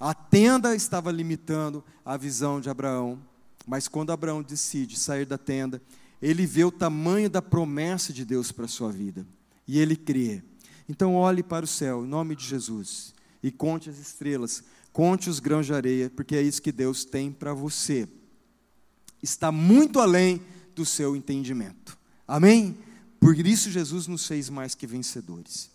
A 0.00 0.12
tenda 0.12 0.74
estava 0.74 1.12
limitando 1.12 1.84
a 2.04 2.16
visão 2.16 2.60
de 2.60 2.68
Abraão, 2.68 3.22
mas 3.64 3.86
quando 3.86 4.10
Abraão 4.10 4.42
decide 4.42 4.98
sair 4.98 5.24
da 5.24 5.38
tenda, 5.38 5.80
ele 6.20 6.46
vê 6.46 6.64
o 6.64 6.70
tamanho 6.70 7.30
da 7.30 7.40
promessa 7.40 8.12
de 8.12 8.24
Deus 8.24 8.50
para 8.50 8.64
a 8.64 8.68
sua 8.68 8.90
vida, 8.90 9.26
e 9.66 9.78
ele 9.78 9.96
crê. 9.96 10.42
Então, 10.88 11.14
olhe 11.14 11.42
para 11.42 11.64
o 11.64 11.68
céu, 11.68 12.04
em 12.04 12.08
nome 12.08 12.34
de 12.34 12.44
Jesus, 12.44 13.14
e 13.42 13.50
conte 13.50 13.90
as 13.90 13.98
estrelas, 13.98 14.64
conte 14.92 15.30
os 15.30 15.38
grãos 15.38 15.66
de 15.66 15.74
areia, 15.74 16.10
porque 16.10 16.34
é 16.34 16.42
isso 16.42 16.62
que 16.62 16.72
Deus 16.72 17.04
tem 17.04 17.30
para 17.30 17.54
você. 17.54 18.08
Está 19.22 19.52
muito 19.52 20.00
além 20.00 20.40
do 20.74 20.84
seu 20.84 21.14
entendimento. 21.14 21.98
Amém? 22.26 22.76
Por 23.20 23.38
isso, 23.38 23.70
Jesus 23.70 24.06
nos 24.06 24.26
fez 24.26 24.48
mais 24.48 24.74
que 24.74 24.86
vencedores. 24.86 25.70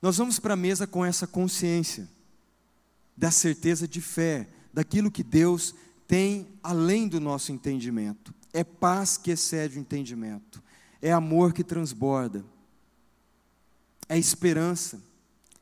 Nós 0.00 0.16
vamos 0.16 0.38
para 0.38 0.54
a 0.54 0.56
mesa 0.56 0.86
com 0.86 1.04
essa 1.04 1.26
consciência, 1.26 2.08
da 3.16 3.30
certeza 3.30 3.86
de 3.86 4.00
fé, 4.00 4.48
daquilo 4.72 5.10
que 5.10 5.22
Deus 5.22 5.74
tem 6.08 6.48
além 6.62 7.06
do 7.06 7.20
nosso 7.20 7.52
entendimento. 7.52 8.34
É 8.52 8.62
paz 8.62 9.16
que 9.16 9.30
excede 9.30 9.78
o 9.78 9.80
entendimento, 9.80 10.62
é 11.00 11.12
amor 11.12 11.52
que 11.52 11.64
transborda, 11.64 12.44
é 14.08 14.18
esperança, 14.18 15.00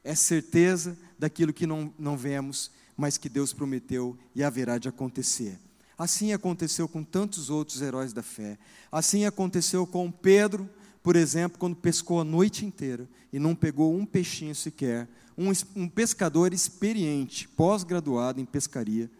é 0.02 0.14
certeza 0.14 0.98
daquilo 1.18 1.52
que 1.52 1.66
não, 1.66 1.92
não 1.98 2.16
vemos, 2.16 2.70
mas 2.96 3.16
que 3.16 3.28
Deus 3.28 3.52
prometeu 3.52 4.18
e 4.34 4.42
haverá 4.42 4.76
de 4.76 4.88
acontecer. 4.88 5.58
Assim 5.96 6.32
aconteceu 6.32 6.88
com 6.88 7.04
tantos 7.04 7.50
outros 7.50 7.82
heróis 7.82 8.12
da 8.12 8.22
fé. 8.22 8.58
Assim 8.90 9.26
aconteceu 9.26 9.86
com 9.86 10.10
Pedro, 10.10 10.68
por 11.02 11.14
exemplo, 11.14 11.58
quando 11.58 11.76
pescou 11.76 12.20
a 12.20 12.24
noite 12.24 12.64
inteira 12.64 13.06
e 13.32 13.38
não 13.38 13.54
pegou 13.54 13.94
um 13.94 14.06
peixinho 14.06 14.54
sequer. 14.54 15.06
Um, 15.36 15.52
um 15.76 15.88
pescador 15.88 16.52
experiente, 16.52 17.46
pós-graduado 17.48 18.40
em 18.40 18.44
pescaria, 18.44 19.10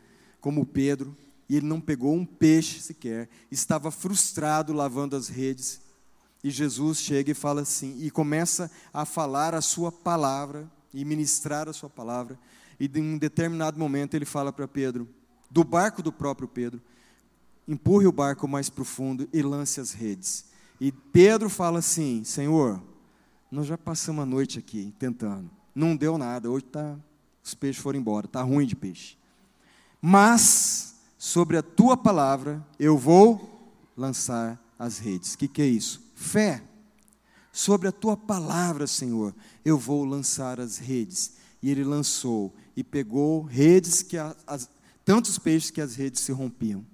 como 0.41 0.66
Pedro, 0.66 1.16
e 1.51 1.57
ele 1.57 1.66
não 1.66 1.82
pegou 1.82 2.14
um 2.14 2.24
peixe 2.24 2.80
sequer, 2.80 3.28
estava 3.51 3.90
frustrado 3.90 4.72
lavando 4.72 5.14
as 5.14 5.28
redes 5.28 5.82
e 6.42 6.51
Jesus 6.51 6.98
chega 6.98 7.32
e 7.32 7.34
fala 7.34 7.62
assim, 7.62 7.96
e 8.01 8.11
começa 8.11 8.70
a 8.92 9.05
falar 9.05 9.55
a 9.55 9.61
sua 9.61 9.92
palavra, 9.92 10.70
e 10.92 11.05
ministrar 11.05 11.68
a 11.68 11.72
sua 11.72 11.88
palavra, 11.88 12.38
e 12.78 12.86
em 12.86 13.14
um 13.14 13.18
determinado 13.18 13.78
momento 13.78 14.14
ele 14.14 14.24
fala 14.24 14.53
para 14.53 14.66
Pedro, 14.66 15.09
do 15.51 15.62
barco 15.62 16.03
do 16.03 16.12
próprio 16.12 16.48
Pedro, 16.48 16.80
empurre 17.68 18.07
o 18.07 18.12
barco 18.12 18.48
mais 18.48 18.68
profundo 18.70 19.28
e 19.32 19.42
lance 19.42 19.80
as 19.80 19.92
redes. 19.92 20.46
E 20.80 20.90
Pedro 20.90 21.51
fala 21.51 21.78
assim: 21.78 22.24
Senhor, 22.24 22.82
nós 23.51 23.66
já 23.66 23.76
passamos 23.76 24.22
a 24.22 24.26
noite 24.26 24.59
aqui 24.59 24.94
tentando, 24.98 25.51
não 25.74 25.94
deu 25.94 26.16
nada, 26.16 26.51
hoje 26.51 26.64
tá, 26.64 26.98
os 27.44 27.55
peixes 27.55 27.82
foram 27.82 27.98
embora, 27.98 28.26
está 28.26 28.42
ruim 28.42 28.66
de 28.66 28.74
peixe. 28.74 29.16
Mas, 30.01 30.89
sobre 31.21 31.57
a 31.57 31.62
tua 31.62 31.97
palavra, 31.97 32.66
eu 32.81 32.99
vou 32.99 33.71
lançar 33.97 34.59
as 34.77 34.99
redes. 34.99 35.35
O 35.35 35.39
que, 35.39 35.47
que 35.47 35.62
é 35.62 35.66
isso? 35.66 36.11
fé. 36.21 36.62
Sobre 37.51 37.89
a 37.89 37.93
tua 37.93 38.16
palavra, 38.16 38.87
Senhor, 38.87 39.35
eu 39.64 39.77
vou 39.77 40.05
lançar 40.05 40.61
as 40.61 40.79
redes. 40.79 41.33
E 41.62 41.71
ele 41.71 41.83
lançou 41.83 42.55
e 42.77 42.85
pegou 42.85 43.43
redes 43.43 44.03
que 44.03 44.16
as, 44.16 44.68
tantos 45.05 45.39
peixes 45.39 45.71
que 45.71 45.81
as 45.81 45.97
redes 45.97 46.21
se 46.21 46.31
rompiam. 46.31 46.87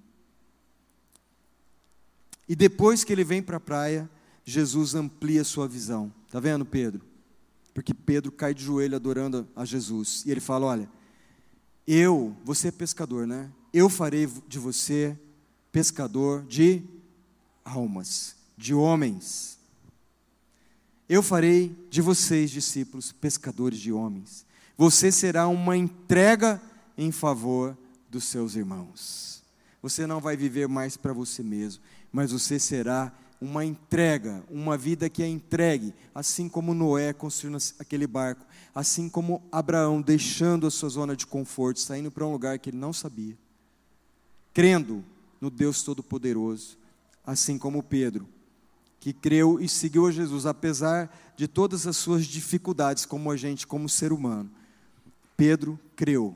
E 2.49 2.55
depois 2.55 3.03
que 3.03 3.11
ele 3.11 3.23
vem 3.23 3.43
para 3.43 3.57
a 3.57 3.59
praia, 3.59 4.09
Jesus 4.43 4.95
amplia 4.95 5.43
sua 5.43 5.67
visão. 5.67 6.11
Tá 6.31 6.39
vendo, 6.39 6.65
Pedro? 6.65 7.05
Porque 7.73 7.93
Pedro 7.93 8.31
cai 8.31 8.53
de 8.53 8.63
joelho 8.63 8.95
adorando 8.95 9.47
a 9.55 9.63
Jesus. 9.63 10.23
E 10.25 10.31
ele 10.31 10.39
fala: 10.39 10.65
Olha, 10.65 10.89
eu, 11.85 12.35
você 12.43 12.69
é 12.69 12.71
pescador, 12.71 13.27
né? 13.27 13.51
Eu 13.73 13.89
farei 13.89 14.27
de 14.47 14.59
você 14.59 15.17
pescador 15.71 16.43
de 16.43 16.83
almas 17.63 18.37
de 18.57 18.73
homens. 18.73 19.57
Eu 21.07 21.21
farei 21.21 21.77
de 21.89 22.01
vocês, 22.01 22.49
discípulos, 22.49 23.11
pescadores 23.11 23.79
de 23.79 23.93
homens. 23.93 24.45
Você 24.75 25.11
será 25.11 25.47
uma 25.47 25.77
entrega 25.77 26.61
em 26.97 27.11
favor 27.11 27.77
dos 28.09 28.25
seus 28.25 28.55
irmãos. 28.55 29.43
Você 29.81 30.07
não 30.07 30.19
vai 30.19 30.35
viver 30.35 30.67
mais 30.67 30.97
para 30.97 31.13
você 31.13 31.43
mesmo, 31.43 31.83
mas 32.11 32.31
você 32.31 32.59
será 32.59 33.13
uma 33.39 33.63
entrega, 33.63 34.43
uma 34.49 34.75
vida 34.75 35.09
que 35.09 35.21
é 35.21 35.27
entregue, 35.27 35.93
assim 36.13 36.49
como 36.49 36.73
Noé 36.73 37.13
construindo 37.13 37.57
aquele 37.79 38.07
barco, 38.07 38.43
assim 38.73 39.07
como 39.07 39.43
Abraão 39.51 40.01
deixando 40.01 40.65
a 40.65 40.71
sua 40.71 40.89
zona 40.89 41.15
de 41.15 41.27
conforto, 41.27 41.79
saindo 41.79 42.09
para 42.09 42.25
um 42.25 42.31
lugar 42.31 42.57
que 42.57 42.71
ele 42.71 42.77
não 42.77 42.91
sabia, 42.91 43.37
crendo 44.57 45.05
no 45.39 45.51
Deus 45.51 45.83
Todo-Poderoso, 45.83 46.79
assim 47.23 47.59
como 47.59 47.83
Pedro 47.83 48.27
que 48.99 49.13
creu 49.13 49.59
e 49.59 49.69
seguiu 49.69 50.07
a 50.07 50.11
Jesus, 50.11 50.47
apesar 50.47 51.15
de 51.35 51.47
todas 51.47 51.85
as 51.85 51.95
suas 51.95 52.25
dificuldades 52.25 53.05
como 53.05 53.29
agente, 53.29 53.67
como 53.67 53.87
ser 53.87 54.11
humano. 54.11 54.49
Pedro 55.37 55.79
creu 55.95 56.35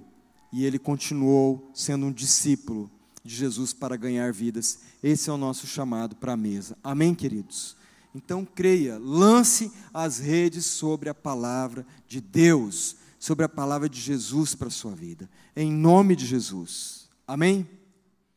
e 0.53 0.63
ele 0.63 0.77
continuou 0.77 1.67
sendo 1.73 2.05
um 2.05 2.11
discípulo 2.11 2.91
de 3.23 3.35
Jesus 3.35 3.73
para 3.73 3.97
ganhar 3.97 4.31
vidas. 4.31 4.81
Esse 5.01 5.31
é 5.31 5.33
o 5.33 5.37
nosso 5.37 5.65
chamado 5.65 6.15
para 6.15 6.33
a 6.33 6.37
mesa. 6.37 6.77
Amém, 6.83 7.15
queridos? 7.15 7.75
Então 8.13 8.45
creia, 8.45 8.99
lance 8.99 9.71
as 9.91 10.19
redes 10.19 10.67
sobre 10.67 11.09
a 11.09 11.15
palavra 11.15 11.83
de 12.07 12.21
Deus, 12.21 12.97
sobre 13.17 13.45
a 13.45 13.49
palavra 13.49 13.89
de 13.89 13.99
Jesus 13.99 14.53
para 14.53 14.67
a 14.67 14.71
sua 14.71 14.93
vida. 14.93 15.27
Em 15.55 15.71
nome 15.71 16.15
de 16.15 16.27
Jesus. 16.27 17.09
Amém? 17.27 17.80